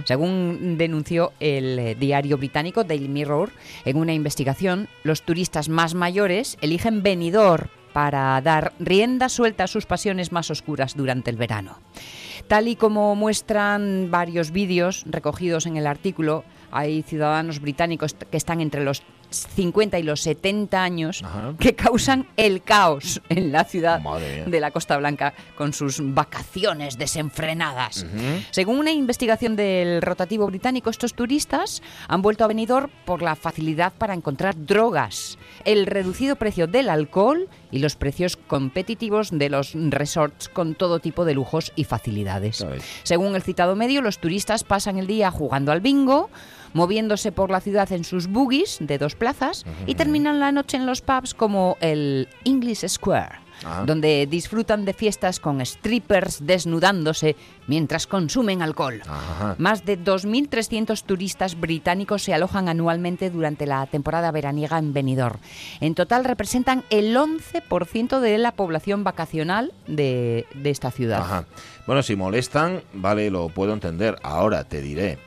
Según 0.03 0.77
denunció 0.77 1.31
el 1.39 1.79
eh, 1.79 1.95
diario 1.95 2.37
británico 2.37 2.83
Daily 2.83 3.07
Mirror, 3.07 3.51
en 3.85 3.95
una 3.95 4.13
investigación, 4.13 4.89
los 5.03 5.21
turistas 5.21 5.69
más 5.69 5.93
mayores 5.93 6.57
eligen 6.61 7.03
Benidorm 7.05 7.69
para 7.93 8.41
dar 8.41 8.73
rienda 8.79 9.29
suelta 9.29 9.65
a 9.65 9.67
sus 9.67 9.85
pasiones 9.85 10.31
más 10.31 10.49
oscuras 10.49 10.97
durante 10.97 11.29
el 11.29 11.37
verano. 11.37 11.77
Tal 12.47 12.67
y 12.67 12.75
como 12.75 13.15
muestran 13.15 14.09
varios 14.09 14.49
vídeos 14.49 15.03
recogidos 15.05 15.67
en 15.67 15.77
el 15.77 15.85
artículo, 15.85 16.43
hay 16.71 17.03
ciudadanos 17.03 17.61
británicos 17.61 18.15
que 18.15 18.37
están 18.37 18.59
entre 18.59 18.83
los 18.83 19.03
50 19.37 19.99
y 19.99 20.03
los 20.03 20.21
70 20.21 20.83
años 20.83 21.23
Ajá. 21.23 21.53
que 21.59 21.75
causan 21.75 22.27
el 22.37 22.61
caos 22.63 23.21
en 23.29 23.51
la 23.51 23.63
ciudad 23.63 24.01
de 24.45 24.59
la 24.59 24.71
Costa 24.71 24.97
Blanca 24.97 25.33
con 25.55 25.73
sus 25.73 25.99
vacaciones 26.01 26.97
desenfrenadas. 26.97 28.05
Según 28.51 28.79
una 28.79 28.91
investigación 28.91 29.55
del 29.55 30.01
rotativo 30.01 30.47
británico, 30.47 30.89
estos 30.89 31.13
turistas 31.13 31.81
han 32.07 32.21
vuelto 32.21 32.43
a 32.43 32.47
Benidorm 32.47 32.89
por 33.05 33.21
la 33.21 33.35
facilidad 33.35 33.93
para 33.93 34.13
encontrar 34.13 34.55
drogas, 34.65 35.37
el 35.63 35.85
reducido 35.85 36.35
precio 36.35 36.67
del 36.67 36.89
alcohol 36.89 37.47
y 37.71 37.79
los 37.79 37.95
precios 37.95 38.37
competitivos 38.37 39.31
de 39.31 39.49
los 39.49 39.73
resorts 39.73 40.49
con 40.49 40.75
todo 40.75 40.99
tipo 40.99 41.25
de 41.25 41.33
lujos 41.33 41.73
y 41.75 41.83
facilidades. 41.83 42.65
Según 43.03 43.35
el 43.35 43.43
citado 43.43 43.75
medio, 43.75 44.01
los 44.01 44.19
turistas 44.19 44.63
pasan 44.63 44.97
el 44.97 45.07
día 45.07 45.31
jugando 45.31 45.71
al 45.71 45.81
bingo, 45.81 46.29
moviéndose 46.75 47.31
por 47.31 47.49
la 47.49 47.61
ciudad 47.61 47.91
en 47.91 48.03
sus 48.03 48.27
buggies 48.27 48.77
de 48.79 48.99
dos 48.99 49.15
plazas 49.15 49.65
y 49.87 49.95
terminan 49.95 50.39
la 50.39 50.51
noche 50.51 50.77
en 50.77 50.85
los 50.85 51.01
pubs 51.01 51.33
como 51.33 51.77
el 51.81 52.27
English 52.43 52.87
Square, 52.87 53.43
Ah. 53.63 53.83
donde 53.87 54.27
disfrutan 54.29 54.83
de 54.83 54.91
fiestas 54.93 55.39
con 55.39 55.65
strippers 55.65 56.45
desnudándose 56.45 57.37
mientras 57.67 58.05
consumen 58.05 58.61
alcohol. 58.61 59.01
Ajá. 59.07 59.55
Más 59.57 59.85
de 59.85 59.97
2.300 59.97 61.01
turistas 61.03 61.57
británicos 61.57 62.21
se 62.23 62.33
alojan 62.33 62.67
anualmente 62.67 63.29
durante 63.29 63.65
la 63.65 63.85
temporada 63.87 64.29
veraniega 64.31 64.77
en 64.77 64.91
Benidorm. 64.91 65.39
En 65.79 65.95
total 65.95 66.25
representan 66.25 66.83
el 66.89 67.15
11% 67.15 68.19
de 68.19 68.37
la 68.39 68.51
población 68.51 69.05
vacacional 69.05 69.71
de, 69.87 70.45
de 70.53 70.69
esta 70.69 70.91
ciudad. 70.91 71.21
Ajá. 71.21 71.45
Bueno, 71.87 72.03
si 72.03 72.17
molestan, 72.17 72.81
vale, 72.93 73.29
lo 73.31 73.47
puedo 73.47 73.71
entender. 73.71 74.17
Ahora 74.21 74.65
te 74.65 74.81
diré. 74.81 75.17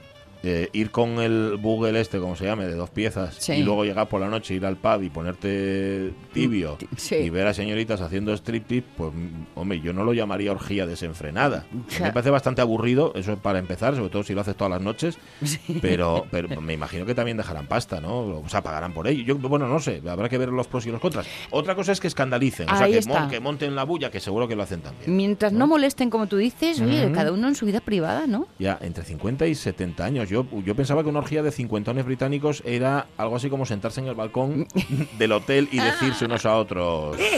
Eh, 0.43 0.69
ir 0.73 0.91
con 0.91 1.19
el 1.21 1.59
Google 1.61 2.01
este, 2.01 2.19
como 2.19 2.37
se 2.37 2.45
llame, 2.45 2.67
de 2.67 2.75
dos 2.75 2.91
piezas, 2.91 3.35
Sí. 3.37 3.55
y 3.55 3.63
luego 3.63 3.85
llegar 3.85 4.09
por 4.09 4.21
la 4.21 4.29
noche, 4.29 4.55
ir 4.55 4.65
al 4.65 4.77
pub 4.77 5.03
y 5.03 5.11
ponerte 5.11 6.13
tibio 6.33 6.79
Sí. 6.97 7.17
y 7.17 7.31
ver 7.31 7.47
a 7.47 7.55
señoritas 7.55 8.01
haciendo 8.01 8.33
striptease, 8.37 8.85
pues, 8.97 9.13
mm, 9.15 9.59
hombre, 9.59 9.81
yo 9.81 9.93
no 9.93 10.05
lo 10.05 10.13
llamaría 10.13 10.53
orgía 10.53 10.87
desenfrenada. 10.87 11.67
Me 12.01 12.13
parece 12.13 12.31
bastante 12.31 12.61
aburrido, 12.61 13.13
eso 13.15 13.33
es 13.33 13.39
para 13.39 13.59
empezar, 13.59 13.97
sobre 13.97 14.11
todo 14.11 14.23
si 14.23 14.35
lo 14.35 14.41
haces 14.43 14.57
todas 14.57 14.71
las 14.71 14.83
noches, 14.83 15.19
pero, 15.83 16.27
pero 16.31 16.61
me 16.61 16.73
imagino 16.75 17.05
que 17.07 17.15
también 17.15 17.37
dejarán 17.37 17.67
pasta, 17.67 18.01
¿no? 18.01 18.19
O 18.41 18.49
sea, 18.49 18.63
pagarán 18.63 18.93
por 18.93 19.09
ello. 19.09 19.23
Yo, 19.25 19.37
bueno, 19.49 19.67
no 19.69 19.81
sé, 19.81 20.03
habrá 20.09 20.29
que 20.29 20.39
ver 20.39 20.49
los 20.51 20.67
pros 20.67 20.87
y 20.87 20.91
los 20.91 21.01
contras. 21.01 21.27
Otra 21.51 21.75
cosa 21.75 21.93
es 21.93 22.01
que 22.01 22.07
escandalicen, 22.09 22.69
o 22.71 22.77
sea, 22.77 22.87
que, 22.87 22.99
está. 22.99 23.21
mon- 23.21 23.31
que 23.31 23.41
monten 23.41 23.75
la 23.75 23.85
bulla, 23.85 24.11
que 24.11 24.21
seguro 24.21 24.47
que 24.49 24.57
lo 24.57 24.63
hacen 24.63 24.81
también. 24.81 25.17
Mientras 25.17 25.53
no 25.53 25.67
molesten, 25.67 26.11
como 26.11 26.27
tú 26.27 26.37
dices, 26.37 26.81
oye, 26.81 27.11
cada 27.13 27.33
uno 27.33 27.49
en 27.49 27.55
su 27.55 27.67
vida 27.67 27.81
privada, 27.81 28.27
¿no? 28.27 28.47
Ya, 28.59 28.79
entre 28.81 29.05
50 29.05 29.47
y 29.47 29.55
70 29.55 30.05
años. 30.05 30.29
Yo, 30.29 30.38
yo 30.65 30.75
pensaba 30.75 31.03
que 31.03 31.09
una 31.09 31.21
orgía 31.21 31.43
de 31.43 31.51
cincuentones 31.53 32.05
británicos 32.05 32.63
era 32.67 33.07
algo 33.17 33.37
así 33.37 33.49
como 33.51 33.65
sentarse 33.67 34.01
en 34.01 34.07
el 34.09 34.15
balcón 34.15 34.67
del 35.19 35.33
hotel 35.33 35.69
y 35.73 35.79
decirse 35.81 36.25
unos 36.25 36.45
a 36.47 36.57
otros. 36.57 37.17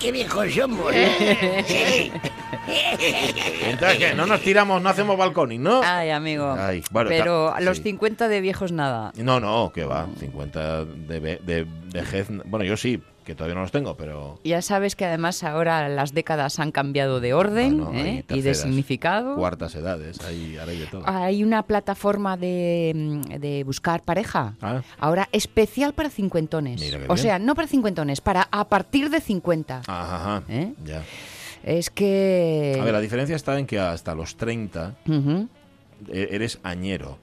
¡Qué 0.00 0.12
viejos 0.12 0.52
somos! 0.54 0.92
Entonces, 3.68 3.98
¿qué? 3.98 4.14
No 4.14 4.26
nos 4.26 4.40
tiramos, 4.40 4.80
no 4.82 4.88
hacemos 4.88 5.16
balconing, 5.16 5.62
¿no? 5.62 5.80
Ay, 5.84 6.10
amigo. 6.10 6.52
Ay, 6.58 6.82
bueno, 6.90 7.08
Pero 7.10 7.52
a 7.54 7.60
los 7.60 7.78
sí. 7.78 7.82
50 7.84 8.28
de 8.28 8.40
viejos 8.40 8.72
nada. 8.72 9.12
No, 9.16 9.40
no, 9.40 9.72
que 9.74 9.84
va. 9.84 10.06
50 10.18 10.84
de, 10.84 11.20
ve- 11.20 11.40
de 11.44 11.66
vejez. 11.92 12.28
Bueno, 12.44 12.64
yo 12.64 12.76
sí, 12.76 13.00
que 13.24 13.34
todavía 13.34 13.54
no 13.54 13.62
los 13.62 13.72
tengo, 13.72 13.96
pero. 13.96 14.38
Ya 14.44 14.62
sabes 14.62 14.96
que 14.96 15.04
además 15.04 15.42
ahora 15.44 15.88
las 15.88 16.12
décadas 16.14 16.58
han 16.58 16.72
cambiado 16.72 17.20
de 17.20 17.34
orden 17.34 17.86
hay 17.92 18.08
¿eh? 18.18 18.24
y 18.28 18.40
de 18.42 18.54
significado. 18.54 19.36
Cuartas 19.36 19.74
edades, 19.74 20.18
ahora 20.20 20.72
hay 20.72 20.78
de 20.78 20.86
todo. 20.86 21.02
Hay 21.06 21.42
una 21.44 21.62
plataforma 21.64 22.36
de, 22.36 22.92
mm, 22.94 23.20
de 23.40 23.64
buscar 23.64 24.02
pareja. 24.02 24.54
Ah. 24.60 24.82
Ahora 24.98 25.28
especial 25.32 25.92
para 25.94 26.10
cincuentones. 26.10 26.82
O 27.08 27.16
sea, 27.16 27.38
no 27.38 27.54
para 27.54 27.68
cincuentones, 27.68 28.20
para 28.20 28.48
a 28.50 28.68
partir 28.68 29.10
de 29.10 29.20
50. 29.20 29.82
Ajá, 29.86 30.16
ajá, 30.16 30.42
¿Eh? 30.48 30.72
ya. 30.84 31.02
Es 31.62 31.90
que... 31.90 32.76
A 32.80 32.84
ver, 32.84 32.92
la 32.92 33.00
diferencia 33.00 33.36
está 33.36 33.58
en 33.58 33.66
que 33.66 33.78
hasta 33.78 34.14
los 34.14 34.36
30 34.36 34.96
Ujú. 35.06 35.48
e- 36.08 36.28
eres 36.32 36.58
añero. 36.62 37.18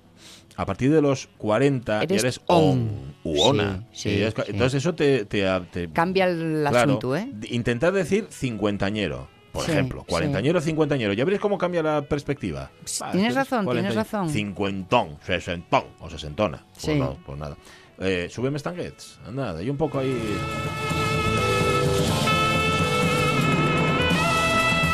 A 0.60 0.66
partir 0.66 0.92
de 0.92 1.02
los 1.02 1.28
40 1.38 2.04
Eres 2.04 2.10
ya 2.10 2.28
eres 2.28 2.42
on. 2.48 2.90
u 3.24 3.40
ona. 3.42 3.88
Sí. 3.94 4.22
Entonces 4.48 4.74
eso 4.76 4.94
te... 4.94 5.24
te, 5.24 5.46
te- 5.72 5.90
Cambia 5.92 6.26
el 6.26 6.66
claro, 6.68 6.92
asunto, 6.92 7.16
¿eh? 7.16 7.30
Intentar 7.50 7.94
decir 7.94 8.28
cincuentañero, 8.30 9.30
por 9.54 9.70
ejemplo. 9.70 10.04
Cuarentañero, 10.04 10.60
cincuentañero. 10.60 11.14
¿Ya 11.14 11.24
veréis 11.24 11.42
cómo 11.42 11.58
cambia 11.58 11.82
la 11.82 12.02
perspectiva? 12.02 12.72
Ah, 13.00 13.12
tienes 13.14 13.36
razón, 13.36 13.66
tienes 13.70 13.96
razón. 13.96 14.30
Cincuentón, 14.30 15.18
sesentón 15.26 15.86
o 16.02 16.10
sesentona. 16.10 16.66
Pues 16.74 16.84
Sí. 16.84 16.96
no, 16.96 17.18
pues 17.26 17.40
nada. 17.40 17.56
Eh, 17.98 18.28
súbeme 18.30 18.58
Stan 18.58 18.76
Getz. 18.76 19.18
Anda, 19.26 19.52
hay 19.58 19.70
un 19.70 19.78
poco 19.78 20.00
ahí... 20.00 20.14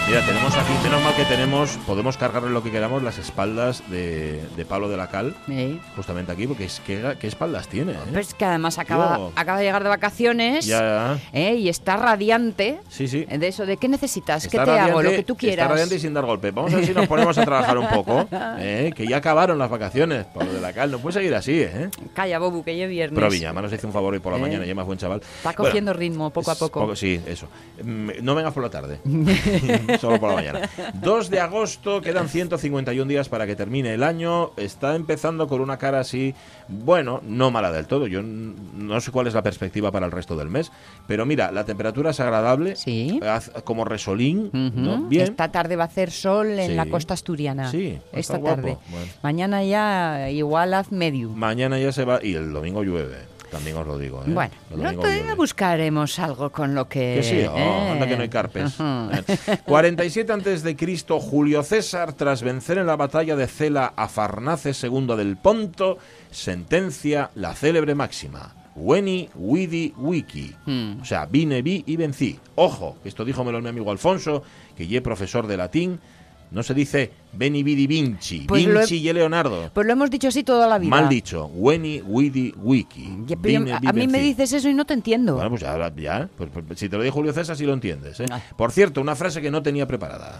Mira, 0.07 0.23
tenemos 0.23 0.55
aquí, 0.55 0.71
menos 0.83 1.01
mal 1.01 1.15
que 1.15 1.25
tenemos, 1.25 1.79
podemos 1.87 2.15
cargarle 2.15 2.51
lo 2.51 2.61
que 2.61 2.69
queramos, 2.69 3.01
las 3.01 3.17
espaldas 3.17 3.81
de, 3.89 4.39
de 4.55 4.63
Pablo 4.65 4.87
de 4.87 4.97
la 4.97 5.07
Cal, 5.09 5.35
Sí. 5.47 5.79
justamente 5.95 6.31
aquí, 6.31 6.45
porque 6.45 6.65
es 6.65 6.79
que 6.85 7.15
qué 7.19 7.25
espaldas 7.25 7.67
tiene. 7.67 7.93
¿eh? 7.93 7.97
Pues 8.13 8.35
que 8.35 8.45
además 8.45 8.77
acaba, 8.77 9.17
Yo- 9.17 9.31
acaba 9.35 9.57
de 9.57 9.65
llegar 9.65 9.81
de 9.81 9.89
vacaciones 9.89 10.63
Ya, 10.67 11.17
¿eh? 11.33 11.55
y 11.55 11.69
está 11.69 11.97
radiante. 11.97 12.77
sí, 12.87 13.07
sí. 13.07 13.25
De 13.25 13.47
eso, 13.47 13.65
¿de 13.65 13.77
qué 13.77 13.87
necesitas? 13.87 14.45
Está 14.45 14.59
¿Qué 14.59 14.65
te 14.71 14.77
hago? 14.77 15.01
Lo 15.01 15.09
que 15.09 15.23
tú 15.23 15.33
Está 15.33 15.39
quieras. 15.39 15.69
radiante 15.69 15.95
y 15.95 15.99
sin 15.99 16.13
dar 16.13 16.25
golpe. 16.25 16.51
Vamos 16.51 16.71
a 16.73 16.77
ver 16.77 16.85
si 16.85 16.93
nos 16.93 17.07
ponemos 17.07 17.35
a 17.39 17.43
trabajar 17.43 17.75
un 17.79 17.87
poco. 17.89 18.27
¿eh? 18.59 18.93
Que 18.95 19.07
ya 19.07 19.17
acabaron 19.17 19.57
las 19.57 19.71
vacaciones, 19.71 20.25
Pablo 20.27 20.53
de 20.53 20.61
la 20.61 20.71
Cal. 20.71 20.91
No 20.91 20.99
puede 20.99 21.13
seguir 21.13 21.33
así, 21.33 21.61
¿eh? 21.61 21.89
Calla, 22.13 22.37
Bobu, 22.37 22.63
que 22.63 22.77
ya 22.77 22.83
es 22.83 22.91
viernes. 22.91 23.15
Pero 23.17 23.31
Viñama 23.31 23.59
nos 23.63 23.73
hizo 23.73 23.87
un 23.87 23.93
favor 23.93 24.13
hoy 24.13 24.19
por 24.19 24.33
la 24.33 24.37
¿Eh? 24.37 24.41
mañana, 24.41 24.65
ya 24.65 24.75
más 24.75 24.85
buen 24.85 24.99
chaval. 24.99 25.21
Está 25.37 25.53
cogiendo 25.53 25.93
ritmo 25.93 26.29
poco 26.29 26.51
a 26.51 26.53
es 26.53 26.59
poco. 26.59 26.95
Sí, 26.95 27.19
eso. 27.25 27.47
Mm, 27.83 28.09
No 28.21 28.35
vengas 28.35 28.53
por 28.53 28.61
la 28.61 28.69
tarde. 28.69 28.99
Solo 29.99 30.19
por 30.19 30.29
la 30.29 30.35
mañana. 30.35 30.69
2 30.95 31.29
de 31.29 31.39
agosto, 31.39 32.01
quedan 32.01 32.29
151 32.29 33.07
días 33.09 33.29
para 33.29 33.45
que 33.47 33.55
termine 33.55 33.93
el 33.93 34.03
año. 34.03 34.51
Está 34.57 34.95
empezando 34.95 35.47
con 35.47 35.61
una 35.61 35.77
cara 35.77 35.99
así, 35.99 36.33
bueno, 36.67 37.21
no 37.23 37.51
mala 37.51 37.71
del 37.71 37.87
todo. 37.87 38.07
Yo 38.07 38.21
no 38.23 38.99
sé 39.01 39.11
cuál 39.11 39.27
es 39.27 39.33
la 39.33 39.43
perspectiva 39.43 39.91
para 39.91 40.05
el 40.05 40.11
resto 40.11 40.35
del 40.35 40.49
mes. 40.49 40.71
Pero 41.07 41.25
mira, 41.25 41.51
la 41.51 41.63
temperatura 41.65 42.11
es 42.11 42.19
agradable. 42.19 42.75
Sí. 42.75 43.19
haz- 43.23 43.51
Como 43.63 43.85
resolín. 43.85 44.49
Bien. 45.09 45.23
Esta 45.23 45.51
tarde 45.51 45.75
va 45.75 45.83
a 45.83 45.87
hacer 45.87 46.11
sol 46.11 46.47
en 46.59 46.69
Sí. 46.71 46.75
la 46.75 46.85
costa 46.87 47.13
asturiana. 47.13 47.69
Sí, 47.71 47.99
esta 48.11 48.41
tarde. 48.41 48.77
Bueno. 48.89 49.05
Mañana 49.23 49.63
ya 49.63 50.29
igual 50.29 50.73
haz 50.73 50.91
medium. 50.91 51.35
Mañana 51.35 51.77
ya 51.79 51.91
se 51.91 52.05
va 52.05 52.19
y 52.23 52.33
el 52.35 52.51
domingo 52.53 52.83
llueve. 52.83 53.17
También 53.51 53.77
os 53.77 53.87
lo 53.87 53.97
digo. 53.97 54.21
¿eh? 54.23 54.31
Bueno, 54.31 54.53
no 54.75 54.99
te 54.99 55.33
buscaremos 55.35 56.19
algo 56.19 56.51
con 56.51 56.73
lo 56.75 56.87
que. 56.87 57.15
Que 57.17 57.23
sí, 57.23 57.45
oh, 57.49 57.57
eh. 57.57 57.89
anda 57.91 58.07
que 58.07 58.15
no 58.15 58.23
hay 58.23 58.29
carpes. 58.29 58.79
Ujú. 58.79 59.09
Eh. 59.13 59.57
47 59.65 60.31
antes 60.31 60.63
de 60.63 60.75
Cristo, 60.75 61.19
Julio 61.19 61.63
César, 61.63 62.13
tras 62.13 62.41
vencer 62.41 62.77
en 62.77 62.87
la 62.87 62.95
batalla 62.95 63.35
de 63.35 63.47
Cela 63.47 63.93
a 63.95 64.07
Farnaces 64.07 64.83
II 64.83 65.07
del 65.17 65.37
Ponto, 65.37 65.97
sentencia 66.31 67.31
la 67.35 67.53
célebre 67.53 67.95
máxima. 67.95 68.53
Veni, 68.75 69.29
vidi, 69.35 69.93
wiki. 69.95 70.53
Hmm. 70.65 70.99
O 71.01 71.05
sea, 71.05 71.25
vine, 71.25 71.61
vi 71.61 71.83
y 71.87 71.95
vencí. 71.95 72.37
Ojo, 72.55 72.97
esto 73.05 73.23
díjomelo 73.23 73.61
mi 73.61 73.69
amigo 73.69 73.89
Alfonso, 73.89 74.43
que 74.75 74.87
ye 74.87 75.01
profesor 75.01 75.47
de 75.47 75.55
latín. 75.55 75.99
No 76.55 76.63
se 76.63 76.73
dice 76.73 77.11
veni, 77.33 77.63
vidi, 77.63 77.85
vinci. 77.85 78.45
Pues 78.47 78.65
he- 78.65 78.71
vinci 78.71 78.95
y 79.07 79.11
Leonardo. 79.13 79.69
Pues 79.73 79.85
lo 79.85 79.91
hemos 79.93 80.09
dicho 80.09 80.29
así 80.29 80.43
toda 80.43 80.67
la 80.67 80.79
vida. 80.79 80.89
Mal 80.89 81.09
dicho. 81.09 81.49
Veni, 81.53 82.01
vidi, 82.01 82.53
wiki. 82.57 83.17
Ya, 83.27 83.35
pero 83.39 83.59
Vine, 83.59 83.73
a, 83.73 83.77
a 83.85 83.91
mí 83.93 84.07
me 84.07 84.19
dices 84.19 84.53
eso 84.53 84.69
y 84.69 84.73
no 84.73 84.85
te 84.85 84.93
entiendo. 84.93 85.35
Bueno, 85.35 85.49
pues 85.49 85.61
ya, 85.61 85.91
ya, 85.97 86.29
pues, 86.37 86.49
pues, 86.51 86.79
si 86.79 86.87
te 86.87 86.95
lo 86.95 87.03
dijo 87.03 87.13
Julio 87.15 87.33
César, 87.33 87.57
sí 87.57 87.65
lo 87.65 87.73
entiendes. 87.73 88.19
¿eh? 88.21 88.25
Ah. 88.31 88.39
Por 88.55 88.71
cierto, 88.71 89.01
una 89.01 89.15
frase 89.15 89.41
que 89.41 89.51
no 89.51 89.61
tenía 89.61 89.85
preparada. 89.85 90.39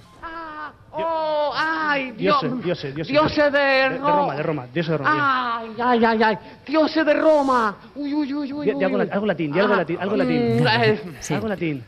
Oh, 0.98 1.52
ay, 1.54 2.12
Dios. 2.12 2.40
Dioses, 2.42 2.64
dioses, 2.64 2.96
dioses. 2.96 3.12
Dioses 3.12 3.52
de, 3.52 3.60
De, 3.60 3.90
de 3.90 3.98
Roma, 4.00 4.36
de 4.36 4.44
Roma, 4.44 4.68
dioses 4.74 4.92
de 4.92 4.98
Roma. 4.98 5.58
Ay, 5.60 5.70
ay, 5.84 6.06
ay, 6.06 6.24
ay. 6.24 6.38
Dioses 6.66 7.06
de 7.06 7.14
Roma. 7.14 7.76
Uy, 7.96 8.14
uy, 8.14 8.34
uy, 8.34 8.54
uy. 8.54 8.66
Di, 8.66 8.74
di 8.74 8.84
algo, 8.86 8.98
uy. 9.00 9.06
la- 9.06 9.14
algo 9.14 9.26
latín, 9.26 9.52
di 9.52 9.60
algo 9.60 9.74
Ah, 9.74 9.78
latín, 9.78 9.98
algo 10.00 10.16
latín. 10.16 10.64
mm, 10.64 10.68
eh, 10.68 11.00
Algo 11.32 11.48
latín. 11.50 11.84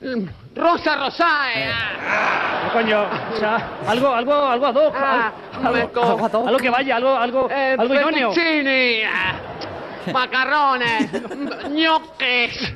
Mm, 0.00 0.24
Rosa 0.56 0.96
Rosae. 0.96 1.66
No, 2.66 2.72
coño, 2.72 3.02
o 3.34 3.36
sea, 3.38 3.68
algo, 3.86 4.14
algo, 4.14 4.34
algo 4.34 4.66
ad 4.66 4.74
hoc. 4.76 4.94
Ah, 4.96 5.32
al- 5.58 5.66
algo, 5.66 6.02
algo, 6.02 6.24
ad 6.26 6.32
hoc. 6.34 6.46
algo 6.48 6.58
que 6.58 6.70
vaya, 6.70 6.96
algo, 6.96 7.16
algo, 7.16 7.48
Eh, 7.50 7.76
algo 7.78 7.94
idóneo. 7.94 8.32
fettuccini, 8.32 9.02
ah, 9.04 9.34
macarrones, 10.12 11.10
ñoquis. 11.70 12.74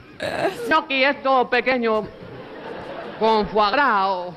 Ñoqui 0.70 1.04
esto 1.04 1.48
pequeño 1.50 2.06
con 3.18 3.46
foie 3.48 3.70
gras. 3.72 4.04
o- 4.06 4.34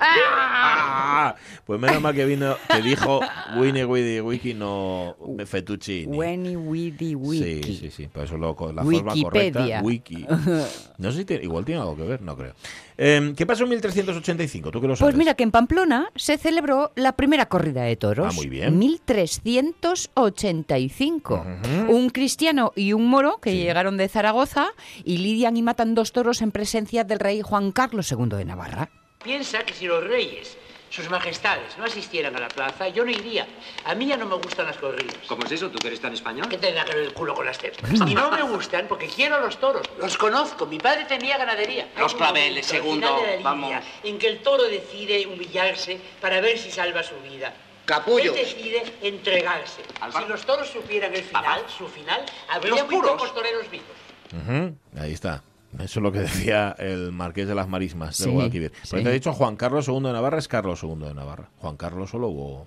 ¡Ah! 0.00 1.34
Pues 1.64 1.80
menos 1.80 2.00
mal 2.00 2.14
que 2.14 2.24
vino, 2.24 2.56
que 2.68 2.80
dijo 2.82 3.20
Winnie 3.56 3.84
Widi 3.84 4.20
Wiki, 4.20 4.54
no 4.54 5.16
Fettuccini. 5.46 6.16
Weni, 6.16 6.56
widi, 6.56 7.14
wiki. 7.14 7.62
Sí, 7.62 7.76
sí, 7.76 7.90
sí, 7.90 8.06
por 8.08 8.24
eso 8.24 8.36
lo, 8.38 8.56
la 8.72 8.82
forma 8.82 9.12
Wikipedia. 9.12 9.80
correcta, 9.80 9.82
wiki. 9.82 10.26
No 10.98 11.12
sé 11.12 11.18
si 11.18 11.24
tiene- 11.24 11.44
igual 11.44 11.64
tiene 11.64 11.80
algo 11.80 11.96
que 11.96 12.02
ver, 12.04 12.22
no 12.22 12.36
creo. 12.36 12.54
Eh, 13.00 13.32
¿Qué 13.36 13.46
pasó 13.46 13.62
en 13.64 13.70
1385? 13.70 14.70
¿Tú 14.72 14.80
que 14.80 14.88
lo 14.88 14.96
sabes? 14.96 15.12
Pues 15.12 15.16
mira 15.18 15.34
que 15.34 15.42
en 15.44 15.50
Pamplona 15.52 16.08
se 16.16 16.36
celebró 16.38 16.90
la 16.96 17.12
primera 17.12 17.46
corrida 17.46 17.82
de 17.82 17.94
toros. 17.96 18.26
Ah, 18.30 18.32
muy 18.34 18.48
bien. 18.48 18.76
1385. 18.78 21.44
Un 21.88 22.10
cristiano 22.10 22.72
y 22.74 22.92
un 22.92 23.06
moro 23.08 23.38
que 23.40 23.50
Sí. 23.50 23.56
llegaron 23.58 23.96
de 23.96 24.08
Zaragoza 24.08 24.68
y 25.04 25.18
lidian 25.18 25.56
y 25.56 25.62
matan 25.62 25.94
dos 25.94 26.10
toros 26.12 26.42
en 26.42 26.50
presencia 26.50 27.04
del 27.04 27.20
rey 27.20 27.40
Juan 27.42 27.70
Carlos 27.72 28.10
II 28.10 28.28
de 28.30 28.44
Navarra. 28.44 28.90
Piensa 29.22 29.64
que 29.64 29.74
si 29.74 29.86
los 29.86 30.04
reyes, 30.04 30.56
sus 30.90 31.10
majestades, 31.10 31.76
no 31.76 31.84
asistieran 31.84 32.36
a 32.36 32.40
la 32.40 32.48
plaza, 32.48 32.88
yo 32.88 33.04
no 33.04 33.10
iría. 33.10 33.46
A 33.84 33.94
mí 33.94 34.06
ya 34.06 34.16
no 34.16 34.26
me 34.26 34.36
gustan 34.36 34.66
las 34.66 34.76
corridas. 34.76 35.16
¿Cómo 35.26 35.44
es 35.44 35.52
eso? 35.52 35.70
¿Tú 35.70 35.78
que 35.78 35.88
eres 35.88 36.00
tan 36.00 36.12
español? 36.14 36.48
¿Qué 36.48 36.56
tendrá 36.56 36.84
que 36.84 36.94
ver 36.94 37.04
el 37.04 37.12
culo 37.12 37.34
con 37.34 37.44
las 37.44 37.58
tetas? 37.58 37.90
Y 37.92 38.14
no 38.14 38.30
me 38.30 38.42
gustan 38.42 38.86
porque 38.88 39.08
quiero 39.08 39.40
los 39.40 39.58
toros. 39.58 39.82
Los 39.98 40.16
conozco. 40.16 40.66
Mi 40.66 40.78
padre 40.78 41.04
tenía 41.06 41.36
ganadería. 41.36 41.88
Los 41.98 42.14
claveles, 42.14 42.70
al 42.70 42.76
segundo, 42.78 43.06
final 43.08 43.16
de 43.16 43.26
la 43.26 43.36
línea 43.36 43.42
vamos. 43.42 43.84
En 44.04 44.18
que 44.18 44.28
el 44.28 44.38
toro 44.38 44.62
decide 44.64 45.26
humillarse 45.26 46.00
para 46.20 46.40
ver 46.40 46.56
si 46.56 46.70
salva 46.70 47.02
su 47.02 47.16
vida. 47.20 47.52
Capullos. 47.84 48.36
Él 48.36 48.44
decide 48.44 48.82
entregarse. 49.02 49.82
Si 50.16 50.28
los 50.28 50.46
toros 50.46 50.68
supieran 50.68 51.14
el 51.14 51.24
final, 51.24 51.64
su 51.76 51.88
final, 51.88 52.24
habría 52.48 52.84
muy 52.84 53.00
pocos 53.00 53.34
toreros 53.34 53.68
vivos. 53.70 53.86
Ujú, 54.32 54.76
Ahí 55.00 55.12
está. 55.12 55.42
Eso 55.74 56.00
es 56.00 56.02
lo 56.02 56.10
que 56.12 56.20
decía 56.28 56.74
el 56.78 57.12
marqués 57.12 57.46
de 57.48 57.54
las 57.54 57.68
marismas 57.68 58.16
de 58.18 58.24
Sí, 58.24 58.30
Guadalquivir. 58.30 58.72
sí. 58.82 58.88
Pero 58.92 59.02
te 59.04 59.10
he 59.10 59.12
dicho 59.12 59.32
Juan 59.32 59.56
Carlos 59.56 59.86
II 59.88 59.96
de 60.02 60.12
Navarra 60.12 60.38
es 60.38 60.48
Carlos 60.48 60.82
II 60.82 60.96
de 60.96 61.14
Navarra. 61.14 61.50
Juan 61.58 61.76
Carlos 61.76 62.10
solo 62.10 62.28
hubo. 62.28 62.66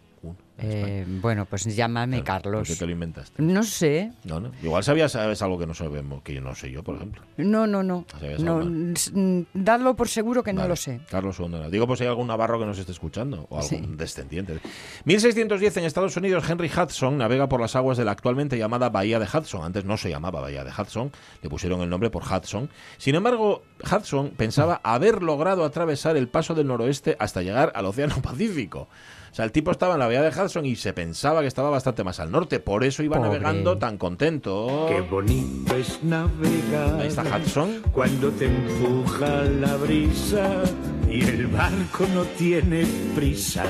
Eh, 0.63 1.05
bueno, 1.07 1.45
pues 1.45 1.63
llámame 1.65 2.23
Claro, 2.23 2.41
¿Por 2.43 2.51
Carlos. 2.51 2.67
qué 2.67 2.75
te 2.75 2.85
lo 2.85 2.91
inventaste? 2.91 3.41
No 3.41 3.63
sé. 3.63 4.11
No, 4.23 4.39
no. 4.39 4.51
Igual 4.61 4.83
sabías 4.83 5.11
sabes 5.11 5.41
algo 5.41 5.57
que 5.57 5.65
no 5.67 5.73
sabemos, 5.73 6.21
que 6.23 6.33
yo 6.33 6.41
no 6.41 6.53
sé 6.55 6.71
yo, 6.71 6.83
por 6.83 6.95
ejemplo. 6.95 7.21
No, 7.37 7.67
no, 7.67 7.83
no. 7.83 8.05
No 8.39 8.59
mm, 8.63 9.43
dadlo 9.53 9.95
por 9.95 10.07
seguro 10.07 10.43
que 10.43 10.53
no 10.53 10.67
lo 10.67 10.75
sé. 10.75 11.01
Carlos 11.09 11.39
Navarra. 11.39 11.69
Digo, 11.69 11.87
pues 11.87 11.99
si 11.99 12.03
hay 12.05 12.09
algún 12.09 12.27
navarro 12.27 12.59
que 12.59 12.65
nos 12.65 12.77
esté 12.77 12.91
escuchando 12.91 13.47
o 13.49 13.57
algún 13.59 13.69
Sí. 13.69 13.95
descendiente. 13.97 14.59
1610 15.05 15.77
en 15.77 15.83
Estados 15.85 16.15
Unidos, 16.17 16.43
Henry 16.49 16.69
Hudson 16.75 17.17
navega 17.17 17.47
por 17.49 17.59
las 17.61 17.75
aguas 17.75 17.97
de 17.97 18.05
la 18.05 18.11
actualmente 18.11 18.57
llamada 18.57 18.89
Bahía 18.89 19.19
de 19.19 19.25
Hudson. 19.25 19.63
Antes 19.63 19.85
no 19.85 19.97
se 19.97 20.09
llamaba 20.09 20.41
Bahía 20.41 20.63
de 20.63 20.71
Hudson, 20.71 21.11
le 21.41 21.49
pusieron 21.49 21.81
el 21.81 21.89
nombre 21.89 22.09
por 22.09 22.23
Hudson. 22.23 22.69
Sin 22.97 23.15
embargo, 23.15 23.63
Hudson 23.83 24.31
pensaba 24.37 24.79
haber 24.83 25.21
logrado 25.23 25.65
atravesar 25.65 26.17
el 26.17 26.27
paso 26.29 26.53
del 26.55 26.67
noroeste 26.67 27.15
hasta 27.19 27.41
llegar 27.41 27.71
al 27.75 27.85
Océano 27.85 28.21
Pacífico. 28.21 28.87
O 29.31 29.33
sea, 29.33 29.45
el 29.45 29.53
tipo 29.53 29.71
estaba 29.71 29.93
en 29.93 29.99
la 30.01 30.07
Bahía 30.07 30.21
de 30.23 30.29
Hudson 30.29 30.65
y 30.65 30.75
se 30.75 30.91
pensaba 30.91 31.39
que 31.39 31.47
estaba 31.47 31.69
bastante 31.69 32.03
más 32.03 32.19
al 32.19 32.31
norte. 32.31 32.59
Por 32.59 32.83
eso 32.83 33.01
iba 33.01 33.15
Pobre. 33.15 33.29
navegando 33.29 33.77
tan 33.77 33.97
contento. 33.97 34.87
Qué 34.89 34.99
bonito 34.99 35.73
es 35.73 36.03
navegar. 36.03 36.99
Ahí 36.99 37.07
está 37.07 37.23
Hudson. 37.23 37.81
Cuando 37.93 38.29
te 38.31 38.47
empuja 38.47 39.43
la 39.43 39.77
brisa 39.77 40.63
y 41.09 41.23
el 41.23 41.47
barco 41.47 42.05
no 42.13 42.23
tiene 42.37 42.85
prisa. 43.15 43.63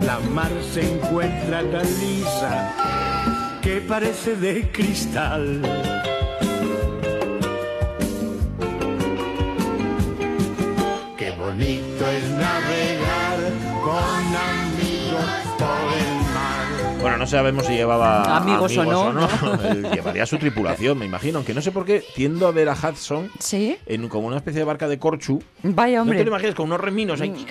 La 0.00 0.18
mar 0.18 0.50
se 0.72 0.80
encuentra 0.96 1.62
tan 1.70 1.86
lisa 2.00 3.58
que 3.62 3.80
parece 3.82 4.34
de 4.34 4.72
cristal. 4.72 5.62
Qué 11.16 11.30
bonito 11.32 12.06
es 12.08 12.30
navegar 12.30 12.99
no 17.20 17.26
sabemos 17.26 17.66
si 17.66 17.74
llevaba 17.74 18.36
Amigos 18.36 18.76
o 18.78 18.84
no, 18.84 19.12
¿no? 19.12 19.28
Él 19.64 19.86
llevaría 19.94 20.26
su 20.26 20.38
tripulación, 20.38 20.98
me 20.98 21.04
imagino. 21.06 21.38
Aunque 21.38 21.54
no 21.54 21.60
sé 21.62 21.70
por 21.70 21.84
qué 21.84 22.02
tiendo 22.14 22.48
a 22.48 22.50
ver 22.50 22.68
a 22.68 22.72
Hudson 22.72 23.30
¿Sí? 23.38 23.76
en 23.86 24.08
como 24.08 24.26
una 24.26 24.36
especie 24.38 24.60
de 24.60 24.64
barca 24.64 24.88
de 24.88 24.98
corchu. 24.98 25.42
Vaya, 25.62 25.96
¿No 25.96 26.02
hombre. 26.02 26.18
te 26.18 26.24
lo 26.24 26.30
imaginas 26.30 26.54
con 26.54 26.66
unos 26.66 26.80
reminos 26.80 27.20
ahí, 27.20 27.46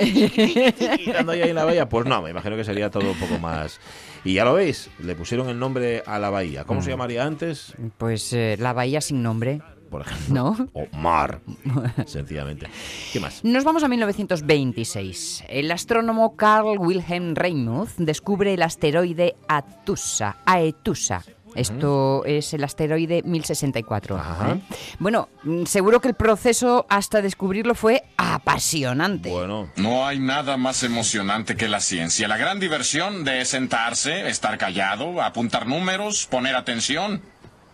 dando 1.14 1.32
ahí 1.34 1.42
en 1.44 1.56
la 1.56 1.64
bahía? 1.66 1.88
Pues 1.88 2.06
no, 2.08 2.22
me 2.22 2.32
imagino 2.32 2.56
que 2.56 2.64
sería 2.64 2.90
todo 2.90 3.12
un 3.12 3.18
poco 3.20 3.38
más... 3.40 3.80
Y 4.26 4.34
ya 4.34 4.44
lo 4.44 4.54
veis, 4.56 4.90
le 5.00 5.16
pusieron 5.16 5.48
el 5.48 5.58
nombre 5.58 6.04
a 6.06 6.20
la 6.20 6.30
bahía. 6.30 6.66
¿Cómo 6.66 6.82
Mm. 6.82 6.84
se 6.84 6.90
llamaría 6.90 7.24
antes? 7.24 7.74
Pues 7.98 8.34
eh, 8.34 8.58
la 8.60 8.74
bahía 8.74 9.00
sin 9.00 9.24
nombre. 9.24 9.62
Por 9.90 10.02
ejemplo. 10.02 10.34
¿No? 10.34 10.70
O 10.74 10.88
mar, 10.98 11.42
sencillamente. 12.06 12.68
¿Qué 13.12 13.20
más? 13.20 13.44
Nos 13.44 13.64
vamos 13.64 13.84
a 13.84 13.88
1926. 13.88 15.46
El 15.48 15.72
astrónomo 15.72 16.36
Carl 16.36 16.78
Wilhelm 16.78 17.36
Reinmuth 17.36 17.96
descubre 17.98 18.54
el 18.54 18.62
asteroide 18.62 19.36
Atusa, 19.48 20.38
Aetusa. 20.46 21.24
Esto 21.56 22.24
es 22.26 22.54
el 22.54 22.64
asteroide 22.64 23.24
1064. 23.24 24.18
Ajá. 24.18 24.52
¿eh? 24.52 24.62
Bueno, 25.00 25.30
mm, 25.44 25.64
seguro 25.66 26.00
que 26.00 26.10
el 26.10 26.14
proceso 26.14 26.86
hasta 26.90 27.24
descubrirlo 27.24 27.74
fue 27.74 28.04
apasionante. 28.18 29.30
Bueno, 29.32 29.70
No 29.76 30.06
hay 30.06 30.20
nada 30.20 30.58
más 30.58 30.84
emocionante 30.84 31.56
que 31.56 31.68
la 31.68 31.80
ciencia. 31.80 32.28
La 32.28 32.38
gran 32.38 32.60
diversión 32.60 33.24
de 33.24 33.44
sentarse, 33.46 34.30
estar 34.30 34.58
callado, 34.60 35.22
apuntar 35.24 35.66
números, 35.68 36.28
poner 36.28 36.56
atención. 36.56 37.22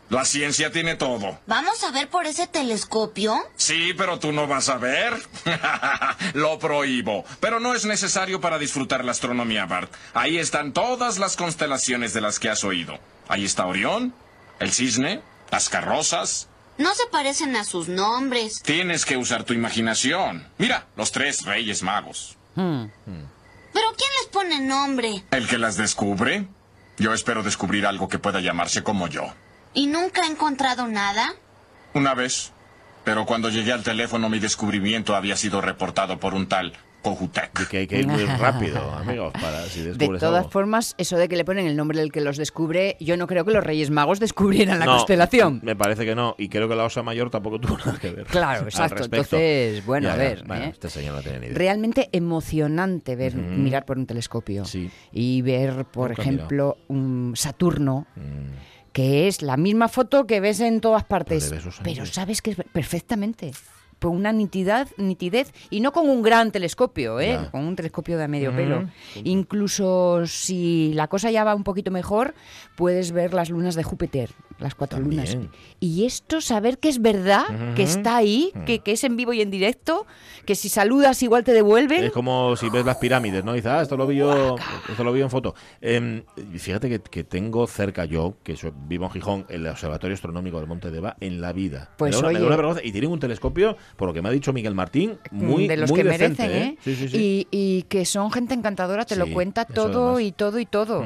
La 0.10 0.24
ciencia 0.24 0.72
tiene 0.72 0.96
todo. 0.96 1.40
¿Vamos 1.48 1.84
a 1.84 1.92
ver 1.92 2.10
por 2.10 2.28
ese 2.28 2.46
telescopio? 2.46 3.36
Sí, 3.56 3.94
pero 3.98 4.20
tú 4.20 4.32
no 4.32 4.46
vas 4.46 4.70
a 4.70 4.78
ver. 4.78 5.20
Lo 6.34 6.60
prohíbo. 6.60 7.26
Pero 7.40 7.60
no 7.60 7.74
es 7.74 7.86
necesario 7.86 8.40
para 8.40 8.60
disfrutar 8.60 9.04
la 9.04 9.12
astronomía, 9.12 9.66
Bart. 9.66 9.92
Ahí 10.14 10.38
están 10.38 10.74
todas 10.74 11.18
las 11.18 11.36
constelaciones 11.36 12.14
de 12.14 12.22
las 12.22 12.40
que 12.40 12.50
has 12.50 12.64
oído. 12.64 13.00
Ahí 13.28 13.46
está 13.46 13.66
Orión, 13.66 14.14
el 14.60 14.72
cisne, 14.72 15.22
las 15.52 15.70
carrozas. 15.70 16.50
No 16.78 16.94
se 16.94 17.08
parecen 17.08 17.56
a 17.56 17.64
sus 17.64 17.88
nombres. 17.88 18.62
Tienes 18.62 19.06
que 19.06 19.18
usar 19.18 19.44
tu 19.44 19.54
imaginación. 19.54 20.48
Mira, 20.58 20.86
los 20.96 21.12
tres 21.12 21.44
reyes 21.46 21.82
magos. 21.82 22.38
Hmm. 22.56 22.86
¿Pero 23.06 23.88
quién 23.98 24.10
les 24.22 24.28
pone 24.32 24.60
nombre? 24.62 25.24
¿El 25.32 25.48
que 25.48 25.58
las 25.58 25.78
descubre? 25.78 26.48
Yo 26.98 27.14
espero 27.14 27.44
descubrir 27.44 27.86
algo 27.88 28.08
que 28.08 28.20
pueda 28.20 28.40
llamarse 28.40 28.84
como 28.84 29.08
yo. 29.08 29.34
¿Y 29.76 29.88
nunca 29.88 30.22
he 30.26 30.32
encontrado 30.32 30.88
nada? 30.88 31.34
Una 31.94 32.14
vez. 32.14 32.52
Pero 33.04 33.26
cuando 33.28 33.50
llegué 33.50 33.72
al 33.72 33.84
teléfono 33.84 34.30
mi 34.30 34.40
descubrimiento 34.40 35.16
había 35.16 35.36
sido 35.36 35.62
reportado 35.62 36.20
por 36.20 36.34
un 36.34 36.48
tal 36.48 36.74
Cojutec. 37.04 37.52
Y 37.62 37.66
que 37.68 37.78
hay 37.78 37.88
que 37.88 38.00
ir 38.00 38.08
muy 38.08 38.24
rápido, 38.26 38.92
amigos, 38.94 39.32
para 39.40 39.62
si 39.66 39.82
De 39.82 39.94
descubres 39.94 40.20
todas 40.20 40.40
algo. 40.40 40.50
formas, 40.50 40.96
eso 40.98 41.16
de 41.18 41.28
que 41.30 41.36
le 41.36 41.46
ponen 41.46 41.68
el 41.68 41.76
nombre 41.76 42.00
del 42.00 42.12
que 42.12 42.20
los 42.20 42.36
descubre, 42.36 42.98
yo 43.00 43.16
no 43.16 43.28
creo 43.28 43.46
que 43.46 43.52
los 43.52 43.64
Reyes 43.64 43.92
Magos 43.92 44.20
descubrieran 44.20 44.80
la 44.80 44.86
No, 44.86 44.94
constelación. 44.96 45.60
Me 45.62 45.76
parece 45.76 46.04
que 46.04 46.16
no, 46.16 46.34
y 46.40 46.50
creo 46.50 46.68
que 46.68 46.74
la 46.76 46.84
Osa 46.86 47.04
Mayor 47.04 47.30
tampoco 47.30 47.60
tuvo 47.60 47.78
nada 47.78 48.00
que 48.00 48.10
ver. 48.10 48.26
Claro, 48.26 48.64
exacto. 48.64 49.04
Entonces, 49.04 49.86
bueno, 49.86 50.08
Ya, 50.08 50.14
a 50.16 50.18
ya, 50.18 50.24
ver. 50.24 50.44
bueno, 50.48 50.64
¿eh? 50.66 50.70
Este 50.72 50.90
señor 50.90 51.14
no 51.14 51.22
tiene 51.22 51.40
ni 51.42 51.46
idea. 51.46 51.58
Realmente 51.60 52.10
emocionante 52.12 53.16
ver, 53.16 53.36
mirar 53.36 53.86
por 53.86 54.00
un 54.00 54.08
telescopio 54.08 54.66
Sí. 54.66 54.90
y 55.12 55.44
ver, 55.44 55.86
por 55.86 56.10
Nunca 56.10 56.22
ejemplo, 56.24 56.78
un 56.88 57.34
Saturno, 57.36 58.08
Mm. 58.16 58.50
Que 58.96 59.28
es 59.28 59.42
la 59.42 59.58
misma 59.58 59.90
foto 59.90 60.26
que 60.26 60.40
ves 60.40 60.62
en 60.62 60.80
todas 60.80 61.04
partes, 61.04 61.50
Pues 61.50 61.76
pero 61.84 62.06
sabes 62.06 62.42
que 62.42 62.52
es 62.52 62.58
perfectamente. 62.72 63.52
Con 64.00 64.16
una 64.16 64.32
nitidez, 64.32 64.94
nitidez 64.98 65.52
y 65.70 65.82
no 65.82 65.92
con 65.92 66.08
un 66.10 66.22
gran 66.22 66.52
telescopio, 66.52 67.20
¿eh? 67.20 67.40
Con 67.52 67.66
un 67.66 67.76
telescopio 67.76 68.18
de 68.18 68.28
medio 68.30 68.50
Ujú. 68.52 68.58
pelo. 68.58 68.90
Incluso 69.24 70.26
si 70.28 70.94
la 70.94 71.08
cosa 71.08 71.30
ya 71.30 71.44
va 71.44 71.56
un 71.56 71.64
poquito 71.64 71.92
mejor, 71.92 72.36
puedes 72.78 73.12
ver 73.12 73.34
las 73.34 73.50
lunas 73.50 73.76
de 73.76 73.84
Júpiter, 73.84 74.30
las 74.60 74.76
cuatro 74.76 75.00
lunas. 75.00 75.38
Y 75.80 76.06
esto, 76.06 76.42
saber 76.42 76.78
que 76.78 76.90
es 76.90 77.02
verdad, 77.02 77.74
que 77.76 77.84
está 77.84 78.16
ahí, 78.16 78.52
que, 78.66 78.80
que 78.80 78.94
es 78.94 79.04
en 79.04 79.16
vivo 79.16 79.34
y 79.34 79.42
en 79.42 79.52
directo, 79.52 80.06
que 80.46 80.56
si 80.56 80.70
saludas 80.70 81.22
igual 81.24 81.44
te 81.44 81.54
devuelven. 81.54 82.06
Es 82.06 82.12
como 82.12 82.56
si 82.56 82.70
ves 82.70 82.86
las 82.86 82.98
pirámides, 82.98 83.44
¿no? 83.44 83.54
Dices, 83.54 83.72
ah, 83.72 83.82
esto 83.82 83.98
lo 83.98 84.08
vi 84.08 84.18
yo, 84.18 84.56
esto 84.90 85.04
lo 85.04 85.12
vi 85.12 85.22
en 85.22 85.30
foto. 85.30 85.56
Y 85.82 86.60
fíjate 86.60 86.90
que, 86.90 87.00
que 87.00 87.24
tengo 87.24 87.68
cerca 87.68 88.06
yo, 88.06 88.38
que 88.44 88.56
vivo 88.88 89.06
en 89.06 89.12
Gijón, 89.12 89.46
el 89.50 89.68
Observatorio 89.68 90.14
Astronómico 90.14 90.60
del 90.60 90.68
Monte 90.68 90.92
de 90.92 90.98
Eva, 90.98 91.16
en 91.20 91.42
la 91.42 91.54
vida. 91.54 91.92
Pues 91.98 92.16
me 92.16 92.22
me 92.22 92.28
oye. 92.40 92.46
una 92.46 92.56
vergüenza. 92.56 92.84
Y 92.84 92.92
tienen 92.92 93.12
un 93.12 93.20
telescopio, 93.20 93.78
por 93.96 94.08
lo 94.08 94.14
que 94.14 94.22
me 94.22 94.30
ha 94.30 94.32
dicho 94.32 94.54
Miguel 94.54 94.76
Martín, 94.76 95.18
muy 95.32 95.68
de 95.68 95.78
los 95.78 95.90
muy 95.90 96.02
que 96.02 96.08
decente, 96.08 96.44
merecen, 96.44 96.70
¿eh? 96.70 96.78
Sí, 96.82 96.96
sí, 96.96 97.10
sí. 97.10 97.18
Y, 97.18 97.48
y 97.52 97.82
que 97.84 98.06
son 98.06 98.32
gente 98.32 98.54
encantadora, 98.54 99.06
te 99.06 99.16
lo 99.16 99.28
cuenta 99.32 99.66
todo 99.66 100.16
además. 100.16 100.22
y 100.22 100.32
todo 100.32 100.60
y 100.60 100.66
todo. 100.66 101.04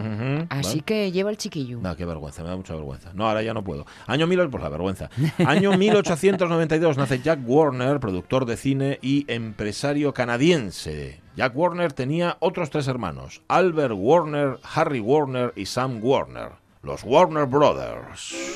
Así 0.50 0.82
que 0.82 1.12
lleva 1.12 1.30
el 1.30 1.38
chiquillo. 1.38 1.80
No, 1.82 1.96
qué 1.96 2.06
vergüenza, 2.06 2.44
me 2.44 2.50
da 2.50 2.56
mucha 2.56 2.74
vergüenza. 2.76 3.12
No, 3.14 3.28
ahora 3.28 3.39
ya 3.42 3.54
no 3.54 3.64
puedo. 3.64 3.86
Año 4.08 4.28
1000, 4.28 4.50
pues 4.50 4.64
la 4.64 4.70
vergüenza. 4.70 5.10
Año 5.46 5.78
1892 5.78 6.98
nace 6.98 7.20
Jack 7.20 7.40
Warner, 7.46 8.00
productor 8.00 8.46
de 8.46 8.58
cine 8.58 9.00
y 9.02 9.26
empresario 9.32 10.14
canadiense. 10.14 11.22
Jack 11.36 11.56
Warner 11.56 11.94
tenía 11.94 12.38
otros 12.40 12.70
tres 12.70 12.88
hermanos, 12.88 13.42
Albert 13.48 13.94
Warner, 13.96 14.60
Harry 14.76 15.00
Warner 15.00 15.54
y 15.56 15.66
Sam 15.66 16.00
Warner, 16.04 16.52
los 16.84 17.04
Warner 17.04 17.46
Brothers. 17.46 18.49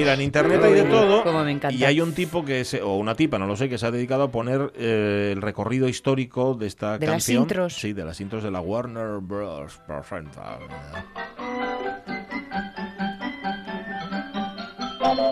Mira, 0.00 0.14
en 0.14 0.20
internet 0.22 0.60
hay 0.64 0.72
de 0.74 0.84
todo. 0.84 1.22
Cómo 1.22 1.44
me 1.44 1.52
encanta. 1.52 1.76
Y 1.76 1.84
hay 1.84 2.00
un 2.00 2.14
tipo 2.14 2.44
que 2.44 2.64
se, 2.64 2.80
o 2.82 2.94
una 2.96 3.14
tipa, 3.14 3.38
no 3.38 3.46
lo 3.46 3.54
sé, 3.56 3.68
que 3.68 3.76
se 3.78 3.86
ha 3.86 3.90
dedicado 3.90 4.22
a 4.24 4.30
poner 4.30 4.72
eh, 4.76 5.30
el 5.34 5.42
recorrido 5.42 5.88
histórico 5.88 6.54
de 6.54 6.66
esta 6.66 6.98
De 6.98 7.06
las 7.06 7.14
canción. 7.14 7.42
intros. 7.42 7.74
Sí, 7.74 7.92
de 7.92 8.04
las 8.04 8.20
intros 8.20 8.42
de 8.42 8.50
la 8.50 8.60
Warner 8.60 9.18
Bros. 9.20 9.78
Presenta. 9.86 10.58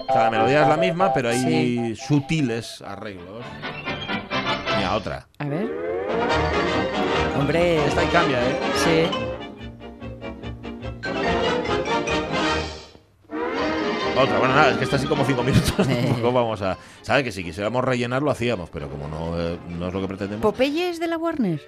O 0.08 0.12
sea, 0.12 0.24
la 0.24 0.30
melodía 0.30 0.62
es 0.62 0.68
la 0.68 0.76
misma, 0.76 1.12
pero 1.12 1.28
hay 1.30 1.38
Sí. 1.38 1.96
sutiles 1.96 2.82
arreglos. 2.82 3.44
Mira, 4.76 4.94
otra. 4.96 5.26
A 5.38 5.44
ver. 5.44 5.66
Hombre. 7.38 7.84
Esta 7.86 8.00
ahí 8.00 8.06
cambia, 8.08 8.38
¿eh? 8.40 8.58
Sí. 8.84 9.27
Otra, 14.18 14.38
bueno, 14.38 14.54
nada, 14.54 14.72
es 14.72 14.78
que 14.78 14.84
está 14.84 14.96
así 14.96 15.06
como 15.06 15.24
cinco 15.24 15.44
minutos. 15.44 15.74
Tampoco 15.76 16.32
vamos 16.32 16.60
a. 16.62 16.76
¿Sabes? 17.02 17.22
Que 17.22 17.32
si 17.32 17.44
quisiéramos 17.44 17.84
rellenar 17.84 18.20
lo 18.20 18.32
hacíamos, 18.32 18.68
pero 18.70 18.88
como 18.88 19.06
no, 19.06 19.40
eh, 19.40 19.58
no 19.68 19.88
es 19.88 19.94
lo 19.94 20.00
que 20.00 20.08
pretendemos. 20.08 20.42
¿Popeye 20.42 20.90
es 20.90 20.98
de 20.98 21.06
la 21.06 21.16
Warner? 21.18 21.60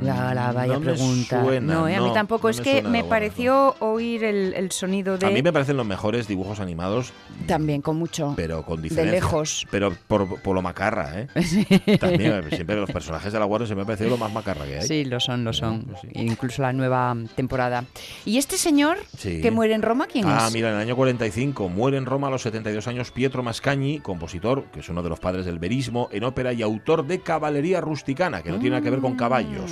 La, 0.00 0.34
la 0.34 0.52
vaya 0.52 0.74
No 0.74 0.80
me 0.80 0.92
pregunta. 0.92 1.42
suena, 1.44 1.74
no, 1.74 1.88
eh, 1.88 1.96
a 1.96 2.00
mí 2.00 2.06
no, 2.08 2.12
tampoco. 2.12 2.46
no 2.48 2.50
es 2.50 2.58
me 2.58 2.62
que 2.64 2.82
de 2.82 2.88
me 2.88 3.04
pareció 3.04 3.74
oír 3.80 4.24
el, 4.24 4.54
el 4.54 4.70
sonido 4.72 5.18
de. 5.18 5.26
A 5.26 5.30
mí 5.30 5.42
me 5.42 5.52
parecen 5.52 5.76
los 5.76 5.86
mejores 5.86 6.26
dibujos 6.26 6.58
animados, 6.60 7.12
También, 7.46 7.82
con 7.82 7.96
mucho. 7.96 8.32
pero 8.36 8.62
con 8.64 8.76
de 8.76 8.88
diferencia. 8.88 9.12
lejos. 9.12 9.66
Pero 9.70 9.92
por, 10.08 10.40
por 10.40 10.54
lo 10.54 10.62
macarra, 10.62 11.20
¿eh? 11.20 11.26
También, 12.00 12.32
eh, 12.32 12.56
siempre 12.56 12.76
los 12.76 12.90
personajes 12.90 13.32
de 13.32 13.38
la 13.38 13.46
Warner 13.46 13.68
se 13.68 13.74
me 13.74 13.82
ha 13.82 13.84
parecido 13.84 14.10
lo 14.10 14.16
más 14.16 14.32
macarra 14.32 14.64
que 14.64 14.78
hay. 14.80 14.86
Sí, 14.86 15.04
lo 15.04 15.20
son, 15.20 15.44
lo 15.44 15.52
son. 15.52 15.82
pues 15.82 16.00
sí. 16.00 16.08
Incluso 16.14 16.62
la 16.62 16.72
nueva 16.72 17.14
temporada. 17.36 17.84
¿Y 18.24 18.38
este 18.38 18.56
señor 18.56 18.98
Sí. 19.18 19.40
que 19.42 19.50
muere 19.50 19.74
en 19.74 19.82
Roma, 19.82 20.06
quién 20.06 20.24
Ah, 20.26 20.46
es? 20.48 20.54
mira, 20.54 20.68
en 20.70 20.76
el 20.76 20.80
año 20.80 20.96
45 20.96 21.68
muere 21.68 21.98
en 21.98 22.06
Roma 22.06 22.28
a 22.28 22.30
los 22.30 22.42
72 22.42 22.86
años 22.88 23.10
Pietro 23.10 23.42
Mascagni, 23.42 23.98
compositor, 24.00 24.64
que 24.72 24.80
es 24.80 24.88
uno 24.88 25.02
de 25.02 25.08
los 25.10 25.20
padres 25.20 25.44
del 25.44 25.58
verismo 25.58 26.08
en 26.12 26.24
ópera 26.24 26.52
y 26.52 26.62
autor 26.62 27.06
de 27.06 27.20
Caballería 27.20 27.80
Rusticana, 27.80 28.42
que 28.42 28.50
no 28.50 28.56
tiene 28.58 28.70
nada 28.70 28.82
que 28.82 28.90
ver 28.90 29.00
con 29.00 29.14
caballos. 29.16 29.70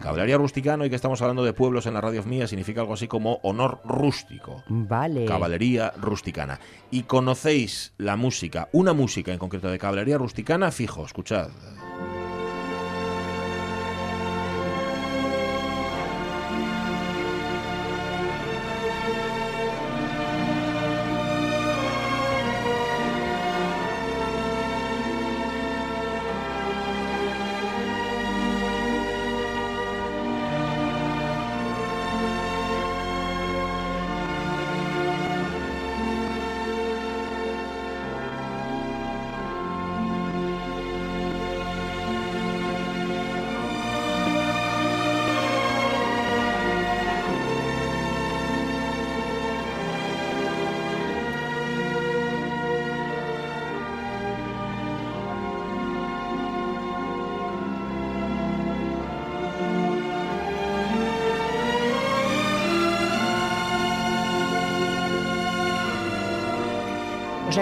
Caballería 0.00 0.38
Rusticana, 0.38 0.86
y 0.86 0.90
que 0.90 0.96
estamos 0.96 1.20
hablando 1.20 1.44
de 1.44 1.52
pueblos 1.52 1.86
en 1.86 1.94
la 1.94 2.00
radio 2.00 2.22
mía, 2.24 2.46
significa 2.46 2.80
algo 2.80 2.94
así 2.94 3.06
como 3.06 3.38
honor 3.42 3.80
rústico. 3.84 4.62
Vale. 4.68 5.26
Caballería 5.26 5.92
rusticana. 6.00 6.58
Y 6.90 7.02
conocéis 7.02 7.92
la 7.98 8.16
música, 8.16 8.68
una 8.72 8.92
música 8.92 9.32
en 9.32 9.38
concreto 9.38 9.68
de 9.68 9.78
caballería 9.78 10.18
rusticana, 10.18 10.70
fijo, 10.70 11.04
escuchad. 11.04 11.50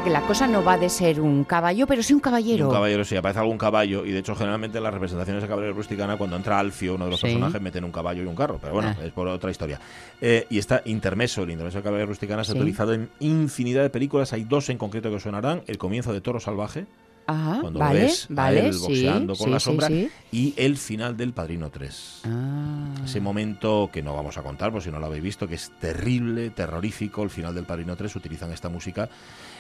Que 0.09 0.15
la 0.15 0.23
cosa 0.23 0.47
no 0.47 0.65
va 0.65 0.79
de 0.79 0.89
ser 0.89 1.21
un 1.21 1.45
caballo, 1.45 1.87
pero 1.87 2.03
sí 2.03 2.15
un 2.15 2.21
caballero. 2.21 2.69
Un 2.69 2.73
caballero, 2.73 3.05
sí, 3.05 3.15
aparece 3.15 3.41
algún 3.41 3.59
caballo, 3.59 4.07
y 4.07 4.11
de 4.13 4.21
hecho, 4.21 4.35
generalmente 4.35 4.79
en 4.79 4.85
las 4.85 4.95
representaciones 4.95 5.43
de 5.43 5.49
caballería 5.51 5.77
rusticana, 5.77 6.17
cuando 6.17 6.35
entra 6.35 6.59
Alfio, 6.59 6.95
uno 6.95 7.05
de 7.05 7.11
los 7.11 7.21
Sí. 7.21 7.27
personajes, 7.27 7.61
meten 7.61 7.85
un 7.85 7.93
caballo 7.93 8.23
y 8.23 8.27
un 8.27 8.35
carro, 8.35 8.59
pero 8.59 8.73
bueno, 8.73 8.95
Ah. 8.99 9.05
es 9.05 9.13
por 9.13 9.29
otra 9.29 9.51
historia. 9.51 9.79
Eh, 10.23 10.47
y 10.49 10.57
está 10.59 10.81
intermeso, 10.87 11.43
el 11.43 11.51
intermeso 11.51 11.77
de 11.79 11.83
caballería 11.85 12.07
rusticana 12.07 12.43
se 12.43 12.53
ha 12.53 12.55
Sí. 12.55 12.59
utilizado 12.61 12.95
en 12.95 13.11
infinidad 13.21 13.83
de 13.83 13.91
películas, 13.91 14.33
hay 14.33 14.45
dos 14.45 14.71
en 14.71 14.79
concreto 14.79 15.11
que 15.11 15.17
os 15.17 15.23
sonarán: 15.23 15.63
El 15.67 15.77
comienzo 15.77 16.15
de 16.15 16.23
Toro 16.23 16.41
Salvaje, 16.41 16.87
Ajá, 17.27 17.59
cuando 17.61 17.79
vale, 17.79 18.01
lo 18.01 18.07
ves 18.07 18.25
a 18.31 18.35
vale, 18.35 18.67
él 18.69 18.73
sí, 18.73 18.81
boxeando 18.81 19.35
con 19.37 19.45
sí, 19.49 19.51
la 19.53 19.61
sí, 19.61 19.65
sombra, 19.67 19.89
sí. 19.89 20.09
y 20.33 20.55
el 20.57 20.79
final 20.79 21.19
del 21.19 21.35
Padrino 21.35 21.69
3. 21.69 22.23
Ah. 22.25 22.95
Ese 23.05 23.21
momento 23.21 23.91
que 23.93 24.03
no 24.03 24.15
vamos 24.15 24.39
a 24.39 24.43
contar, 24.43 24.73
por 24.73 24.81
si 24.83 24.91
no 24.91 24.99
lo 24.99 25.05
habéis 25.05 25.23
visto, 25.23 25.47
que 25.47 25.57
es 25.57 25.71
terrible, 25.79 26.49
terrorífico, 26.49 27.23
el 27.23 27.29
final 27.29 27.55
del 27.55 27.65
Padrino 27.65 27.95
3, 27.97 28.17
utilizan 28.17 28.51
esta 28.53 28.71
música. 28.71 29.11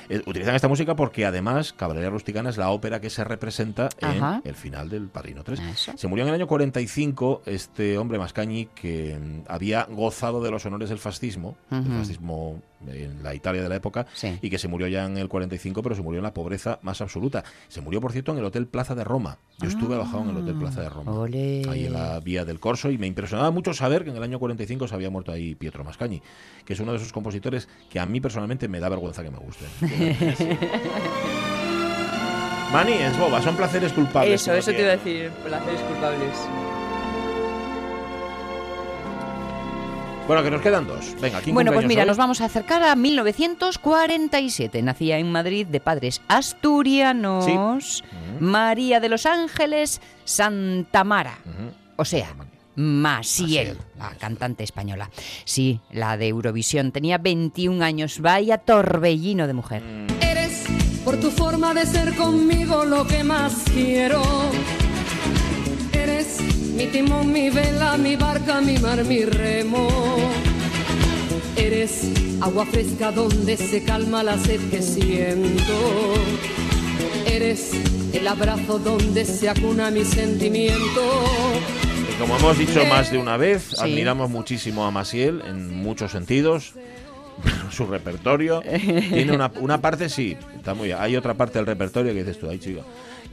Eh, 0.08 0.22
utilizan 0.26 0.54
esta 0.54 0.68
música 0.68 0.96
porque 0.96 1.26
además 1.26 1.72
Caballería 1.72 2.10
Rusticana 2.10 2.50
es 2.50 2.56
la 2.56 2.70
ópera 2.70 3.00
que 3.00 3.10
se 3.10 3.24
representa 3.24 3.88
en 4.00 4.40
el 4.44 4.54
final 4.54 4.88
del 4.88 5.08
Padrino 5.08 5.44
3. 5.44 5.60
Eso. 5.60 5.92
Se 5.96 6.08
murió 6.08 6.24
en 6.24 6.28
el 6.30 6.34
año 6.34 6.46
45 6.46 7.42
este 7.46 7.98
hombre 7.98 8.18
Mascagni 8.18 8.66
que 8.74 9.18
mm, 9.18 9.42
había 9.48 9.84
gozado 9.84 10.42
de 10.42 10.50
los 10.50 10.64
honores 10.66 10.88
del 10.88 10.98
fascismo, 10.98 11.56
Ujú. 11.70 11.80
el 11.92 11.98
fascismo 11.98 12.62
en 12.86 13.22
la 13.22 13.34
Italia 13.34 13.62
de 13.62 13.68
la 13.68 13.76
época, 13.76 14.06
Sí. 14.14 14.38
y 14.40 14.50
que 14.50 14.58
se 14.58 14.68
murió 14.68 14.86
ya 14.86 15.04
en 15.06 15.18
el 15.18 15.28
45, 15.28 15.82
pero 15.82 15.94
se 15.94 16.02
murió 16.02 16.18
en 16.18 16.24
la 16.24 16.32
pobreza 16.34 16.78
más 16.82 17.00
absoluta. 17.00 17.42
Se 17.68 17.80
murió, 17.80 18.00
por 18.00 18.12
cierto, 18.12 18.32
en 18.32 18.38
el 18.38 18.44
Hotel 18.44 18.66
Plaza 18.66 18.94
de 18.94 19.04
Roma. 19.04 19.38
Yo 19.60 19.68
estuve 19.68 19.94
alojado 19.96 20.22
en 20.22 20.30
el 20.30 20.36
Hotel 20.38 20.54
Plaza 20.54 20.82
de 20.82 20.88
Roma. 20.88 21.10
Ah, 21.12 21.18
Ole. 21.20 21.62
Ahí 21.68 21.86
en 21.86 21.92
la 21.92 22.20
vía 22.20 22.44
del 22.44 22.60
Corso 22.60 22.90
y 22.90 22.98
me 22.98 23.06
impresionaba 23.08 23.50
mucho 23.50 23.74
saber 23.74 24.04
que 24.04 24.10
en 24.10 24.16
el 24.16 24.22
año 24.22 24.38
45 24.38 24.86
se 24.86 24.94
había 24.94 25.10
muerto 25.10 25.32
ahí 25.32 25.54
Pietro 25.56 25.82
Mascagni, 25.82 26.22
que 26.64 26.74
es 26.74 26.80
uno 26.80 26.92
de 26.92 26.98
esos 26.98 27.12
compositores 27.12 27.68
que 27.90 27.98
a 27.98 28.06
mí 28.06 28.20
personalmente 28.20 28.68
me 28.68 28.78
da 28.80 28.88
vergüenza 28.88 29.22
que 29.24 29.30
me 29.30 29.38
gusten. 29.38 29.68
Mani, 32.72 32.92
es 32.92 33.18
boba, 33.18 33.40
son 33.40 33.56
placeres 33.56 33.92
culpables. 33.94 34.42
Eso, 34.42 34.52
eso 34.52 34.70
te 34.72 34.80
iba 34.80 34.88
a 34.92 34.96
decir, 34.96 35.30
placeres 35.44 35.80
culpables. 35.82 36.36
Bueno, 40.28 40.42
que 40.42 40.50
nos 40.50 40.60
quedan 40.60 40.86
dos. 40.86 41.16
Venga, 41.22 41.40
¿quién 41.40 41.54
Bueno, 41.54 41.72
pues 41.72 41.86
mira, 41.86 42.02
hoy? 42.02 42.08
nos 42.08 42.18
vamos 42.18 42.42
a 42.42 42.44
acercar 42.44 42.82
a 42.82 42.94
1947. 42.94 44.82
Nacía 44.82 45.18
en 45.18 45.32
Madrid 45.32 45.66
de 45.66 45.80
padres 45.80 46.20
asturianos 46.28 48.04
María 48.38 49.00
de 49.00 49.08
los 49.08 49.24
Ángeles 49.24 50.02
Santamara. 50.26 51.38
O 51.96 52.04
sea, 52.04 52.28
Masiel, 52.76 53.78
la 53.98 54.10
cantante 54.18 54.64
española. 54.64 55.08
Sí, 55.46 55.80
la 55.90 56.18
de 56.18 56.28
Eurovisión. 56.28 56.92
Tenía 56.92 57.16
21 57.16 57.82
años. 57.82 58.20
Vaya 58.20 58.58
torbellino 58.58 59.46
de 59.46 59.54
mujer. 59.54 59.82
Eres 60.20 60.66
por 61.06 61.18
tu 61.18 61.30
forma 61.30 61.72
de 61.72 61.86
ser 61.86 62.14
conmigo 62.16 62.84
lo 62.84 63.06
que 63.06 63.24
más 63.24 63.64
quiero. 63.72 64.20
Mi 66.78 66.86
timón, 66.86 67.32
mi 67.32 67.50
vela, 67.50 67.96
mi 67.98 68.16
barca, 68.16 68.60
mi 68.60 68.78
mar, 68.78 69.04
mi 69.04 69.24
remo. 69.24 69.88
Eres 71.56 72.04
agua 72.40 72.64
fresca 72.66 73.10
donde 73.10 73.56
se 73.56 73.82
calma 73.82 74.22
la 74.22 74.38
sed 74.38 74.60
que 74.70 74.80
siento. 74.80 76.14
Eres 77.26 77.72
el 78.12 78.26
abrazo 78.28 78.78
donde 78.78 79.24
se 79.24 79.48
acuna 79.48 79.90
mi 79.90 80.04
sentimiento. 80.04 81.02
Y 82.10 82.20
como 82.20 82.36
hemos 82.36 82.56
dicho 82.56 82.84
más 82.86 83.10
de 83.10 83.18
una 83.18 83.36
vez, 83.36 83.64
Sí. 83.70 83.76
admiramos 83.80 84.30
muchísimo 84.30 84.86
a 84.86 84.90
Masiel 84.92 85.42
en 85.46 85.74
muchos 85.74 86.12
sentidos. 86.12 86.74
Su 87.70 87.86
repertorio 87.86 88.62
tiene 88.62 89.32
una, 89.32 89.50
una 89.60 89.80
parte, 89.80 90.08
sí, 90.08 90.36
está 90.56 90.74
muy 90.74 90.86
bien. 90.88 90.98
Hay 91.00 91.16
otra 91.16 91.34
parte 91.34 91.58
del 91.58 91.66
repertorio 91.66 92.12
que 92.12 92.20
dices 92.24 92.38
tú, 92.38 92.48
ay, 92.48 92.58
chico. 92.58 92.82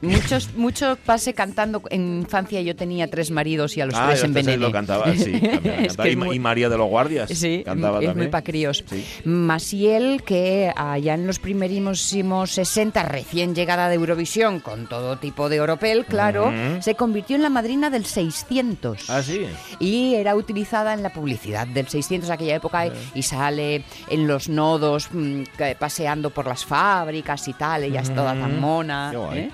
Muchos, 0.01 0.53
mucho 0.55 0.97
pase 1.05 1.33
cantando. 1.33 1.81
En 1.89 2.19
infancia 2.21 2.61
yo 2.61 2.75
tenía 2.75 3.07
tres 3.09 3.31
maridos 3.31 3.75
y 3.77 3.81
a 3.81 3.85
los 3.85 3.95
Ah, 3.95 4.07
tres 4.09 4.23
envenené. 4.23 4.57
lo 4.57 4.71
cantaba, 4.71 5.13
sí. 5.15 5.31
Es 5.41 5.59
cantaba. 5.95 6.03
que 6.03 6.11
y, 6.11 6.15
muy- 6.15 6.35
y 6.35 6.39
María 6.39 6.69
de 6.69 6.77
los 6.77 6.87
Guardias 6.87 7.29
Sí, 7.29 7.63
cantaba 7.65 7.99
es 7.99 8.05
también. 8.05 8.25
muy 8.27 8.31
pa' 8.31 8.41
críos. 8.43 8.83
Sí. 8.89 9.03
Masiel, 9.25 10.23
que 10.23 10.71
allá 10.75 11.13
en 11.13 11.27
los 11.27 11.39
primerísimos 11.39 12.51
60, 12.51 13.03
recién 13.03 13.55
llegada 13.55 13.89
de 13.89 13.95
Eurovisión, 13.95 14.59
con 14.59 14.87
todo 14.87 15.17
tipo 15.17 15.49
de 15.49 15.61
oropel, 15.61 16.05
claro, 16.05 16.51
se 16.81 16.95
convirtió 16.95 17.35
en 17.35 17.43
la 17.43 17.49
madrina 17.49 17.89
del 17.89 18.05
600. 18.05 19.09
Ah, 19.09 19.21
sí. 19.21 19.45
Y 19.79 20.15
era 20.15 20.35
utilizada 20.35 20.93
en 20.93 21.03
la 21.03 21.11
publicidad 21.13 21.67
del 21.67 21.87
600 21.87 22.29
aquella 22.29 22.55
época 22.55 22.87
y 23.13 23.21
sale 23.23 23.83
en 24.09 24.27
los 24.27 24.49
nodos 24.49 25.09
mm, 25.11 25.43
paseando 25.79 26.29
por 26.29 26.47
las 26.47 26.65
fábricas 26.65 27.47
y 27.47 27.53
tal, 27.53 27.83
ella 27.83 28.01
es 28.01 28.13
toda 28.13 28.33
tan 28.33 28.59
mona. 28.59 29.09
Qué 29.11 29.17
guay. 29.17 29.39
¿eh? 29.39 29.51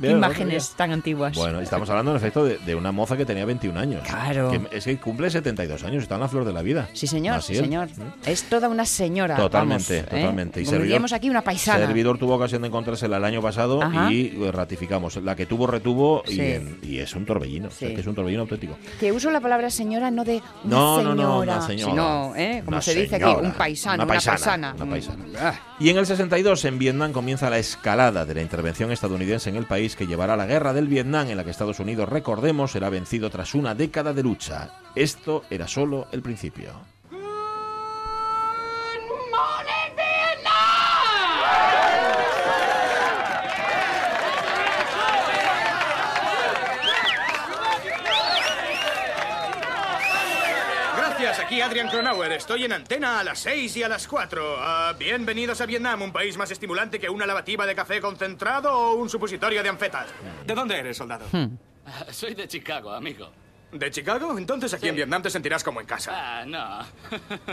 Qué 0.00 0.10
imágenes 0.10 0.70
tan 0.76 0.92
antiguas. 0.92 1.36
Bueno, 1.36 1.60
estamos 1.60 1.88
hablando 1.90 2.10
en 2.12 2.16
efecto 2.16 2.44
de, 2.44 2.58
de 2.58 2.74
una 2.74 2.92
moza 2.92 3.16
que 3.16 3.24
tenía 3.24 3.44
21 3.44 3.78
años. 3.78 4.02
Claro. 4.06 4.50
Que 4.50 4.76
es 4.76 4.84
que 4.84 4.96
cumple 4.98 5.30
72 5.30 5.84
años, 5.84 6.02
está 6.02 6.14
en 6.16 6.20
la 6.22 6.28
flor 6.28 6.44
de 6.44 6.52
la 6.52 6.62
vida. 6.62 6.88
Sí, 6.92 7.06
señor, 7.06 7.42
sí, 7.42 7.54
señor. 7.54 7.88
Es 8.26 8.44
toda 8.44 8.68
una 8.68 8.84
señora. 8.84 9.36
Totalmente, 9.36 10.02
vamos, 10.02 10.12
¿eh? 10.12 10.16
totalmente. 10.20 10.60
Y 10.60 10.64
Como 10.64 10.76
servidor- 10.78 11.14
aquí, 11.14 11.30
una 11.30 11.42
paisana. 11.42 11.86
Servidor 11.86 12.18
tuvo 12.18 12.34
ocasión 12.36 12.62
de 12.62 12.68
encontrársela 12.68 13.16
el 13.16 13.24
año 13.24 13.40
pasado 13.42 13.82
Ajá. 13.82 14.12
y 14.12 14.38
eh, 14.42 14.52
ratificamos. 14.52 15.16
La 15.22 15.34
que 15.36 15.46
tuvo, 15.46 15.66
retuvo 15.66 16.22
y, 16.28 16.40
en- 16.40 16.78
y 16.82 16.98
es 16.98 17.14
un 17.14 17.24
torbellino. 17.26 17.68
o 17.68 17.70
sea, 17.70 17.88
Sí. 17.88 17.94
que 17.94 18.00
es 18.00 18.06
un 18.06 18.14
torbellino 18.14 18.42
auténtico. 18.42 18.76
Que 19.00 19.12
uso 19.12 19.30
la 19.30 19.40
palabra 19.40 19.70
señora 19.70 20.10
no 20.10 20.24
de 20.24 20.42
una 20.64 20.74
No, 20.76 20.96
no, 20.96 20.96
señora, 21.10 21.14
no, 21.22 21.38
una 21.40 21.60
señora. 21.66 21.90
sino, 21.90 22.36
¿eh? 22.36 22.62
como 22.64 22.76
Una 22.76 22.82
se 22.82 22.94
dice 22.94 23.16
aquí, 23.16 23.24
señora, 23.24 23.42
un 23.48 23.52
paisano, 23.52 23.94
una 23.94 24.04
una 24.04 24.12
paisana, 24.14 24.36
paisana. 24.36 24.74
una 24.76 24.90
paisana. 24.90 25.24
Mm, 25.24 25.36
ah. 25.40 25.54
Y 25.80 25.90
en 25.90 25.98
el 25.98 26.06
62 26.06 26.64
en 26.64 26.78
Vietnam 26.78 27.12
comienza 27.12 27.48
la 27.50 27.58
escalada 27.58 28.24
de 28.24 28.34
la 28.34 28.42
intervención 28.42 28.90
estadounidense 28.92 29.47
en 29.48 29.56
el 29.56 29.66
país 29.66 29.96
que 29.96 30.06
llevará 30.06 30.34
a 30.34 30.36
la 30.36 30.46
guerra 30.46 30.72
del 30.72 30.88
Vietnam 30.88 31.28
en 31.28 31.36
la 31.36 31.44
que 31.44 31.50
Estados 31.50 31.80
Unidos, 31.80 32.08
recordemos, 32.08 32.72
será 32.72 32.90
vencido 32.90 33.30
tras 33.30 33.54
una 33.54 33.74
década 33.74 34.12
de 34.12 34.22
lucha. 34.22 34.70
Esto 34.94 35.44
era 35.50 35.66
solo 35.66 36.06
el 36.12 36.22
principio. 36.22 36.72
Aquí 51.48 51.62
Adrian 51.62 51.88
Cronauer. 51.88 52.30
Estoy 52.32 52.64
en 52.64 52.72
antena 52.72 53.20
a 53.20 53.24
las 53.24 53.38
6 53.38 53.78
y 53.78 53.82
a 53.82 53.88
las 53.88 54.06
4. 54.06 54.56
Ah, 54.58 54.94
bienvenidos 54.98 55.62
a 55.62 55.66
Vietnam, 55.66 56.02
un 56.02 56.12
país 56.12 56.36
más 56.36 56.50
estimulante 56.50 57.00
que 57.00 57.08
una 57.08 57.24
lavativa 57.24 57.64
de 57.64 57.74
café 57.74 58.02
concentrado 58.02 58.70
o 58.70 58.94
un 58.96 59.08
supositorio 59.08 59.62
de 59.62 59.68
anfetas. 59.70 60.08
¿De 60.46 60.54
dónde 60.54 60.78
eres, 60.78 60.98
soldado? 60.98 61.24
Hmm. 61.32 61.56
Soy 62.10 62.34
de 62.34 62.46
Chicago, 62.46 62.92
amigo. 62.92 63.32
¿De 63.72 63.90
Chicago? 63.90 64.36
Entonces 64.36 64.74
aquí 64.74 64.88
en 64.88 64.96
Vietnam 64.96 65.22
te 65.22 65.30
sentirás 65.30 65.64
como 65.64 65.80
en 65.80 65.86
casa. 65.86 66.12
Ah, 66.14 66.44
no. 66.44 66.84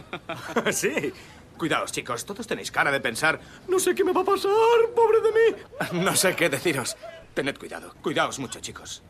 sí. 0.73 1.13
Cuidaos, 1.57 1.93
chicos, 1.93 2.25
todos 2.25 2.45
tenéis 2.45 2.71
cara 2.71 2.91
de 2.91 2.99
pensar, 2.99 3.39
no 3.69 3.79
sé 3.79 3.95
qué 3.95 4.03
me 4.03 4.11
va 4.11 4.21
a 4.21 4.25
pasar, 4.25 4.51
pobre 4.93 5.21
de 5.21 5.31
mí. 5.31 6.03
No 6.03 6.13
sé 6.17 6.35
qué 6.35 6.49
deciros. 6.49 6.97
Tened 7.33 7.57
cuidado. 7.57 7.95
Cuidaos 8.01 8.39
mucho, 8.39 8.59
chicos. 8.59 9.03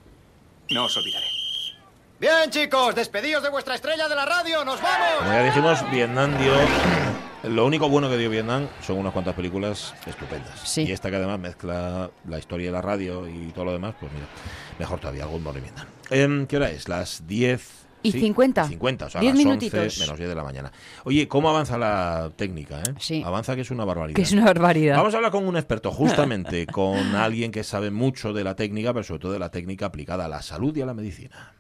No 0.70 0.86
os 0.86 0.96
olvidaré. 0.96 1.35
Bien, 2.18 2.50
chicos, 2.50 2.96
despedidos 2.96 3.44
de 3.44 3.50
vuestra 3.50 3.76
estrella 3.76 4.08
de 4.08 4.16
la 4.16 4.26
radio, 4.26 4.64
nos 4.64 4.82
vamos. 4.82 5.18
Como 5.20 5.32
ya 5.34 5.44
dijimos, 5.44 5.92
Vietnam 5.92 6.38
dio... 6.38 6.54
Lo 7.44 7.66
único 7.66 7.90
bueno 7.90 8.10
que 8.10 8.16
dio 8.16 8.30
Vietnam 8.30 8.70
son 8.82 8.98
unas 9.00 9.12
cuantas 9.12 9.36
películas 9.36 9.94
estupendas. 10.08 10.78
Y 10.78 10.94
esta 10.94 11.10
que 11.10 11.18
además 11.18 11.40
mezcla 11.40 12.10
la 12.28 12.40
historia 12.40 12.68
de 12.68 12.72
la 12.72 12.82
radio 12.82 13.28
y 13.28 13.52
todo 13.52 13.66
lo 13.66 13.74
demás, 13.74 13.96
pues 14.00 14.12
mira, 14.14 14.28
mejor 14.80 15.00
todavía, 15.02 15.24
algún 15.24 15.44
Vietnam. 15.44 15.86
Em, 16.10 16.48
¿Qué 16.48 16.56
hora 16.56 16.72
es? 16.72 16.88
Las 16.88 17.28
10... 17.28 17.85
Y 18.08 18.12
50. 18.12 18.68
50, 18.68 19.06
o 19.06 19.10
sea, 19.10 19.22
Diez 19.22 19.34
las 19.34 19.40
11 19.46 19.48
minutitos. 19.48 20.00
menos 20.00 20.18
10 20.18 20.30
de 20.30 20.36
la 20.36 20.44
mañana. 20.44 20.72
Oye, 21.04 21.28
¿cómo 21.28 21.50
avanza 21.50 21.78
la 21.78 22.32
técnica? 22.36 22.80
Eh? 22.80 22.94
Sí. 23.00 23.24
Avanza 23.26 23.56
que 23.56 23.62
es 23.62 23.72
una 23.72 23.86
barbaridad. 23.86 24.16
Que 24.16 24.22
es 24.22 24.32
una 24.32 24.46
barbaridad. 24.46 24.98
Vamos 24.98 25.14
a 25.14 25.18
hablar 25.18 25.32
con 25.32 25.48
un 25.48 25.58
experto, 25.58 25.92
justamente, 25.92 26.68
con 26.72 26.98
alguien 27.16 27.52
que 27.52 27.64
sabe 27.64 27.92
mucho 27.92 28.34
de 28.34 28.44
la 28.44 28.56
técnica, 28.56 28.94
pero 28.94 29.04
sobre 29.04 29.20
todo 29.20 29.32
de 29.34 29.40
la 29.40 29.50
técnica 29.50 29.88
aplicada 29.88 30.26
a 30.26 30.28
la 30.28 30.42
salud 30.42 30.76
y 30.76 30.82
a 30.82 30.86
la 30.86 30.94
medicina. 30.94 31.54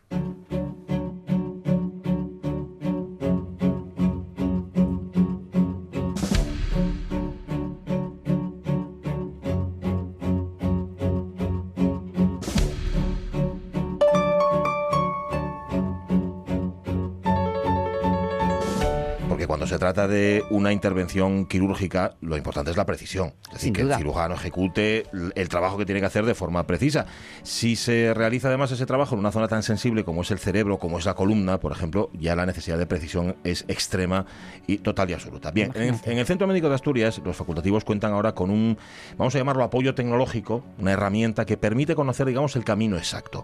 Se 19.76 19.80
trata 19.80 20.07
de 20.07 20.41
una 20.51 20.71
intervención 20.71 21.45
quirúrgica, 21.47 22.15
lo 22.21 22.38
importante 22.38 22.71
es 22.71 22.78
la 22.78 22.86
precisión. 22.86 23.34
Es 23.47 23.55
decir, 23.55 23.59
Sin 23.59 23.73
que 23.73 23.84
duda. 23.84 23.95
el 23.95 23.99
cirujano 23.99 24.36
ejecute 24.36 25.03
el 25.36 25.49
trabajo 25.49 25.78
que 25.78 25.86
tiene 25.86 25.99
que 25.99 26.07
hacer 26.07 26.23
de 26.23 26.34
forma 26.34 26.65
precisa. 26.65 27.07
Si 27.43 27.76
se 27.76 28.13
realiza 28.13 28.47
además 28.47 28.71
ese 28.71 28.86
trabajo 28.86 29.15
en 29.15 29.19
una 29.19 29.34
zona 29.34 29.49
tan 29.49 29.63
sensible 29.63 30.05
como 30.05 30.21
es 30.21 30.32
el 30.32 30.39
cerebro, 30.39 30.80
como 30.80 30.97
es 30.97 31.03
la 31.05 31.13
columna, 31.13 31.59
por 31.59 31.73
ejemplo, 31.73 32.09
ya 32.13 32.38
la 32.38 32.45
necesidad 32.45 32.78
de 32.78 32.86
precisión 32.86 33.36
es 33.43 33.65
extrema 33.67 34.26
y 34.65 34.78
total 34.78 35.09
y 35.09 35.13
absoluta. 35.13 35.51
Bien, 35.51 35.73
en 35.76 36.17
el 36.17 36.26
Centro 36.26 36.47
Médico 36.47 36.69
de 36.69 36.76
Asturias, 36.76 37.21
los 37.26 37.36
facultativos 37.36 37.84
cuentan 37.84 38.13
ahora 38.13 38.32
con 38.34 38.51
un, 38.51 38.78
vamos 39.17 39.36
a 39.36 39.39
llamarlo 39.39 39.65
apoyo 39.65 39.93
tecnológico, 39.93 40.63
una 40.80 40.93
herramienta 40.93 41.45
que 41.45 41.57
permite 41.57 41.95
conocer, 41.95 42.28
digamos, 42.28 42.55
el 42.55 42.63
camino 42.63 42.95
exacto. 42.95 43.43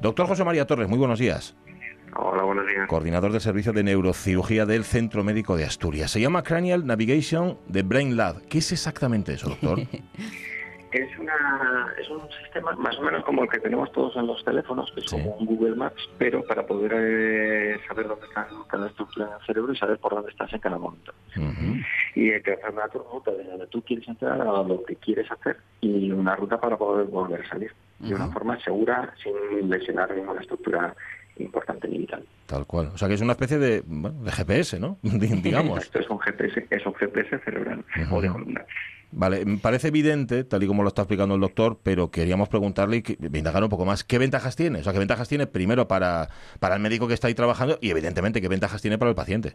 Doctor 0.00 0.28
José 0.28 0.44
María 0.44 0.68
Torres, 0.68 0.88
muy 0.88 0.98
buenos 0.98 1.18
días. 1.18 1.56
Hola, 2.16 2.44
buenos 2.44 2.66
días. 2.66 2.86
Coordinador 2.88 3.32
del 3.32 3.40
Servicio 3.40 3.72
de 3.72 3.82
Neurocirugía 3.82 4.66
del 4.66 4.84
Centro 4.84 5.24
Médico 5.24 5.56
de 5.56 5.64
Asturias. 5.64 6.12
Se 6.12 6.20
llama 6.20 6.42
Cranial 6.42 6.86
Navigation 6.86 7.58
de 7.66 7.82
Brain 7.82 8.16
Lab. 8.16 8.42
¿Qué 8.48 8.58
es 8.58 8.70
exactamente 8.70 9.34
eso, 9.34 9.48
doctor? 9.48 9.80
Es, 10.94 11.18
una, 11.18 11.92
es 12.00 12.08
un 12.08 12.20
sistema 12.40 12.70
más 12.76 12.96
o 12.98 13.02
menos 13.02 13.24
como 13.24 13.42
el 13.42 13.50
que 13.50 13.58
tenemos 13.58 13.90
todos 13.90 14.14
en 14.14 14.28
los 14.28 14.44
teléfonos, 14.44 14.92
que 14.92 15.00
es 15.00 15.10
como 15.10 15.34
un 15.38 15.44
Google 15.44 15.74
Maps, 15.74 16.08
pero 16.18 16.44
para 16.44 16.64
poder 16.64 16.92
eh, 16.94 17.80
saber 17.88 18.06
dónde 18.06 18.24
está 18.26 18.46
cada 18.68 18.86
estructura 18.86 19.26
en 19.26 19.32
el 19.32 19.44
cerebro 19.44 19.72
y 19.72 19.76
saber 19.76 19.98
por 19.98 20.14
dónde 20.14 20.30
estás 20.30 20.52
en 20.52 20.60
cada 20.60 20.78
momento. 20.78 21.12
Y 22.14 22.28
eh, 22.28 22.40
te 22.40 22.52
hace 22.52 22.70
una 22.72 22.86
ruta 22.86 23.32
de 23.32 23.42
donde 23.42 23.66
tú 23.66 23.82
quieres 23.82 24.06
entrar 24.06 24.40
a 24.40 24.62
lo 24.62 24.84
que 24.84 24.94
quieres 24.94 25.28
hacer 25.32 25.56
y 25.80 26.12
una 26.12 26.36
ruta 26.36 26.60
para 26.60 26.76
poder 26.76 27.06
volver 27.06 27.40
a 27.40 27.48
salir 27.48 27.72
de 27.98 28.14
una 28.14 28.28
forma 28.28 28.56
segura, 28.60 29.12
sin 29.20 29.68
lesionar 29.68 30.14
ninguna 30.14 30.42
estructura 30.42 30.94
importante 31.38 31.88
ni 31.88 31.98
vital. 31.98 32.24
Tal 32.46 32.66
cual. 32.66 32.90
O 32.94 32.98
sea, 32.98 33.08
que 33.08 33.14
es 33.14 33.20
una 33.20 33.32
especie 33.32 33.58
de, 33.58 33.82
bueno, 33.86 34.22
de 34.22 34.30
GPS, 34.32 34.78
¿no? 34.78 34.98
Digamos. 35.02 35.82
Esto 35.82 35.98
es 36.00 36.08
un 36.10 36.18
GPS, 36.18 36.66
es 36.70 36.86
un 36.86 36.94
GPS 36.94 37.38
cerebral 37.44 37.84
o 38.10 38.20
de 38.20 38.28
columna. 38.28 38.64
Vale, 39.16 39.44
me 39.44 39.58
parece 39.58 39.88
evidente, 39.88 40.42
tal 40.42 40.64
y 40.64 40.66
como 40.66 40.82
lo 40.82 40.88
está 40.88 41.02
explicando 41.02 41.36
el 41.36 41.40
doctor, 41.40 41.78
pero 41.82 42.10
queríamos 42.10 42.48
preguntarle 42.48 42.96
y 42.96 43.02
que- 43.02 43.16
indagar 43.32 43.62
un 43.62 43.68
poco 43.68 43.84
más. 43.84 44.02
¿Qué 44.02 44.18
ventajas 44.18 44.56
tiene? 44.56 44.80
O 44.80 44.82
sea, 44.82 44.92
¿qué 44.92 44.98
ventajas 44.98 45.28
tiene 45.28 45.46
primero 45.46 45.86
para, 45.86 46.28
para 46.58 46.74
el 46.74 46.80
médico 46.82 47.06
que 47.06 47.14
está 47.14 47.28
ahí 47.28 47.34
trabajando 47.34 47.78
y, 47.80 47.90
evidentemente, 47.90 48.40
qué 48.40 48.48
ventajas 48.48 48.82
tiene 48.82 48.98
para 48.98 49.10
el 49.10 49.14
paciente? 49.14 49.54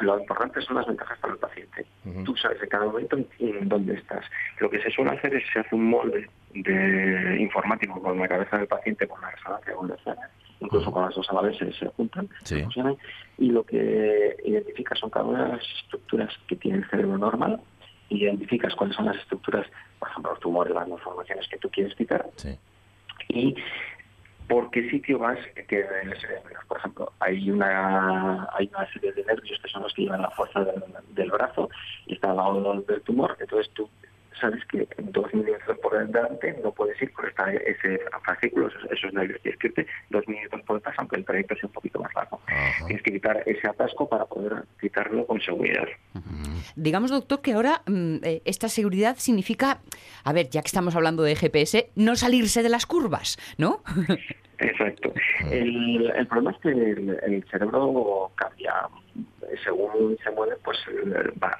Lo 0.00 0.18
importante 0.18 0.60
son 0.62 0.76
las 0.76 0.86
ventajas 0.86 1.18
para 1.18 1.34
el 1.34 1.38
paciente. 1.38 1.86
Tú 2.24 2.36
sabes 2.36 2.62
en 2.62 2.68
cada 2.68 2.86
momento 2.86 3.16
en, 3.38 3.68
dónde 3.68 3.94
estás. 3.94 4.24
Lo 4.58 4.70
que 4.70 4.80
se 4.80 4.90
suele 4.90 5.10
hacer 5.10 5.34
es 5.34 5.44
se 5.52 5.60
hace 5.60 5.74
un 5.74 5.90
molde 5.90 6.28
de 6.54 7.36
informático 7.40 8.00
con 8.00 8.18
la 8.18 8.28
cabeza 8.28 8.58
del 8.58 8.66
paciente, 8.66 9.06
con 9.06 9.20
la 9.20 9.30
resonancia, 9.30 9.74
con 9.74 9.88
la 9.88 9.94
escena, 9.94 10.30
incluso 10.60 10.90
con 10.90 11.04
las 11.04 11.14
dos 11.14 11.28
a 11.30 11.34
la 11.34 11.42
vez 11.42 11.58
se, 11.58 11.72
se 11.72 11.86
juntan, 11.88 12.28
se 12.44 12.64
fusionan, 12.64 12.96
y 13.36 13.50
lo 13.50 13.64
que 13.64 14.36
identifica 14.44 14.94
son 14.94 15.10
cada 15.10 15.26
una 15.26 15.44
de 15.44 15.52
las 15.56 15.62
estructuras 15.82 16.32
que 16.46 16.56
tiene 16.56 16.78
el 16.78 16.88
cerebro 16.88 17.18
normal, 17.18 17.60
y 18.08 18.24
identificas 18.24 18.74
cuáles 18.74 18.96
son 18.96 19.06
las 19.06 19.16
estructuras, 19.16 19.66
por 19.98 20.08
ejemplo, 20.08 20.32
los 20.32 20.40
tumores, 20.40 20.74
las 20.74 20.88
malformaciones 20.88 21.46
que 21.48 21.58
tú 21.58 21.68
quieres 21.70 21.94
quitar, 21.94 22.26
y 23.28 23.54
por 24.48 24.70
qué 24.70 24.88
sitio 24.90 25.18
vas 25.18 25.38
que 25.68 25.84
cerebro. 26.20 26.58
Por 26.66 26.78
ejemplo, 26.78 27.12
hay 27.20 27.50
una 27.50 28.48
hay 28.54 28.70
una 28.74 28.90
serie 28.92 29.12
de 29.12 29.24
nervios 29.24 29.60
que 29.62 29.68
son 29.68 29.82
los 29.82 29.92
que 29.94 30.02
llevan 30.02 30.22
la 30.22 30.30
fuerza 30.30 30.64
del, 30.64 30.82
del 31.10 31.30
brazo 31.30 31.68
y 32.06 32.14
está 32.14 32.30
al 32.30 32.36
lado 32.36 32.82
del 32.82 33.02
tumor. 33.02 33.36
Entonces 33.38 33.72
tú 33.74 33.88
sabes 34.40 34.64
que 34.66 34.88
en 34.98 35.12
dos 35.12 35.32
milímetros 35.32 35.78
por 35.78 36.06
delante 36.06 36.56
no 36.62 36.72
puedes 36.72 37.00
ir 37.02 37.12
por 37.12 37.28
esta, 37.28 37.52
ese 37.52 38.00
fascículo, 38.24 38.68
esos, 38.68 38.84
esos 38.90 39.12
nervios. 39.12 39.40
Tienes 39.42 39.58
que 39.58 39.68
irte 39.68 39.86
dos 40.10 40.26
milímetros 40.28 40.62
por 40.62 40.76
detrás, 40.76 40.94
aunque 40.98 41.16
el 41.16 41.24
trayecto 41.24 41.54
sea 41.56 41.66
un 41.66 41.72
poquito 41.72 42.00
más 42.00 42.14
largo. 42.14 42.40
Tienes 42.86 43.02
que 43.02 43.12
quitar 43.12 43.42
ese 43.46 43.68
atasco 43.68 44.08
para 44.08 44.24
poder 44.26 44.64
quitarlo 44.80 45.26
con 45.26 45.40
seguridad. 45.40 45.86
Digamos, 46.76 47.10
doctor, 47.10 47.40
que 47.40 47.52
ahora 47.52 47.82
mm, 47.86 48.16
eh, 48.22 48.42
esta 48.44 48.68
seguridad 48.68 49.16
significa, 49.16 49.80
a 50.24 50.32
ver, 50.32 50.48
ya 50.50 50.62
que 50.62 50.66
estamos 50.66 50.94
hablando 50.96 51.22
de 51.22 51.36
GPS, 51.36 51.90
no 51.96 52.16
salirse 52.16 52.62
de 52.62 52.68
las 52.68 52.86
curvas, 52.86 53.38
¿no? 53.58 53.82
Exacto. 54.58 55.12
El, 55.50 56.10
el 56.16 56.26
problema 56.26 56.50
es 56.50 56.58
que 56.58 56.68
el, 56.70 57.18
el 57.22 57.44
cerebro 57.50 58.32
cambia. 58.34 58.74
Según 59.64 60.16
se 60.22 60.30
mueve, 60.30 60.56
pues 60.62 60.78
va, 61.42 61.56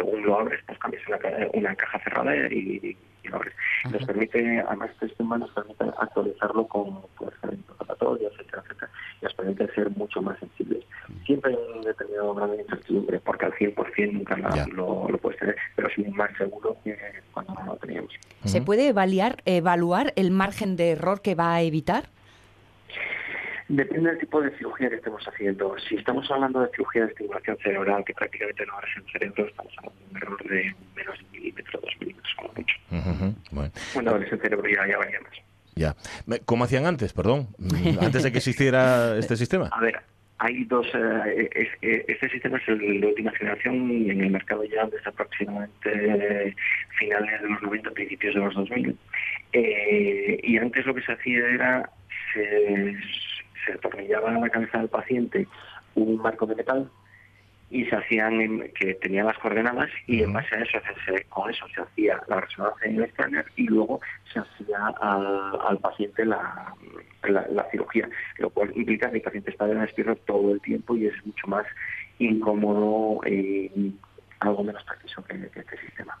según 0.00 0.22
lo 0.24 0.38
abres, 0.40 0.60
pues 0.66 0.78
cambias 0.78 1.06
una, 1.08 1.18
ca- 1.18 1.48
una 1.54 1.74
caja 1.76 1.98
cerrada 2.00 2.34
y, 2.50 2.96
y 3.22 3.28
lo 3.28 3.36
abres. 3.36 3.54
Nos 3.90 4.04
permite, 4.04 4.60
además 4.66 4.90
este 4.94 5.08
sistema 5.08 5.38
nos 5.38 5.50
permite 5.50 5.84
actualizarlo 5.98 6.66
con 6.66 7.00
pues, 7.18 7.30
preparatorios, 7.40 8.32
etcétera, 8.38 8.62
etcétera, 8.64 8.90
y 9.20 9.24
nos 9.24 9.34
permite 9.34 9.74
ser 9.74 9.90
mucho 9.90 10.22
más 10.22 10.38
sensibles. 10.38 10.84
Siempre 11.26 11.50
hay 11.52 11.58
un 11.76 11.82
determinado 11.82 12.34
grado 12.34 12.52
de 12.52 12.62
incertidumbre, 12.62 13.20
porque 13.20 13.44
al 13.46 13.52
100% 13.54 14.12
nunca 14.12 14.36
la- 14.36 14.66
lo, 14.72 15.06
lo 15.08 15.18
puedes 15.18 15.38
tener, 15.38 15.56
pero 15.76 15.88
sí 15.94 16.02
más 16.04 16.30
seguro 16.38 16.76
que 16.82 16.96
cuando 17.32 17.54
no 17.54 17.66
lo 17.66 17.76
teníamos. 17.76 18.12
¿Se 18.44 18.62
puede 18.62 18.88
evaluar, 18.88 19.42
evaluar 19.44 20.12
el 20.16 20.30
margen 20.30 20.76
de 20.76 20.90
error 20.92 21.20
que 21.20 21.34
va 21.34 21.54
a 21.54 21.62
evitar? 21.62 22.04
Depende 23.72 24.10
del 24.10 24.18
tipo 24.18 24.40
de 24.42 24.50
cirugía 24.58 24.88
que 24.90 24.96
estemos 24.96 25.22
haciendo. 25.28 25.76
Si 25.88 25.94
estamos 25.94 26.28
hablando 26.28 26.60
de 26.60 26.70
cirugía 26.72 27.02
de 27.02 27.12
estimulación 27.12 27.56
cerebral, 27.62 28.04
que 28.04 28.12
prácticamente 28.14 28.66
no 28.66 28.74
abres 28.74 28.90
el 28.96 29.12
cerebro, 29.12 29.46
estamos 29.46 29.72
hablando 29.78 30.00
de 30.00 30.10
un 30.10 30.16
error 30.16 30.42
de 30.48 30.74
menos 30.96 31.18
de 31.18 31.24
un 31.24 31.30
milímetro, 31.30 31.80
dos 31.80 31.94
milímetros, 32.00 32.34
como 32.34 32.52
mucho. 32.56 32.76
Ujú, 32.90 33.34
Bueno, 33.52 33.70
Cuando 33.92 34.10
abres 34.10 34.32
el 34.32 34.40
cerebro 34.40 34.68
ya, 34.68 34.88
ya 34.88 34.98
varía 34.98 35.20
más. 35.20 35.32
ya. 35.76 35.94
¿Cómo 36.46 36.64
hacían 36.64 36.84
antes, 36.86 37.12
perdón? 37.12 37.46
Mm, 37.58 37.98
Antes 38.04 38.24
de 38.24 38.32
que 38.32 38.38
existiera 38.38 39.16
este 39.18 39.36
sistema. 39.36 39.68
A 39.70 39.80
ver, 39.80 40.00
hay 40.38 40.64
dos. 40.64 40.88
eh, 40.92 41.48
es- 41.54 41.68
eh, 41.82 42.04
este 42.08 42.28
sistema 42.28 42.58
es 42.58 42.66
el 42.68 43.00
de 43.00 43.06
última 43.06 43.30
generación 43.32 43.88
y 43.92 44.10
en 44.10 44.20
el 44.22 44.30
mercado 44.30 44.64
ya 44.64 44.84
desde 44.86 45.08
aproximadamente 45.10 46.56
finales 46.98 47.40
de 47.40 47.48
los 47.48 47.62
90, 47.62 47.90
principios 47.92 48.34
de 48.34 48.40
los 48.40 48.52
2000. 48.54 48.96
Eh, 49.52 50.40
y 50.42 50.58
antes 50.58 50.84
lo 50.86 50.92
que 50.94 51.02
se 51.02 51.12
hacía 51.12 51.46
era 51.50 51.88
se, 52.32 52.96
se 53.66 53.72
atornillaba 53.72 54.30
a 54.30 54.38
la 54.38 54.48
cabeza 54.50 54.78
del 54.78 54.88
paciente 54.88 55.46
un 55.94 56.16
marco 56.18 56.46
de 56.46 56.54
metal 56.56 56.90
y 57.72 57.84
se 57.84 57.94
hacían 57.94 58.40
en- 58.40 58.72
que 58.72 58.94
tenía 58.94 59.22
las 59.22 59.38
coordenadas 59.38 59.88
y 60.08 60.22
en 60.22 60.32
base 60.32 60.54
a 60.56 60.60
eso 60.62 60.78
se- 61.06 61.24
con 61.24 61.48
eso 61.50 61.66
se 61.74 61.80
hacía 61.82 62.20
la 62.28 62.40
resonancia 62.40 62.88
en 62.88 62.96
el 62.96 63.04
escáner 63.04 63.44
y 63.56 63.64
luego 63.68 64.00
se 64.32 64.40
hacía 64.40 64.86
al, 65.00 65.58
al 65.68 65.78
paciente 65.78 66.24
la, 66.24 66.74
la, 67.28 67.46
la 67.48 67.64
cirugía, 67.70 68.08
lo 68.38 68.50
cual 68.50 68.72
implica 68.74 69.08
que 69.10 69.16
el 69.18 69.22
paciente 69.22 69.50
está 69.52 69.66
despierto 69.66 70.16
todo 70.26 70.52
el 70.52 70.60
tiempo 70.60 70.96
y 70.96 71.06
es 71.06 71.26
mucho 71.26 71.46
más 71.46 71.64
incómodo 72.18 73.20
y 73.26 73.94
algo 74.40 74.64
menos 74.64 74.82
preciso 74.84 75.22
que, 75.22 75.38
que 75.50 75.60
este 75.60 75.78
sistema. 75.78 76.18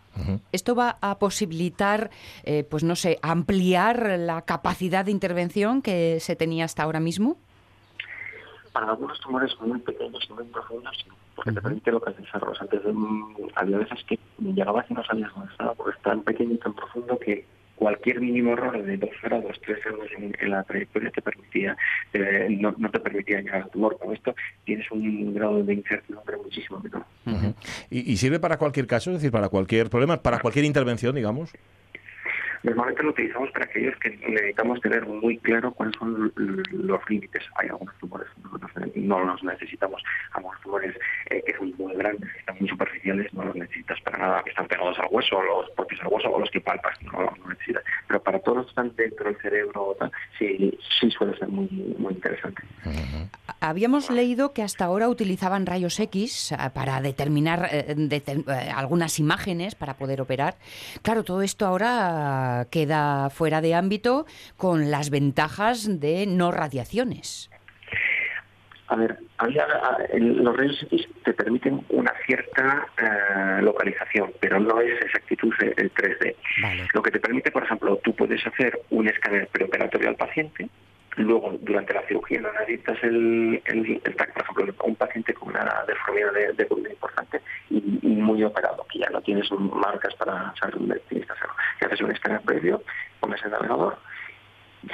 ¿Esto 0.52 0.74
va 0.74 0.98
a 1.00 1.18
posibilitar, 1.18 2.10
eh, 2.44 2.64
pues 2.64 2.84
no 2.84 2.94
sé, 2.94 3.18
ampliar 3.22 4.18
la 4.18 4.42
capacidad 4.42 5.04
de 5.04 5.10
intervención 5.10 5.82
que 5.82 6.20
se 6.20 6.36
tenía 6.36 6.66
hasta 6.66 6.82
ahora 6.82 7.00
mismo? 7.00 7.38
Para 8.72 8.90
algunos 8.90 9.18
tumores 9.20 9.52
muy 9.60 9.80
pequeños 9.80 10.24
y 10.28 10.32
muy 10.32 10.44
profundos, 10.44 10.96
sí, 11.02 11.10
porque 11.34 11.52
te 11.52 11.60
permite 11.60 11.90
localizarlos. 11.90 12.60
Antes 12.60 12.84
de, 12.84 12.92
mm, 12.92 13.36
había 13.54 13.78
veces 13.78 14.04
que 14.04 14.18
llegabas 14.38 14.88
y 14.90 14.94
no 14.94 15.02
sabías 15.04 15.32
dónde 15.34 15.50
estaba, 15.50 15.74
porque 15.74 15.96
es 15.96 16.02
tan 16.02 16.22
pequeño 16.22 16.54
y 16.54 16.58
tan 16.58 16.74
profundo 16.74 17.18
que 17.18 17.46
cualquier 17.80 18.20
mínimo 18.20 18.52
error 18.52 18.82
de 18.82 18.98
2 18.98 19.10
grados, 19.22 19.58
3 19.64 19.78
grados 19.82 20.08
en, 20.18 20.36
en 20.38 20.50
la 20.50 20.62
trayectoria 20.64 21.10
te 21.10 21.22
permitía, 21.22 21.74
eh, 22.12 22.46
no, 22.60 22.74
no 22.76 22.90
te 22.90 23.00
permitía 23.00 23.40
llegar 23.40 23.62
al 23.62 23.70
tumor. 23.70 23.98
Con 23.98 24.14
esto 24.14 24.34
tienes 24.64 24.88
un 24.90 25.32
grado 25.32 25.64
de 25.64 25.72
incertidumbre 25.72 26.36
muchísimo 26.36 26.78
menor. 26.80 27.04
Ujú. 27.24 27.54
¿Y, 27.88 28.12
y 28.12 28.18
sirve 28.18 28.38
para 28.38 28.58
cualquier 28.58 28.86
caso? 28.86 29.10
Es 29.10 29.16
decir, 29.16 29.32
para 29.32 29.48
cualquier 29.48 29.88
problema, 29.88 30.22
para 30.22 30.40
cualquier 30.40 30.66
intervención, 30.66 31.14
digamos. 31.14 31.52
Normalmente 32.62 33.02
lo 33.02 33.10
utilizamos 33.10 33.50
para 33.52 33.64
aquellos 33.64 33.94
que 34.00 34.10
necesitamos 34.10 34.80
tener 34.80 35.06
muy 35.06 35.38
claro 35.38 35.72
cuáles 35.72 35.96
son 35.96 36.32
los 36.36 37.00
límites. 37.08 37.42
Hay 37.56 37.68
algunos 37.68 37.94
tumores 37.98 38.28
que 38.92 39.00
no 39.00 39.18
los- 39.24 39.42
no 39.42 39.50
necesitamos, 39.52 40.02
algunos 40.32 40.60
tumores 40.60 40.94
eh, 41.30 41.42
que 41.46 41.56
son 41.56 41.72
muy 41.78 41.94
grandes, 41.94 42.28
están 42.36 42.56
muy 42.60 42.68
superficiales, 42.68 43.32
no 43.32 43.44
los 43.44 43.56
necesitas 43.56 43.98
para 44.02 44.18
nada, 44.18 44.42
que 44.42 44.50
están 44.50 44.66
pegados 44.66 44.98
al 44.98 45.08
hueso, 45.10 45.40
los 45.42 45.70
propios 45.70 46.00
al 46.02 46.08
hueso, 46.08 46.28
o 46.30 46.38
los 46.38 46.50
que 46.50 46.60
palpas, 46.60 46.96
no 47.02 47.22
los 47.22 47.38
necesitas. 47.48 47.82
Pero 48.06 48.22
para 48.22 48.38
todos 48.40 48.58
los 48.58 48.66
que 48.66 48.70
están 48.70 48.94
dentro 48.96 49.24
del 49.26 49.36
cerebro, 49.40 49.96
sí, 50.38 50.78
sí 51.00 51.10
suele 51.10 51.36
ser 51.38 51.48
muy, 51.48 51.68
muy 51.98 52.12
interesante. 52.12 52.62
Habíamos 53.62 54.10
leído 54.10 54.52
que 54.54 54.62
hasta 54.62 54.86
ahora 54.86 55.08
utilizaban 55.08 55.66
rayos 55.66 55.98
X 56.00 56.52
ah, 56.58 56.70
para 56.72 57.00
determinar 57.02 57.68
eh, 57.70 57.94
eh, 57.98 58.44
algunas 58.74 59.18
imágenes 59.18 59.74
para 59.74 59.94
poder 59.94 60.20
operar. 60.22 60.54
Claro, 61.02 61.24
todo 61.24 61.42
esto 61.42 61.66
ahora 61.66 62.49
queda 62.70 63.30
fuera 63.30 63.60
de 63.60 63.74
ámbito 63.74 64.26
con 64.56 64.90
las 64.90 65.10
ventajas 65.10 66.00
de 66.00 66.26
no 66.26 66.50
radiaciones. 66.52 67.50
A 68.88 68.96
ver, 68.96 69.18
había, 69.38 69.66
los 70.14 70.56
rayos 70.56 70.82
X 70.90 71.08
te 71.24 71.32
permiten 71.32 71.84
una 71.90 72.12
cierta 72.26 72.86
eh, 73.00 73.62
localización, 73.62 74.32
pero 74.40 74.58
no 74.58 74.80
es 74.80 75.00
exactitud 75.00 75.52
el 75.60 75.94
3D. 75.94 76.34
Lo 76.92 77.00
que 77.00 77.12
te 77.12 77.20
permite, 77.20 77.52
por 77.52 77.62
ejemplo, 77.62 78.00
tú 78.02 78.16
puedes 78.16 78.44
hacer 78.44 78.80
un 78.90 79.06
escáner 79.06 79.46
preoperatorio 79.46 80.08
al 80.08 80.16
paciente, 80.16 80.68
luego 81.20 81.56
durante 81.60 81.94
la 81.94 82.02
cirugía 82.06 82.40
no 82.40 82.52
necesitas 82.52 82.98
el, 83.02 83.62
el, 83.64 84.00
el 84.04 84.16
TAC, 84.16 84.32
por 84.32 84.42
ejemplo, 84.42 84.84
un 84.84 84.96
paciente 84.96 85.34
con 85.34 85.48
una 85.50 85.84
deformidad 85.86 86.32
de, 86.32 86.52
de 86.52 86.66
columna 86.66 86.90
importante 86.90 87.40
y, 87.70 87.98
y 88.02 88.16
muy 88.16 88.42
operado, 88.44 88.86
que 88.90 88.98
ya 89.00 89.10
no 89.10 89.20
tienes 89.20 89.50
marcas 89.52 90.14
para 90.14 90.54
saber 90.56 90.76
dónde 90.76 91.00
tienes 91.08 91.26
que 91.26 91.32
hacerlo. 91.32 91.54
Y 91.80 91.84
haces 91.84 92.00
un 92.00 92.10
escáner 92.10 92.40
previo, 92.42 92.82
pones 93.20 93.42
el 93.44 93.50
navegador, 93.50 93.98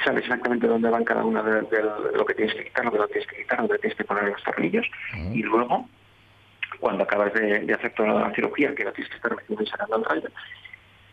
sabes 0.03 0.23
exactamente 0.23 0.67
dónde 0.67 0.89
van 0.89 1.03
cada 1.03 1.23
una 1.23 1.41
de, 1.43 1.61
de 1.61 1.83
lo 2.15 2.25
que 2.25 2.33
tienes 2.33 2.53
que 2.55 2.65
quitar, 2.65 2.85
lo 2.85 2.91
que 2.91 2.97
no 2.97 3.07
tienes 3.07 3.27
que 3.27 3.37
quitar, 3.37 3.57
dónde 3.59 3.77
tienes 3.79 3.97
que 3.97 4.03
poner 4.03 4.23
los 4.25 4.43
tornillos. 4.43 4.85
Y 5.33 5.43
luego 5.43 5.87
cuando 6.79 7.03
acabas 7.03 7.33
de, 7.33 7.59
de 7.61 7.73
hacer 7.73 7.93
toda 7.93 8.13
la 8.13 8.33
cirugía, 8.33 8.75
que 8.75 8.83
no 8.83 8.91
tienes 8.91 9.09
que 9.09 9.15
estar 9.15 9.35
metiendo 9.35 9.63
y 9.63 9.67
sacando 9.67 9.97
el 9.97 10.05
rayo, 10.05 10.29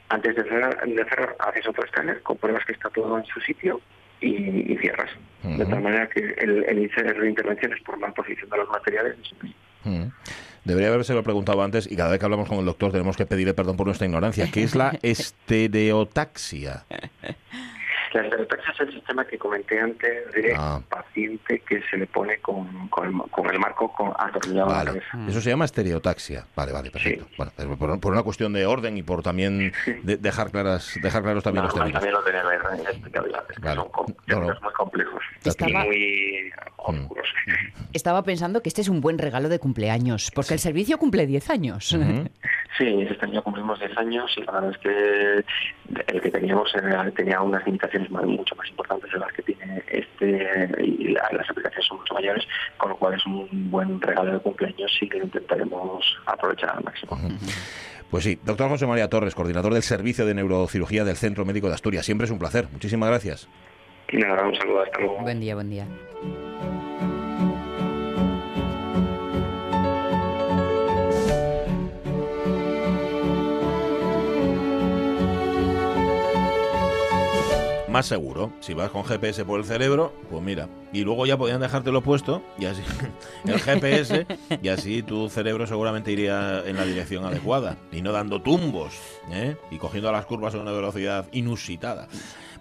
antes 0.09 0.37
de 0.37 0.45
cerrar, 0.45 0.87
de 0.87 1.05
cerrar 1.05 1.37
haces 1.39 1.67
otro 1.67 1.85
escáner, 1.85 2.23
compruebas 2.23 2.65
que 2.67 2.73
está 2.73 2.91
todo 2.91 3.19
en 3.19 3.25
su 3.25 3.41
sitio 3.41 3.81
y, 4.21 4.73
y 4.73 4.77
cierras. 4.79 5.11
De 5.43 5.67
tal 5.67 5.83
manera 5.83 6.09
que 6.09 6.21
el, 6.39 6.65
el 6.65 6.79
inicio 6.79 7.03
de 7.03 7.29
intervenciones 7.29 7.79
por 7.83 7.99
mal 7.99 8.15
posición 8.15 8.49
de 8.49 8.57
los 8.57 8.69
materiales. 8.71 9.17
Debería 10.65 10.89
haberse 10.89 11.13
lo 11.13 11.23
preguntado 11.23 11.63
antes 11.63 11.91
y 11.91 11.97
cada 11.97 12.11
vez 12.11 12.19
que 12.19 12.25
hablamos 12.25 12.49
con 12.49 12.59
el 12.59 12.65
doctor 12.65 12.91
tenemos 12.91 13.19
que 13.19 13.27
pedirle 13.27 13.53
perdón 13.53 13.77
por 13.77 13.87
nuestra 13.87 14.07
ignorancia. 14.07 14.51
¿Qué 14.51 14.63
es 14.63 14.75
la 14.75 14.99
estereotaxia? 15.03 16.87
La 18.15 18.23
estereotaxia 18.23 18.73
es 18.75 18.81
el 18.81 18.93
sistema 18.95 19.25
que 19.27 19.37
comenté 19.39 19.81
antes 19.81 20.33
de 20.33 20.55
Ah. 20.57 20.81
paciente 20.89 21.61
que 21.69 21.83
se 21.91 21.97
le 21.97 22.07
pone 22.07 22.39
con, 22.39 22.89
con, 22.89 23.07
el, 23.09 23.31
con 23.31 23.51
el 23.51 23.59
marco 23.59 23.93
con, 23.93 24.13
atornillado 24.17 24.67
a 24.71 24.73
la 24.73 24.79
Vale. 24.85 25.01
cabeza. 25.01 25.31
Eso 25.31 25.41
se 25.41 25.51
llama 25.51 25.65
estereotaxia. 25.65 26.47
Vale, 26.55 26.73
vale, 26.73 26.91
perfecto. 26.93 27.27
Bueno, 27.37 27.53
pero 27.57 27.77
por, 27.77 28.01
por 28.01 28.13
una 28.13 28.23
cuestión 28.23 28.53
de 28.53 28.67
orden 28.67 28.97
y 28.97 29.03
por 29.03 29.23
también 29.23 29.73
de- 30.05 30.17
dejar 30.17 30.51
claras 30.53 30.97
dejar 31.03 31.23
claros 31.23 31.43
también 31.43 31.65
los 31.65 31.75
Normal 31.75 31.93
términos. 31.93 32.23
también 32.25 32.41
lo 32.43 32.49
tenía 32.49 32.85
la 32.85 32.91
explicabilidad, 32.91 33.45
es 33.51 33.57
que 33.57 33.63
Vale. 33.63 33.81
son 33.81 33.89
com- 33.91 34.15
No, 34.29 34.41
no. 34.41 34.47
muy 34.47 34.73
complejos 34.75 35.23
Estaba- 35.45 35.71
y 35.71 35.75
muy 35.89 36.53
oscuros. 36.77 37.29
Estaba 37.93 38.23
pensando 38.23 38.63
que 38.63 38.69
este 38.69 38.81
es 38.83 38.89
un 38.89 39.01
buen 39.01 39.19
regalo 39.19 39.49
de 39.49 39.59
cumpleaños, 39.59 40.31
porque 40.35 40.55
el 40.55 40.61
servicio 40.61 40.99
cumple 40.99 41.27
10 41.27 41.51
años. 41.51 41.97
Sí, 42.77 43.07
este 43.09 43.27
año 43.27 43.41
cumplimos 43.41 43.79
10 43.79 43.97
años 43.97 44.33
y 44.37 44.43
la 44.43 44.51
verdad 44.51 44.71
es 44.73 44.79
que 44.79 45.45
el 46.09 46.21
que 46.21 46.29
teníamos 46.33 46.75
era- 46.75 47.09
tenía 47.13 47.41
unas 47.41 47.65
limitaciones 47.65 48.04
más- 48.11 48.25
mucho 48.25 48.55
más 48.57 48.69
importantes 48.69 49.11
de 49.13 49.19
las 49.19 49.33
que 49.33 49.43
tiene 49.43 49.83
este 49.89 50.69
y 50.83 51.09
la- 51.09 51.29
las 51.33 51.49
aplicaciones 51.51 51.87
son 51.87 51.99
mucho 51.99 52.15
mayores, 52.15 52.45
con 52.77 52.91
lo 52.91 52.97
cual 52.97 53.15
es 53.15 53.27
un 53.27 53.71
buen 53.71 54.01
regalo 54.01 54.33
el 54.33 54.41
cumpleaños 54.41 54.95
sí 54.99 55.09
que 55.09 55.19
lo 55.19 55.25
intentaremos 55.25 56.05
aprovechar 56.27 56.71
al 56.77 56.85
máximo. 56.85 57.19
Pues 58.11 58.25
sí, 58.25 58.39
doctor 58.45 58.69
José 58.69 58.87
María 58.87 59.09
Torres, 59.09 59.35
coordinador 59.35 59.73
del 59.75 59.83
Servicio 59.83 60.25
de 60.27 60.35
Neurocirugía 60.35 61.05
del 61.05 61.17
Centro 61.17 61.45
Médico 61.45 61.69
de 61.69 61.75
Asturias. 61.75 62.05
Siempre 62.07 62.27
es 62.27 62.31
un 62.31 62.39
placer. 62.39 62.69
Muchísimas 62.71 63.09
gracias. 63.09 63.49
Y 64.13 64.19
nada, 64.19 64.47
un 64.47 64.55
saludo, 64.55 64.83
hasta 64.83 64.99
luego. 65.01 65.19
Buen 65.23 65.41
día, 65.41 65.55
buen 65.55 65.71
día. 65.71 65.87
Más 77.95 78.07
seguro, 78.07 78.51
si 78.59 78.75
vas 78.75 78.91
con 78.91 79.05
GPS 79.05 79.45
por 79.45 79.61
el 79.61 79.65
cerebro, 79.65 80.13
pues 80.29 80.43
mira, 80.43 80.69
y 80.93 81.05
luego 81.05 81.27
ya 81.27 81.39
podían 81.39 81.61
dejártelo 81.61 82.03
puesto, 82.03 82.43
y 82.59 82.65
así 82.65 82.83
el 83.45 83.61
GPS, 83.61 84.27
y 84.61 84.67
así 84.67 85.05
tu 85.05 85.29
cerebro 85.29 85.65
seguramente 85.69 86.11
iría 86.11 86.65
en 86.67 86.75
la 86.75 86.85
dirección 86.85 87.25
adecuada, 87.25 87.77
y 87.93 88.03
no 88.03 88.11
dando 88.11 88.43
tumbos, 88.43 88.95
¿eh? 89.31 89.57
y 89.71 89.79
cogiendo 89.79 90.11
las 90.11 90.27
curvas 90.27 90.57
a 90.57 90.59
una 90.59 90.73
velocidad 90.73 91.29
inusitada. 91.31 92.09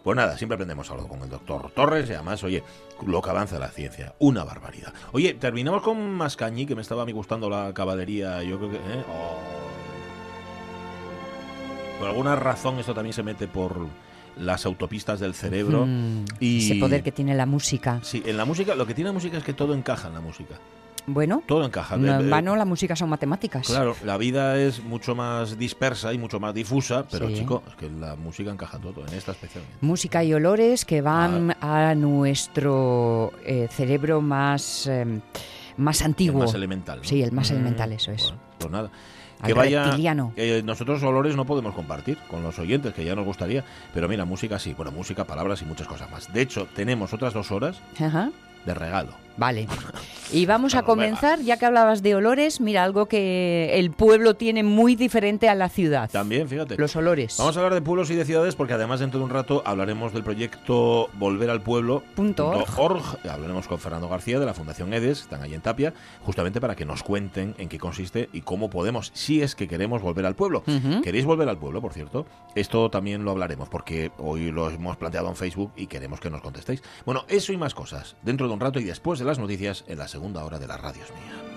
Pues 0.04 0.16
nada, 0.16 0.38
siempre 0.38 0.54
aprendemos 0.54 0.92
algo 0.92 1.08
con 1.08 1.24
el 1.24 1.30
doctor 1.30 1.72
Torres, 1.72 2.08
y 2.12 2.14
además, 2.14 2.44
oye, 2.44 2.62
lo 3.04 3.20
que 3.20 3.32
avanza 3.32 3.58
la 3.58 3.70
ciencia, 3.70 4.14
una 4.20 4.44
barbaridad. 4.44 4.94
Oye, 5.14 5.34
terminamos 5.34 5.82
con 5.82 6.12
Mascañi, 6.12 6.68
que 6.68 6.76
me 6.76 6.84
estaba 6.84 7.02
a 7.02 7.06
mí 7.08 7.12
gustando 7.12 7.50
la 7.50 7.74
caballería, 7.74 8.44
yo 8.44 8.60
creo 8.60 8.70
que... 8.70 8.78
¿eh? 8.78 9.04
Oh. 9.10 9.40
Por 11.98 12.10
alguna 12.10 12.36
razón 12.36 12.78
esto 12.78 12.94
también 12.94 13.14
se 13.14 13.24
mete 13.24 13.48
por 13.48 13.88
las 14.38 14.66
autopistas 14.66 15.20
del 15.20 15.34
cerebro. 15.34 15.86
Mm, 15.86 16.26
y 16.40 16.66
Ese 16.66 16.76
poder 16.80 17.04
que 17.04 17.12
tiene 17.12 17.36
la 17.36 17.46
música. 17.46 18.00
Sí, 18.04 18.22
en 18.26 18.38
la 18.38 18.46
música, 18.46 18.76
lo 18.76 18.86
que 18.86 18.94
tiene 18.94 19.10
la 19.10 19.14
música 19.14 19.38
es 19.38 19.44
que 19.44 19.54
todo 19.54 19.74
encaja 19.74 20.08
en 20.08 20.14
la 20.16 20.22
música. 20.22 20.56
Bueno, 21.06 21.44
Todo 21.46 21.66
encaja. 21.66 21.98
no 21.98 22.18
en 22.22 22.30
vano 22.30 22.56
la 22.56 22.64
música 22.64 22.96
son 22.96 23.10
matemáticas. 23.10 23.68
Claro, 23.68 23.94
la 24.06 24.16
vida 24.18 24.58
es 24.58 24.82
mucho 24.82 25.16
más 25.16 25.58
dispersa 25.58 26.14
y 26.14 26.18
mucho 26.18 26.40
más 26.40 26.54
difusa, 26.54 27.06
pero 27.12 27.28
Sí. 27.28 27.36
chico, 27.40 27.62
es 27.68 27.76
que 27.76 27.90
la 27.90 28.16
música 28.16 28.52
encaja 28.52 28.80
todo, 28.80 29.06
en 29.06 29.14
esta 29.14 29.34
especialmente. 29.34 29.78
Música 29.82 30.24
y 30.24 30.34
olores 30.34 30.86
que 30.86 31.02
van 31.02 31.58
Ah. 31.60 31.90
a 31.90 31.96
nuestro 31.96 33.34
eh, 33.46 33.68
cerebro 33.70 34.22
más, 34.22 34.88
eh, 34.88 35.20
más 35.78 36.02
antiguo. 36.04 36.40
más 36.42 36.54
elemental, 36.54 37.00
¿no? 37.00 37.04
Sí, 37.04 37.22
el 37.22 37.32
más 37.34 37.52
Mm, 37.52 37.56
elemental, 37.56 37.92
eso 37.92 38.12
es. 38.12 38.34
Pues 38.58 38.72
nada. 38.72 38.90
Que 39.48 39.54
vaya. 39.54 39.84
reptiliano. 39.86 40.34
eh, 40.36 40.62
nosotros 40.66 41.02
olores 41.04 41.36
no 41.36 41.46
podemos 41.46 41.74
compartir 41.74 42.18
con 42.30 42.44
los 42.44 42.58
oyentes, 42.60 42.94
que 42.94 43.04
ya 43.06 43.16
nos 43.16 43.26
gustaría. 43.26 43.64
Pero 43.94 44.08
mira, 44.08 44.26
música 44.26 44.60
sí. 44.60 44.74
Bueno, 44.74 44.92
música, 44.92 45.24
palabras 45.26 45.62
y 45.62 45.66
muchas 45.66 45.88
cosas 45.88 46.10
más. 46.12 46.32
De 46.34 46.42
hecho, 46.42 46.68
tenemos 46.76 47.14
otras 47.14 47.34
dos 47.34 47.52
horas 47.52 47.82
Ajá. 48.00 48.32
de 48.66 48.74
regalo. 48.74 49.12
Vale. 49.38 49.68
Y 50.34 50.48
vamos 50.48 50.74
a 50.74 50.82
comenzar, 50.82 51.42
ya 51.42 51.58
que 51.58 51.68
hablabas 51.68 52.02
de 52.02 52.16
olores, 52.16 52.60
mira, 52.60 52.84
algo 52.84 53.06
que 53.06 53.78
el 53.78 53.92
pueblo 53.92 54.34
tiene 54.34 54.64
muy 54.64 54.96
diferente 54.96 55.48
a 55.48 55.54
la 55.54 55.70
ciudad. 55.70 56.10
También, 56.10 56.50
fíjate. 56.50 56.76
Los 56.76 56.96
olores. 56.96 57.36
Vamos 57.38 57.56
a 57.56 57.60
hablar 57.60 57.76
de 57.76 57.84
pueblos 57.84 58.10
y 58.10 58.16
de 58.16 58.26
ciudades 58.26 58.56
porque 58.56 58.74
además 58.74 59.00
dentro 59.00 59.20
de 59.20 59.26
un 59.26 59.30
rato 59.30 59.62
hablaremos 59.64 60.12
del 60.12 60.24
proyecto 60.24 61.12
Volver 61.14 61.52
al 61.52 61.62
Pueblo. 61.62 62.02
Punto 62.16 62.50
org. 62.50 62.80
org. 62.80 63.20
Hablaremos 63.30 63.68
con 63.68 63.78
Fernando 63.78 64.10
García 64.10 64.40
de 64.40 64.48
la 64.48 64.56
Fundación 64.56 64.92
EDES, 64.92 65.22
están 65.22 65.44
ahí 65.44 65.54
en 65.54 65.62
Tapia, 65.62 65.94
justamente 66.24 66.60
para 66.60 66.76
que 66.76 66.86
nos 66.86 67.04
cuenten 67.04 67.54
en 67.60 67.70
qué 67.70 67.78
consiste 67.78 68.30
y 68.34 68.42
cómo 68.42 68.72
podemos, 68.72 69.12
si 69.14 69.44
es 69.44 69.54
que 69.54 69.68
queremos 69.68 70.02
volver 70.02 70.26
al 70.26 70.34
pueblo. 70.34 70.64
¿Queréis 71.04 71.26
volver 71.26 71.48
al 71.48 71.60
pueblo, 71.60 71.80
por 71.80 71.94
cierto? 71.94 72.26
Esto 72.56 72.90
también 72.90 73.24
lo 73.24 73.30
hablaremos 73.30 73.70
porque 73.70 74.12
hoy 74.18 74.52
lo 74.52 74.68
hemos 74.72 74.98
planteado 74.98 75.30
en 75.30 75.36
Facebook 75.36 75.74
y 75.76 75.86
queremos 75.86 76.20
que 76.20 76.32
nos 76.32 76.42
contestéis. 76.42 76.82
Bueno, 77.06 77.24
eso 77.28 77.54
y 77.54 77.58
más 77.58 77.76
cosas 77.76 78.16
dentro 78.24 78.48
de 78.48 78.54
un 78.54 78.60
rato 78.60 78.80
y 78.80 78.84
después 78.84 79.20
de 79.20 79.23
las 79.26 79.40
noticias 79.40 79.84
en 79.88 79.98
la 79.98 80.08
segunda 80.08 80.44
hora 80.44 80.60
de 80.60 80.68
la 80.68 80.78
Radio 80.78 81.04
es 81.04 81.12
Mía. 81.12 81.53